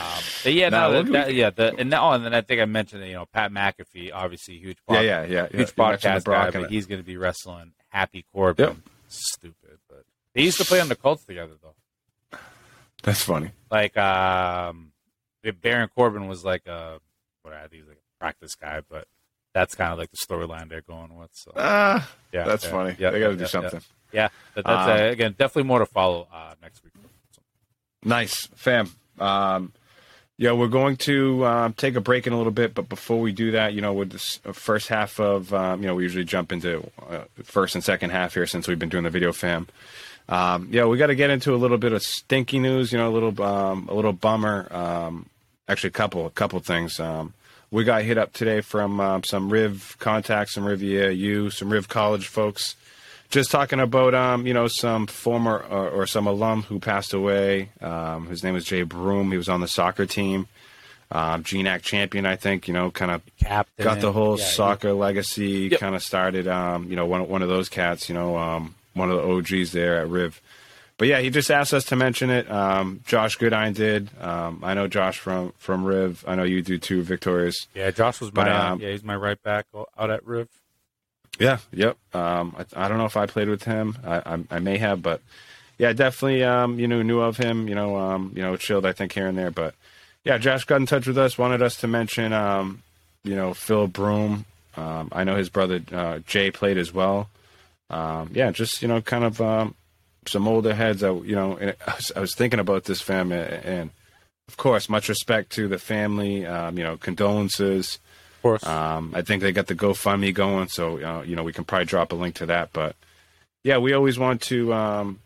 but 0.44 0.54
yeah, 0.54 0.70
Nah, 0.70 0.90
no, 0.90 1.02
look- 1.02 1.12
that, 1.12 1.34
yeah, 1.34 1.50
the 1.52 1.76
and, 1.78 1.94
oh, 1.94 2.12
and 2.12 2.26
then 2.26 2.34
I 2.34 2.42
think 2.42 2.60
I 2.62 2.66
mentioned 2.66 3.06
you 3.06 3.14
know 3.14 3.26
Pat 3.26 3.52
McAfee, 3.52 4.12
obviously 4.14 4.58
huge. 4.58 4.78
Yeah, 4.90 4.96
pod- 4.96 5.06
yeah, 5.06 5.24
yeah. 5.24 5.28
yeah. 5.30 5.42
huge 5.44 5.52
mentioned 5.52 5.76
podcast 5.78 6.24
guy, 6.26 6.52
but 6.52 6.64
it. 6.64 6.70
he's 6.72 6.86
going 6.88 7.00
to 7.00 7.06
be 7.06 7.18
wrestling 7.18 7.74
Happy 7.90 8.26
Corbin. 8.34 8.66
Yep. 8.68 8.76
Stupid, 9.10 9.78
but 9.90 10.04
they 10.34 10.42
used 10.42 10.58
to 10.58 10.66
play 10.66 10.80
on 10.82 10.90
the 10.90 10.96
Colts 10.96 11.24
together 11.26 11.54
though. 11.62 12.38
That's 13.04 13.22
funny. 13.24 13.52
Like 13.72 13.96
um, 13.98 14.92
Baron 15.62 15.90
Corbin 15.96 16.28
was 16.28 16.44
like 16.44 16.66
a 16.66 17.00
what 17.44 17.54
I 17.54 17.62
think 17.62 17.74
he 17.74 17.80
was 17.82 17.90
like 17.90 17.98
a 17.98 18.20
practice 18.20 18.56
guy, 18.56 18.82
but 18.90 19.08
that's 19.54 19.76
kind 19.76 19.94
of 19.94 20.00
like 20.00 20.10
the 20.12 20.18
storyline 20.18 20.70
they're 20.70 20.82
going 20.82 21.16
with. 21.18 21.30
So 21.34 21.52
Ah, 21.56 22.10
yeah, 22.34 22.44
that's 22.46 22.66
yeah, 22.66 22.72
funny. 22.72 22.96
Yeah, 23.00 23.12
they 23.12 23.20
got 23.20 23.28
to 23.28 23.32
yeah, 23.34 23.38
do 23.38 23.42
yeah, 23.44 23.48
something. 23.48 23.82
Yeah, 24.12 24.30
but 24.56 24.66
that's 24.66 24.90
uh, 24.90 24.92
Um, 25.06 25.12
again 25.12 25.32
definitely 25.38 25.64
more 25.68 25.80
to 25.80 25.86
follow 25.86 26.28
uh, 26.34 26.56
next 26.62 26.84
week. 26.84 26.94
Nice, 28.04 28.48
fam. 28.56 28.92
Um, 29.20 29.72
yeah, 30.38 30.52
we're 30.52 30.68
going 30.68 30.98
to 30.98 31.46
um, 31.46 31.74
take 31.74 31.96
a 31.96 32.02
break 32.02 32.28
in 32.28 32.34
a 32.34 32.38
little 32.38 32.52
bit, 32.52 32.76
but 32.76 32.88
before 32.88 33.20
we 33.20 33.32
do 33.32 33.52
that, 33.52 33.74
you 33.74 33.82
know, 33.82 33.94
with 33.94 34.12
this 34.12 34.40
uh, 34.46 34.52
first 34.52 34.88
half 34.88 35.20
of, 35.20 35.52
um, 35.52 35.82
you 35.82 35.88
know, 35.88 35.96
we 35.96 36.04
usually 36.04 36.26
jump 36.26 36.52
into 36.52 36.90
uh, 37.10 37.24
first 37.44 37.74
and 37.74 37.84
second 37.84 38.12
half 38.12 38.36
here 38.36 38.46
since 38.46 38.68
we've 38.68 38.78
been 38.78 38.90
doing 38.90 39.04
the 39.04 39.10
video 39.10 39.34
fam. 39.34 39.68
Um, 40.30 40.68
yeah, 40.72 40.86
we 40.86 40.98
got 40.98 41.08
to 41.08 41.16
get 41.16 41.32
into 41.32 41.56
a 41.56 41.58
little 41.58 41.80
bit 41.80 41.92
of 41.92 42.04
stinky 42.04 42.60
news, 42.60 42.92
you 42.92 43.00
know, 43.00 43.10
a 43.10 43.16
little, 43.18 43.42
um, 43.42 43.88
a 43.90 43.96
little 43.96 44.14
bummer. 44.14 44.68
Um, 44.72 45.28
actually, 45.68 45.90
a 45.90 45.92
couple, 45.92 46.28
a 46.28 46.32
couple 46.32 46.60
things. 46.60 47.00
Um, 47.00 47.34
we 47.72 47.84
got 47.84 48.04
hit 48.04 48.20
up 48.20 48.32
today 48.34 48.62
from 48.62 49.00
um, 49.00 49.24
some 49.24 49.50
Riv 49.50 49.98
contacts, 50.00 50.54
some 50.54 50.66
Riviera 50.66 51.14
U, 51.14 51.50
some 51.50 51.72
Riv 51.72 51.88
College 51.88 52.28
folks 52.28 52.76
just 53.30 53.52
talking 53.52 53.80
about 53.80 54.14
um, 54.14 54.48
you 54.48 54.54
know 54.54 54.68
some 54.68 55.08
former 55.08 55.58
or, 55.58 55.90
or 55.90 56.08
some 56.08 56.28
alum 56.28 56.64
who 56.64 56.80
passed 56.80 57.14
away. 57.14 57.70
Um, 57.82 58.28
his 58.28 58.44
name 58.44 58.54
was 58.54 58.66
Jay 58.66 58.84
Broom. 58.84 59.32
He 59.32 59.38
was 59.38 59.50
on 59.50 59.62
the 59.62 59.68
soccer 59.68 60.06
team, 60.06 60.48
um, 61.12 61.44
GNAC 61.44 61.82
champion, 61.82 62.26
I 62.26 62.36
think. 62.36 62.68
You 62.68 62.74
know, 62.74 62.92
kind 62.92 63.12
of 63.12 63.22
Captain 63.40 63.84
got 63.84 64.00
the 64.00 64.12
whole 64.12 64.40
yeah, 64.40 64.46
soccer 64.46 64.94
legacy. 64.94 65.70
Yep. 65.72 65.80
Kind 65.80 65.96
of 65.96 66.04
started. 66.04 66.48
Um, 66.48 66.90
you 66.90 66.96
know, 66.96 67.06
one 67.06 67.28
one 67.28 67.42
of 67.42 67.50
those 67.50 67.70
cats. 67.70 68.10
You 68.10 68.16
know, 68.16 68.38
um, 68.38 68.76
one 68.94 69.12
of 69.12 69.18
the 69.18 69.28
OGs 69.28 69.72
there 69.72 70.00
at 70.00 70.10
Riv. 70.10 70.42
But 70.98 71.08
yeah, 71.08 71.20
he 71.20 71.30
just 71.30 71.52
asked 71.52 71.76
us 71.76 71.86
to 71.86 71.96
mention 71.96 72.32
it. 72.32 72.50
Um, 72.50 73.02
Josh 73.06 73.36
Goodine 73.36 73.74
did. 73.74 74.10
Um, 74.20 74.62
I 74.64 74.74
know 74.74 74.88
Josh 74.88 75.20
from 75.20 75.54
from 75.60 75.86
Riv. 75.86 76.24
I 76.28 76.36
know 76.36 76.44
you 76.44 76.64
do 76.64 76.80
too, 76.80 77.04
Victorious. 77.04 77.68
Yeah, 77.76 77.92
Josh 77.92 78.20
was 78.20 78.34
my 78.34 78.46
But, 78.46 78.52
uh, 78.52 78.60
um, 78.60 78.80
yeah 78.80 78.92
he's 78.92 79.04
my 79.04 79.16
right 79.16 79.42
back 79.42 79.68
out 79.76 80.10
at 80.10 80.26
Riv. 80.26 80.48
Yeah. 81.40 81.60
Yep. 81.72 81.98
Um, 82.14 82.56
I, 82.58 82.86
I 82.86 82.88
don't 82.88 82.98
know 82.98 83.06
if 83.06 83.18
I 83.18 83.26
played 83.26 83.50
with 83.50 83.64
him. 83.64 83.98
I, 84.04 84.18
I, 84.18 84.44
I 84.52 84.60
may 84.60 84.78
have, 84.78 85.02
but 85.02 85.22
yeah, 85.78 85.94
definitely. 85.94 86.44
Um, 86.44 86.80
you 86.80 86.88
know, 86.88 87.02
knew 87.02 87.20
of 87.20 87.38
him. 87.38 87.68
You 87.68 87.76
know, 87.76 87.98
um, 87.98 88.32
you 88.36 88.42
know, 88.42 88.56
chilled. 88.58 88.86
I 88.86 88.94
think 88.94 89.12
here 89.14 89.28
and 89.28 89.38
there, 89.38 89.52
but 89.52 89.76
yeah, 90.24 90.38
Josh 90.38 90.66
got 90.66 90.82
in 90.82 90.86
touch 90.86 91.08
with 91.08 91.18
us. 91.18 91.38
Wanted 91.38 91.62
us 91.62 91.78
to 91.78 91.88
mention, 91.88 92.34
um, 92.34 92.82
you 93.24 93.36
know, 93.36 93.54
Phil 93.54 93.88
Broom. 93.88 94.46
Um, 94.76 95.10
I 95.12 95.24
know 95.24 95.36
his 95.36 95.50
brother 95.50 95.82
uh, 95.92 96.20
Jay 96.20 96.52
played 96.52 96.78
as 96.78 96.94
well. 96.94 97.30
Um, 97.90 98.32
yeah, 98.34 98.52
just 98.52 98.82
you 98.82 98.88
know, 98.88 99.02
kind 99.02 99.24
of 99.24 99.40
um, 99.40 99.76
some 100.26 100.48
older 100.48 100.74
heads. 100.74 101.02
That, 101.02 101.14
you 101.26 101.36
know, 101.36 101.58
I 101.60 101.96
was, 101.96 102.12
I 102.16 102.20
was 102.20 102.36
thinking 102.36 102.60
about 102.60 102.86
this 102.86 103.02
family, 103.02 103.38
and, 103.38 103.66
and 103.66 103.90
of 104.48 104.58
course, 104.58 104.90
much 104.90 105.10
respect 105.10 105.52
to 105.54 105.68
the 105.68 105.78
family. 105.78 106.46
Um, 106.46 106.78
you 106.78 106.84
know, 106.84 106.98
condolences. 106.98 108.00
Of 108.38 108.42
course. 108.44 108.66
Um, 108.66 109.14
I 109.16 109.24
think 109.24 109.42
they 109.42 109.52
got 109.52 109.68
the 109.68 109.76
GoFundMe 109.76 110.34
going, 110.34 110.68
so 110.68 111.02
uh, 111.04 111.24
you 111.24 111.36
know 111.36 111.44
we 111.44 111.54
can 111.54 111.64
probably 111.64 111.86
drop 111.86 112.12
a 112.12 112.16
link 112.16 112.36
to 112.36 112.46
that. 112.46 112.72
But 112.72 112.96
yeah, 113.64 113.78
we 113.80 113.94
always 113.94 114.20
want 114.20 114.42
to 114.44 114.74
um, 114.74 115.20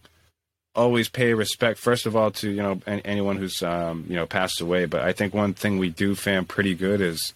always 0.73 1.09
pay 1.09 1.33
respect 1.33 1.77
first 1.77 2.05
of 2.05 2.15
all 2.15 2.31
to 2.31 2.49
you 2.49 2.61
know 2.61 2.81
an- 2.85 3.01
anyone 3.01 3.37
who's 3.37 3.61
um, 3.61 4.05
you 4.07 4.15
know 4.15 4.25
passed 4.25 4.61
away. 4.61 4.85
But 4.85 5.01
I 5.01 5.11
think 5.11 5.33
one 5.33 5.53
thing 5.53 5.77
we 5.77 5.89
do, 5.89 6.15
fam, 6.15 6.45
pretty 6.45 6.73
good 6.73 7.01
is 7.01 7.33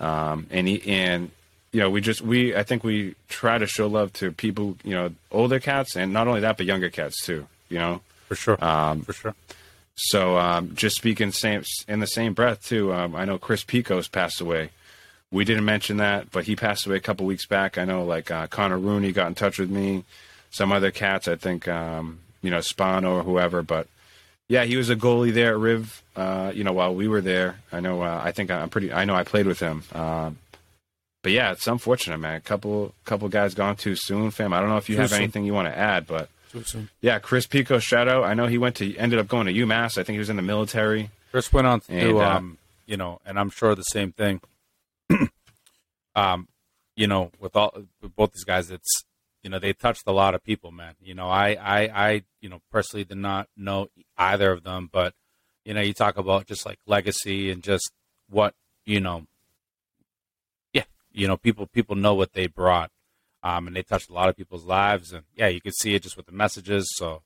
um, 0.00 0.46
and 0.50 0.66
he, 0.66 0.82
and 0.90 1.30
you 1.72 1.80
know 1.80 1.90
we 1.90 2.00
just 2.00 2.22
we 2.22 2.56
I 2.56 2.62
think 2.62 2.82
we 2.82 3.14
try 3.28 3.58
to 3.58 3.66
show 3.66 3.86
love 3.86 4.12
to 4.14 4.32
people 4.32 4.76
you 4.82 4.94
know 4.94 5.10
older 5.30 5.60
cats 5.60 5.96
and 5.96 6.12
not 6.12 6.26
only 6.26 6.40
that 6.40 6.56
but 6.56 6.66
younger 6.66 6.90
cats 6.90 7.24
too. 7.24 7.46
You 7.68 7.78
know, 7.78 8.00
for 8.28 8.34
sure. 8.34 8.62
um, 8.62 9.00
for 9.02 9.12
sure. 9.14 9.34
so 9.94 10.36
um, 10.36 10.74
just 10.74 10.96
speaking 10.96 11.32
same 11.32 11.62
in 11.88 12.00
the 12.00 12.06
same 12.06 12.34
breath 12.34 12.66
too. 12.66 12.92
Um, 12.92 13.14
I 13.14 13.24
know 13.24 13.38
Chris 13.38 13.64
Picos 13.64 14.10
passed 14.10 14.40
away. 14.40 14.70
We 15.32 15.44
didn't 15.44 15.64
mention 15.64 15.96
that, 15.96 16.30
but 16.30 16.44
he 16.44 16.54
passed 16.54 16.86
away 16.86 16.96
a 16.96 17.00
couple 17.00 17.26
weeks 17.26 17.46
back. 17.46 17.78
I 17.78 17.84
know 17.84 18.04
like 18.04 18.30
uh, 18.30 18.46
Connor 18.46 18.78
Rooney 18.78 19.12
got 19.12 19.26
in 19.28 19.34
touch 19.34 19.58
with 19.58 19.70
me. 19.70 20.04
Some 20.50 20.70
other 20.70 20.90
cats, 20.90 21.26
I 21.26 21.36
think, 21.36 21.66
um, 21.66 22.18
you 22.42 22.50
know, 22.50 22.60
Spawn 22.60 23.06
or 23.06 23.22
whoever. 23.22 23.62
But 23.62 23.86
yeah, 24.46 24.64
he 24.64 24.76
was 24.76 24.90
a 24.90 24.96
goalie 24.96 25.32
there 25.32 25.54
at 25.54 25.58
Riv. 25.58 26.02
Uh, 26.14 26.52
you 26.54 26.62
know, 26.62 26.74
while 26.74 26.94
we 26.94 27.08
were 27.08 27.22
there, 27.22 27.60
I 27.72 27.80
know. 27.80 28.02
Uh, 28.02 28.20
I 28.22 28.32
think 28.32 28.50
I'm 28.50 28.68
pretty. 28.68 28.92
I 28.92 29.06
know 29.06 29.14
I 29.14 29.24
played 29.24 29.46
with 29.46 29.60
him. 29.60 29.82
Um, 29.92 30.36
but 31.22 31.32
yeah, 31.32 31.52
it's 31.52 31.66
unfortunate, 31.66 32.18
man. 32.18 32.34
A 32.34 32.40
couple 32.40 32.92
couple 33.06 33.28
guys 33.30 33.54
gone 33.54 33.76
too 33.76 33.96
soon, 33.96 34.30
fam. 34.30 34.52
I 34.52 34.60
don't 34.60 34.68
know 34.68 34.76
if 34.76 34.90
you 34.90 34.96
have 34.98 35.12
anything 35.14 35.44
you 35.44 35.54
want 35.54 35.68
to 35.68 35.78
add, 35.78 36.06
but 36.06 36.28
yeah, 37.00 37.18
Chris 37.20 37.46
Pico, 37.46 37.78
shout 37.78 38.08
out. 38.08 38.24
I 38.24 38.34
know 38.34 38.46
he 38.48 38.58
went 38.58 38.76
to 38.76 38.94
ended 38.98 39.18
up 39.18 39.28
going 39.28 39.46
to 39.46 39.52
UMass. 39.54 39.96
I 39.96 40.02
think 40.02 40.16
he 40.16 40.18
was 40.18 40.28
in 40.28 40.36
the 40.36 40.42
military. 40.42 41.08
Chris 41.30 41.50
went 41.50 41.66
on 41.66 41.80
to 41.80 41.92
And, 41.92 42.00
do, 42.00 42.20
uh, 42.20 42.28
um, 42.28 42.58
you 42.84 42.98
know, 42.98 43.20
and 43.24 43.38
I'm 43.38 43.48
sure 43.48 43.74
the 43.74 43.82
same 43.84 44.12
thing. 44.12 44.42
Um, 46.14 46.48
you 46.96 47.06
know, 47.06 47.30
with 47.38 47.56
all 47.56 47.72
with 48.00 48.14
both 48.14 48.32
these 48.32 48.44
guys, 48.44 48.70
it's 48.70 49.04
you 49.42 49.50
know 49.50 49.58
they 49.58 49.72
touched 49.72 50.02
a 50.06 50.12
lot 50.12 50.34
of 50.34 50.44
people, 50.44 50.70
man. 50.70 50.94
You 51.00 51.14
know, 51.14 51.28
I, 51.28 51.56
I, 51.60 51.80
I, 52.08 52.22
you 52.40 52.48
know, 52.48 52.60
personally 52.70 53.04
did 53.04 53.18
not 53.18 53.48
know 53.56 53.88
either 54.16 54.52
of 54.52 54.62
them, 54.62 54.88
but 54.92 55.14
you 55.64 55.74
know, 55.74 55.80
you 55.80 55.92
talk 55.94 56.16
about 56.16 56.46
just 56.46 56.66
like 56.66 56.78
legacy 56.86 57.50
and 57.50 57.62
just 57.62 57.90
what 58.28 58.54
you 58.84 59.00
know, 59.00 59.26
yeah, 60.72 60.84
you 61.12 61.26
know, 61.26 61.36
people 61.36 61.66
people 61.66 61.96
know 61.96 62.14
what 62.14 62.32
they 62.32 62.46
brought, 62.46 62.90
um, 63.42 63.66
and 63.66 63.76
they 63.76 63.82
touched 63.82 64.10
a 64.10 64.12
lot 64.14 64.28
of 64.28 64.36
people's 64.36 64.64
lives, 64.64 65.12
and 65.12 65.24
yeah, 65.36 65.48
you 65.48 65.60
could 65.60 65.74
see 65.74 65.94
it 65.94 66.02
just 66.02 66.16
with 66.16 66.26
the 66.26 66.32
messages. 66.32 66.86
So, 66.96 67.22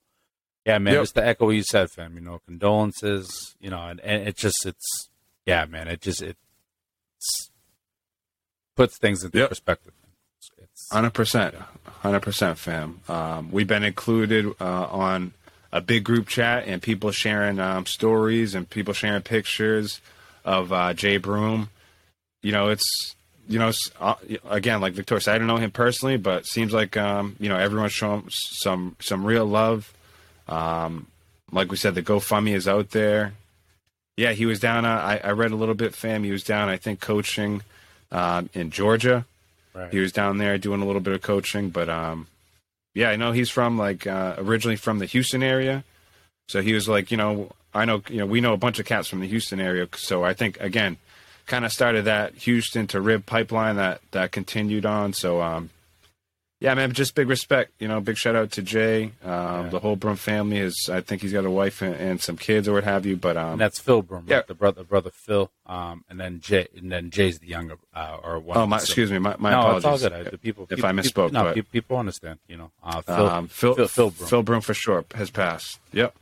yeah, 0.64 0.78
man, 0.78 0.95
Yep. 0.95 1.03
just 1.03 1.14
to 1.16 1.26
echo 1.26 1.47
what 1.47 1.57
you 1.57 1.62
said, 1.62 1.91
fam. 1.91 2.14
You 2.14 2.20
know, 2.20 2.41
condolences. 2.47 3.55
You 3.61 3.70
know, 3.70 3.89
and, 3.89 4.01
and 4.01 4.28
it 4.28 4.37
just 4.37 4.64
it's 4.66 5.09
yeah, 5.45 5.64
man. 5.64 5.89
It 5.89 6.01
just 6.01 6.22
it 6.22 6.37
it's, 7.18 7.51
puts 8.77 8.99
things 8.99 9.24
into 9.24 9.39
Yep. 9.39 9.49
perspective. 9.49 9.93
It's, 10.39 10.51
it's 10.62 10.93
Hundred 10.93 11.14
percent, 11.14 11.55
hundred 12.03 12.20
percent, 12.20 12.59
fam. 12.59 13.01
Um, 13.09 13.51
we've 13.51 13.66
been 13.66 13.83
included 13.83 14.47
uh, 14.61 14.87
on 14.87 15.33
a 15.72 15.81
big 15.81 16.05
group 16.05 16.29
chat 16.29 16.64
and 16.66 16.81
people 16.81 17.11
sharing 17.11 17.59
um, 17.59 17.87
stories 17.87 18.55
and 18.55 18.68
people 18.70 18.95
sharing 18.95 19.22
pictures 19.22 20.01
of 20.45 20.72
uh, 20.72 20.95
Jay 20.95 21.16
Broom. 21.16 21.70
You 22.43 22.53
know, 22.53 22.68
it's 22.68 23.14
you 23.49 23.59
know 23.59 23.68
s- 23.68 23.91
uh, 24.01 24.14
again 24.49 24.81
like 24.81 24.93
Victoria 24.93 25.20
said, 25.20 25.35
I 25.35 25.39
don't 25.39 25.47
know 25.49 25.57
him 25.57 25.70
personally, 25.72 26.16
but 26.16 26.41
it 26.43 26.47
seems 26.47 26.72
like 26.72 26.97
um, 26.97 27.37
you 27.41 27.49
know 27.49 27.57
everyone's 27.57 27.93
showing 27.93 28.24
some 28.31 28.95
some 29.01 29.24
real 29.24 29.45
love. 29.47 29.93
Um, 30.49 31.07
like 31.53 31.70
we 31.70 31.77
said, 31.77 31.95
the 31.95 32.03
GoFundMe 32.03 32.55
is 32.55 32.68
out 32.68 32.91
there. 32.91 33.33
Yeah, 34.16 34.33
he 34.33 34.47
was 34.47 34.61
down. 34.61 34.85
Uh, 34.85 34.89
I, 34.91 35.20
I 35.22 35.31
read 35.33 35.51
a 35.53 35.57
little 35.57 35.74
bit, 35.74 35.95
fam. 35.95 36.24
He 36.24 36.31
was 36.33 36.43
down, 36.43 36.68
I 36.68 36.77
think, 36.77 37.01
coaching 37.01 37.62
um, 38.12 38.48
in 38.54 38.70
Georgia. 38.70 39.26
Right. 39.74 39.92
he 39.92 39.98
was 39.98 40.11
down 40.11 40.38
there 40.38 40.57
doing 40.57 40.80
a 40.80 40.86
little 40.86 41.02
bit 41.02 41.12
of 41.12 41.20
coaching 41.20 41.68
but 41.68 41.90
um 41.90 42.28
yeah 42.94 43.11
i 43.11 43.16
know 43.16 43.32
he's 43.32 43.50
from 43.50 43.76
like 43.76 44.07
uh 44.07 44.34
originally 44.38 44.76
from 44.76 45.00
the 45.00 45.04
houston 45.04 45.42
area. 45.42 45.84
So 46.48 46.62
he 46.62 46.72
was 46.72 46.88
like 46.88 47.11
you 47.11 47.18
know 47.18 47.50
i 47.74 47.84
know 47.84 48.02
you 48.09 48.16
know 48.18 48.26
we 48.26 48.40
know 48.40 48.54
a 48.54 48.57
bunch 48.57 48.78
of 48.78 48.86
cats 48.86 49.07
from 49.07 49.20
the 49.20 49.28
houston 49.28 49.61
area. 49.61 49.86
So 49.96 50.24
i 50.24 50.32
think 50.32 50.59
again 50.61 50.96
kind 51.46 51.66
of 51.66 51.72
started 51.72 52.07
that 52.07 52.34
houston 52.34 52.86
to 52.88 53.00
Riv 53.02 53.26
pipeline 53.26 53.76
that 53.76 54.00
that 54.12 54.32
continued 54.32 54.86
on. 54.86 55.12
So 55.12 55.42
um 55.42 55.68
yeah 56.61 56.74
man 56.74 56.92
just 56.92 57.14
big 57.14 57.28
respect 57.28 57.72
you 57.78 57.88
know 57.88 58.00
big 58.00 58.16
shout 58.16 58.34
out 58.34 58.50
to 58.50 58.62
jay 58.62 59.12
um 59.24 59.64
Yeah. 59.64 59.68
the 59.70 59.78
whole 59.78 59.96
Broom 59.96 60.16
family 60.16 60.59
is 60.59 60.88
i 60.92 61.00
think 61.00 61.22
he's 61.22 61.32
got 61.32 61.44
a 61.44 61.50
wife 61.50 61.82
and, 61.82 61.94
and 61.94 62.20
some 62.20 62.36
kids 62.36 62.66
or 62.68 62.72
what 62.72 62.84
have 62.84 63.04
you 63.04 63.16
but 63.16 63.36
um 63.36 63.52
and 63.52 63.61
that's 63.61 63.78
Phil 63.78 64.02
Broom, 64.02 64.24
yeah. 64.26 64.36
right? 64.36 64.46
the 64.46 64.54
brother, 64.54 64.84
brother 64.84 65.11
Phil, 65.11 65.50
um, 65.66 66.04
and 66.09 66.18
then 66.20 66.40
Jay, 66.40 66.68
and 66.76 66.90
then 66.90 67.11
Jay's 67.11 67.38
the 67.38 67.46
younger, 67.46 67.76
uh, 67.94 68.18
or 68.22 68.38
one. 68.38 68.57
oh 68.57 68.66
my 68.66 68.76
excuse 68.78 69.11
me 69.11 69.18
my, 69.18 69.36
my 69.38 69.50
no, 69.50 69.61
apologies 69.61 69.78
it's 69.78 70.04
all 70.04 70.11
good. 70.11 70.26
I, 70.26 70.30
the 70.30 70.38
people, 70.38 70.64
if 70.64 70.70
people, 70.70 70.86
I 70.86 70.92
misspoke, 70.92 71.28
people, 71.28 71.30
no, 71.30 71.54
but- 71.54 71.72
people 71.72 71.96
understand. 71.96 72.38
You 72.48 72.57
know, 72.59 72.70
uh, 72.82 73.00
Phil, 73.02 73.26
um, 73.26 73.48
Phil, 73.48 73.74
Phil, 73.74 73.88
Phil 73.88 74.11
Broom. 74.11 74.28
Phil 74.28 74.42
Broom 74.42 74.61
for 74.61 74.74
sure 74.74 75.04
has 75.14 75.30
passed. 75.30 75.78
Yep. 75.92 76.14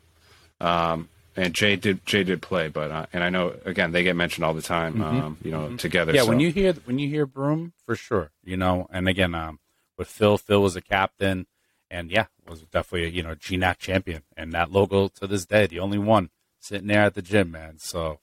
Um, 0.61 1.09
and 1.37 1.55
Jay 1.55 1.77
did 1.77 2.05
Jay 2.07 2.23
did 2.25 2.43
play, 2.43 2.69
but 2.69 2.91
uh, 2.91 3.07
and 3.13 3.25
I 3.25 3.31
know 3.31 3.55
again 3.65 3.93
they 3.93 4.03
get 4.03 4.15
mentioned 4.17 4.45
all 4.45 4.55
the 4.55 4.63
time. 4.63 5.03
Um, 5.03 5.37
you 5.43 5.51
know, 5.51 5.77
together. 5.77 6.13
Mm-hmm. 6.13 6.17
yeah, 6.17 6.23
so. 6.23 6.29
when 6.29 6.41
you 6.41 6.51
hear 6.51 6.73
when 6.85 6.99
you 6.99 7.09
hear 7.09 7.27
Broom, 7.27 7.73
for 7.87 7.97
sure, 7.97 8.31
you 8.45 8.57
know. 8.57 8.87
And 8.91 9.09
again, 9.09 9.35
um, 9.35 9.59
with 9.97 10.09
Phil, 10.09 10.39
Phil 10.39 10.63
was 10.63 10.77
a 10.77 10.81
captain, 10.81 11.47
and 11.91 12.11
yeah, 12.11 12.27
was 12.49 12.63
definitely 12.63 13.07
a, 13.07 13.11
you 13.11 13.23
know 13.23 13.35
GNAC 13.35 13.79
champion, 13.79 14.23
and 14.37 14.53
that 14.53 14.73
logo 14.73 15.09
to 15.09 15.27
this 15.27 15.47
day, 15.47 15.67
the 15.67 15.81
only 15.81 15.99
one 15.99 16.31
sitting 16.65 16.89
there 16.89 17.03
at 17.03 17.15
the 17.15 17.23
gym, 17.23 17.51
man. 17.51 17.79
So, 17.79 18.21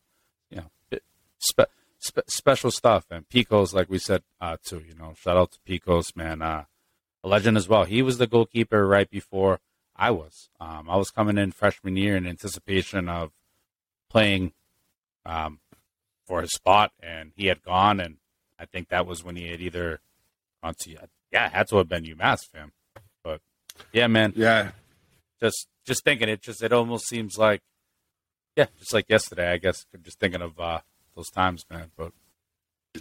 you 0.49 0.57
know, 0.57 0.99
spe- 1.37 1.71
spe- 1.99 2.27
special 2.27 2.71
stuff. 2.71 3.05
And 3.11 3.29
Picos, 3.29 3.73
like 3.73 3.89
we 3.89 3.99
said, 3.99 4.23
uh, 4.39 4.57
too. 4.63 4.83
You 4.87 4.95
know, 4.95 5.13
shout 5.17 5.37
out 5.37 5.51
to 5.51 5.59
Picos, 5.67 6.15
man. 6.15 6.41
Uh, 6.41 6.65
a 7.23 7.27
legend 7.27 7.55
as 7.55 7.69
well. 7.69 7.83
He 7.83 8.01
was 8.01 8.17
the 8.17 8.27
goalkeeper 8.27 8.87
right 8.87 9.09
before 9.09 9.59
I 9.95 10.09
was. 10.09 10.49
Um, 10.59 10.89
I 10.89 10.97
was 10.97 11.11
coming 11.11 11.37
in 11.37 11.51
freshman 11.51 11.95
year 11.95 12.17
in 12.17 12.25
anticipation 12.25 13.07
of 13.07 13.31
playing 14.09 14.53
um, 15.25 15.59
for 16.25 16.41
his 16.41 16.51
spot, 16.51 16.91
and 16.99 17.31
he 17.35 17.45
had 17.45 17.61
gone, 17.61 17.99
and 17.99 18.17
I 18.57 18.65
think 18.65 18.89
that 18.89 19.05
was 19.05 19.23
when 19.23 19.35
he 19.35 19.49
had 19.49 19.61
either 19.61 20.01
gone 20.63 20.73
to 20.79 20.89
yeah, 21.31 21.49
had 21.49 21.67
to 21.69 21.77
have 21.77 21.89
been 21.89 22.03
UMass, 22.03 22.39
fam. 22.51 22.71
But 23.23 23.41
yeah, 23.91 24.07
man, 24.07 24.33
yeah, 24.35 24.71
just 25.41 25.67
just 25.85 26.03
thinking 26.03 26.29
it, 26.29 26.41
just 26.41 26.63
it 26.63 26.73
almost 26.73 27.07
seems 27.07 27.37
like 27.37 27.61
yeah, 28.55 28.65
just 28.79 28.93
like 28.93 29.05
yesterday, 29.09 29.51
I 29.51 29.57
guess. 29.57 29.85
Just 30.03 30.19
thinking 30.19 30.41
of 30.41 30.59
uh, 30.59 30.79
those 31.15 31.29
times, 31.29 31.65
man. 31.69 31.91
But 31.97 32.11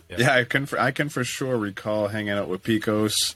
yeah. 0.08 0.16
yeah, 0.18 0.34
I 0.34 0.44
can 0.44 0.66
for, 0.66 0.78
I 0.78 0.90
can 0.90 1.08
for 1.08 1.24
sure 1.24 1.56
recall 1.56 2.08
hanging 2.08 2.30
out 2.30 2.48
with 2.48 2.62
Picos. 2.62 3.34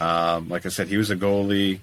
Um, 0.00 0.48
like 0.48 0.66
I 0.66 0.70
said, 0.70 0.88
he 0.88 0.96
was 0.96 1.10
a 1.10 1.16
goalie. 1.16 1.80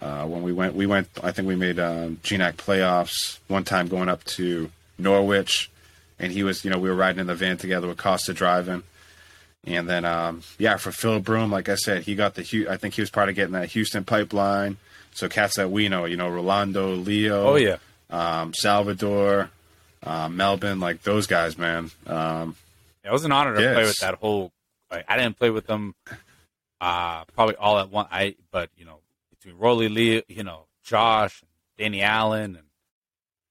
Uh, 0.00 0.26
when 0.26 0.42
we 0.42 0.52
went, 0.52 0.74
we 0.74 0.86
went. 0.86 1.08
I 1.22 1.32
think 1.32 1.46
we 1.48 1.56
made 1.56 1.78
um, 1.78 2.18
GNAC 2.22 2.54
playoffs 2.54 3.38
one 3.48 3.64
time 3.64 3.88
going 3.88 4.08
up 4.08 4.24
to 4.24 4.70
Norwich, 4.98 5.70
and 6.18 6.32
he 6.32 6.42
was, 6.42 6.64
you 6.64 6.70
know, 6.70 6.78
we 6.78 6.88
were 6.88 6.94
riding 6.94 7.20
in 7.20 7.26
the 7.26 7.34
van 7.34 7.56
together 7.56 7.86
with 7.86 7.98
Costa 7.98 8.32
driving, 8.32 8.82
and 9.64 9.88
then, 9.88 10.04
um, 10.04 10.42
yeah, 10.58 10.76
for 10.76 10.90
Phil 10.90 11.20
Broom, 11.20 11.50
like 11.50 11.68
I 11.68 11.74
said, 11.74 12.02
he 12.02 12.14
got 12.14 12.34
the. 12.34 12.66
I 12.68 12.76
think 12.76 12.94
he 12.94 13.02
was 13.02 13.10
part 13.10 13.28
of 13.28 13.34
getting 13.34 13.52
that 13.52 13.70
Houston 13.70 14.04
pipeline. 14.04 14.78
So 15.12 15.28
cats 15.28 15.56
that 15.56 15.70
we 15.70 15.88
know, 15.88 16.04
you 16.06 16.16
know, 16.16 16.28
Rolando, 16.28 16.94
Leo, 16.94 17.48
oh 17.48 17.56
yeah, 17.56 17.76
um, 18.08 18.54
Salvador, 18.54 19.50
uh, 20.02 20.28
Melbourne, 20.28 20.80
like 20.80 21.02
those 21.02 21.26
guys, 21.26 21.58
man. 21.58 21.90
Um, 22.06 22.56
yeah, 23.04 23.10
it 23.10 23.12
was 23.12 23.24
an 23.24 23.32
honor 23.32 23.54
to 23.54 23.60
yes. 23.60 23.74
play 23.74 23.84
with 23.84 23.98
that 23.98 24.14
whole. 24.14 24.52
Like, 24.90 25.04
I 25.08 25.16
didn't 25.16 25.36
play 25.36 25.50
with 25.50 25.66
them, 25.66 25.94
uh, 26.80 27.24
probably 27.26 27.56
all 27.56 27.78
at 27.78 27.90
once. 27.90 28.08
I, 28.10 28.36
but 28.50 28.70
you 28.76 28.84
know, 28.84 29.00
between 29.30 29.58
Rolly 29.58 29.88
Lee, 29.88 30.22
you 30.28 30.42
know, 30.42 30.66
Josh, 30.84 31.42
Danny 31.76 32.02
Allen, 32.02 32.56
and 32.56 32.66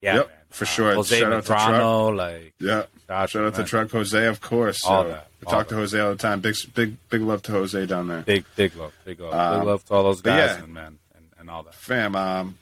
yeah, 0.01 0.15
yep, 0.15 0.27
man, 0.27 0.37
for 0.49 0.65
uh, 0.65 0.67
sure. 0.67 0.93
Jose 0.95 1.19
Shout 1.19 1.31
Medrano, 1.31 2.15
like 2.15 2.53
yeah. 2.59 2.85
Shout 3.07 3.35
out 3.35 3.55
to 3.55 3.63
Truck 3.63 3.89
Jose, 3.91 4.25
of 4.25 4.39
course. 4.39 4.85
All 4.85 5.01
uh, 5.01 5.03
that. 5.05 5.27
We 5.41 5.45
all 5.45 5.51
talk 5.51 5.67
that. 5.67 5.75
to 5.75 5.79
Jose 5.81 5.99
all 5.99 6.11
the 6.11 6.17
time. 6.17 6.41
Big, 6.41 6.55
big, 6.73 6.97
big 7.09 7.21
love 7.21 7.41
to 7.43 7.51
Jose 7.51 7.85
down 7.85 8.07
there. 8.07 8.21
Big, 8.21 8.45
big 8.55 8.75
love, 8.75 8.93
big 9.05 9.19
love, 9.19 9.33
um, 9.33 9.59
big 9.59 9.67
love 9.67 9.85
to 9.85 9.93
all 9.93 10.03
those 10.03 10.21
guys, 10.21 10.51
yeah. 10.51 10.63
and 10.63 10.73
man, 10.73 10.99
and, 11.15 11.25
and 11.39 11.49
all 11.49 11.63
that. 11.63 11.73
Fam, 11.73 12.15
um, 12.15 12.57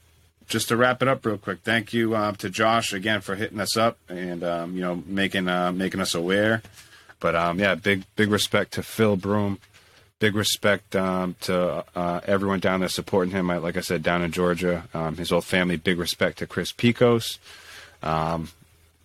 just 0.47 0.69
to 0.69 0.77
wrap 0.77 1.01
it 1.01 1.07
up 1.07 1.25
real 1.25 1.37
quick, 1.37 1.59
thank 1.63 1.93
you 1.93 2.15
um, 2.15 2.35
to 2.37 2.49
Josh 2.49 2.93
again 2.93 3.21
for 3.21 3.35
hitting 3.35 3.59
us 3.59 3.75
up 3.75 3.97
and 4.09 4.43
um, 4.43 4.75
you 4.75 4.81
know 4.81 5.03
making 5.05 5.47
uh, 5.47 5.71
making 5.71 5.99
us 5.99 6.15
aware. 6.15 6.61
But 7.19 7.35
um, 7.35 7.59
yeah, 7.59 7.75
big 7.75 8.03
big 8.15 8.29
respect 8.29 8.73
to 8.73 8.83
Phil 8.83 9.15
Broom 9.15 9.59
big 10.19 10.35
respect 10.35 10.95
um, 10.95 11.35
to 11.41 11.83
uh, 11.95 12.19
everyone 12.25 12.59
down 12.59 12.79
there 12.79 12.89
supporting 12.89 13.31
him. 13.31 13.47
Like 13.47 13.77
I 13.77 13.81
said, 13.81 14.03
down 14.03 14.21
in 14.21 14.31
Georgia, 14.31 14.83
um, 14.93 15.17
his 15.17 15.29
whole 15.29 15.41
family. 15.41 15.77
Big 15.77 15.99
respect 15.99 16.39
to 16.39 16.47
Chris 16.47 16.71
Picos. 16.71 17.37
Um, 18.01 18.49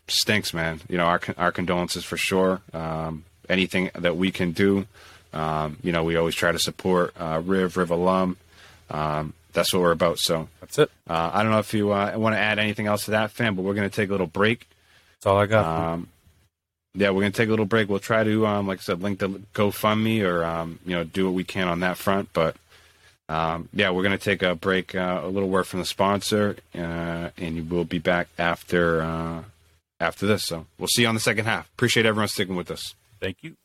stinks, 0.08 0.52
man. 0.54 0.80
You 0.88 0.98
know, 0.98 1.04
our 1.04 1.20
our 1.38 1.52
condolences 1.52 2.04
for 2.04 2.16
sure. 2.16 2.60
Um, 2.72 3.24
anything 3.48 3.90
that 3.94 4.16
we 4.16 4.30
can 4.30 4.52
do, 4.52 4.86
um, 5.32 5.78
you 5.82 5.92
know, 5.92 6.04
we 6.04 6.16
always 6.16 6.34
try 6.34 6.52
to 6.52 6.58
support 6.58 7.14
uh, 7.18 7.42
Riv 7.44 7.76
Riv 7.76 7.90
alum. 7.90 8.36
Um, 8.90 9.34
that's 9.52 9.72
what 9.72 9.82
we're 9.82 9.92
about. 9.92 10.18
So 10.18 10.48
that's 10.60 10.78
it. 10.78 10.90
Uh, 11.08 11.30
I 11.32 11.42
don't 11.42 11.52
know 11.52 11.58
if 11.58 11.74
you 11.74 11.92
uh, 11.92 12.14
want 12.16 12.34
to 12.34 12.38
add 12.38 12.58
anything 12.58 12.86
else 12.86 13.06
to 13.06 13.12
that, 13.12 13.30
fam, 13.30 13.54
but 13.54 13.62
we're 13.62 13.74
going 13.74 13.88
to 13.88 13.94
take 13.94 14.08
a 14.08 14.12
little 14.12 14.26
break. 14.26 14.66
That's 15.16 15.26
all 15.26 15.38
I 15.38 15.46
got 15.46 16.00
yeah, 16.94 17.10
we're 17.10 17.22
gonna 17.22 17.30
take 17.30 17.48
a 17.48 17.50
little 17.50 17.66
break. 17.66 17.88
We'll 17.88 17.98
try 17.98 18.24
to, 18.24 18.46
um, 18.46 18.66
like 18.66 18.78
I 18.78 18.82
said, 18.82 19.02
link 19.02 19.18
the 19.18 19.28
GoFundMe 19.54 20.22
or 20.24 20.44
um, 20.44 20.78
you 20.84 20.94
know 20.94 21.04
do 21.04 21.26
what 21.26 21.34
we 21.34 21.44
can 21.44 21.68
on 21.68 21.80
that 21.80 21.96
front. 21.96 22.30
But 22.32 22.56
um, 23.28 23.68
yeah, 23.72 23.90
we're 23.90 24.02
gonna 24.02 24.18
take 24.18 24.42
a 24.42 24.54
break. 24.54 24.94
Uh, 24.94 25.20
a 25.24 25.28
little 25.28 25.48
word 25.48 25.64
from 25.64 25.80
the 25.80 25.86
sponsor, 25.86 26.56
uh, 26.74 27.30
and 27.36 27.70
we'll 27.70 27.84
be 27.84 27.98
back 27.98 28.28
after 28.38 29.02
uh, 29.02 29.42
after 30.00 30.26
this. 30.26 30.44
So 30.44 30.66
we'll 30.78 30.88
see 30.88 31.02
you 31.02 31.08
on 31.08 31.14
the 31.14 31.20
second 31.20 31.46
half. 31.46 31.68
Appreciate 31.74 32.04
everyone 32.06 32.28
sticking 32.28 32.56
with 32.56 32.70
us. 32.70 32.94
Thank 33.20 33.38
you. 33.42 33.56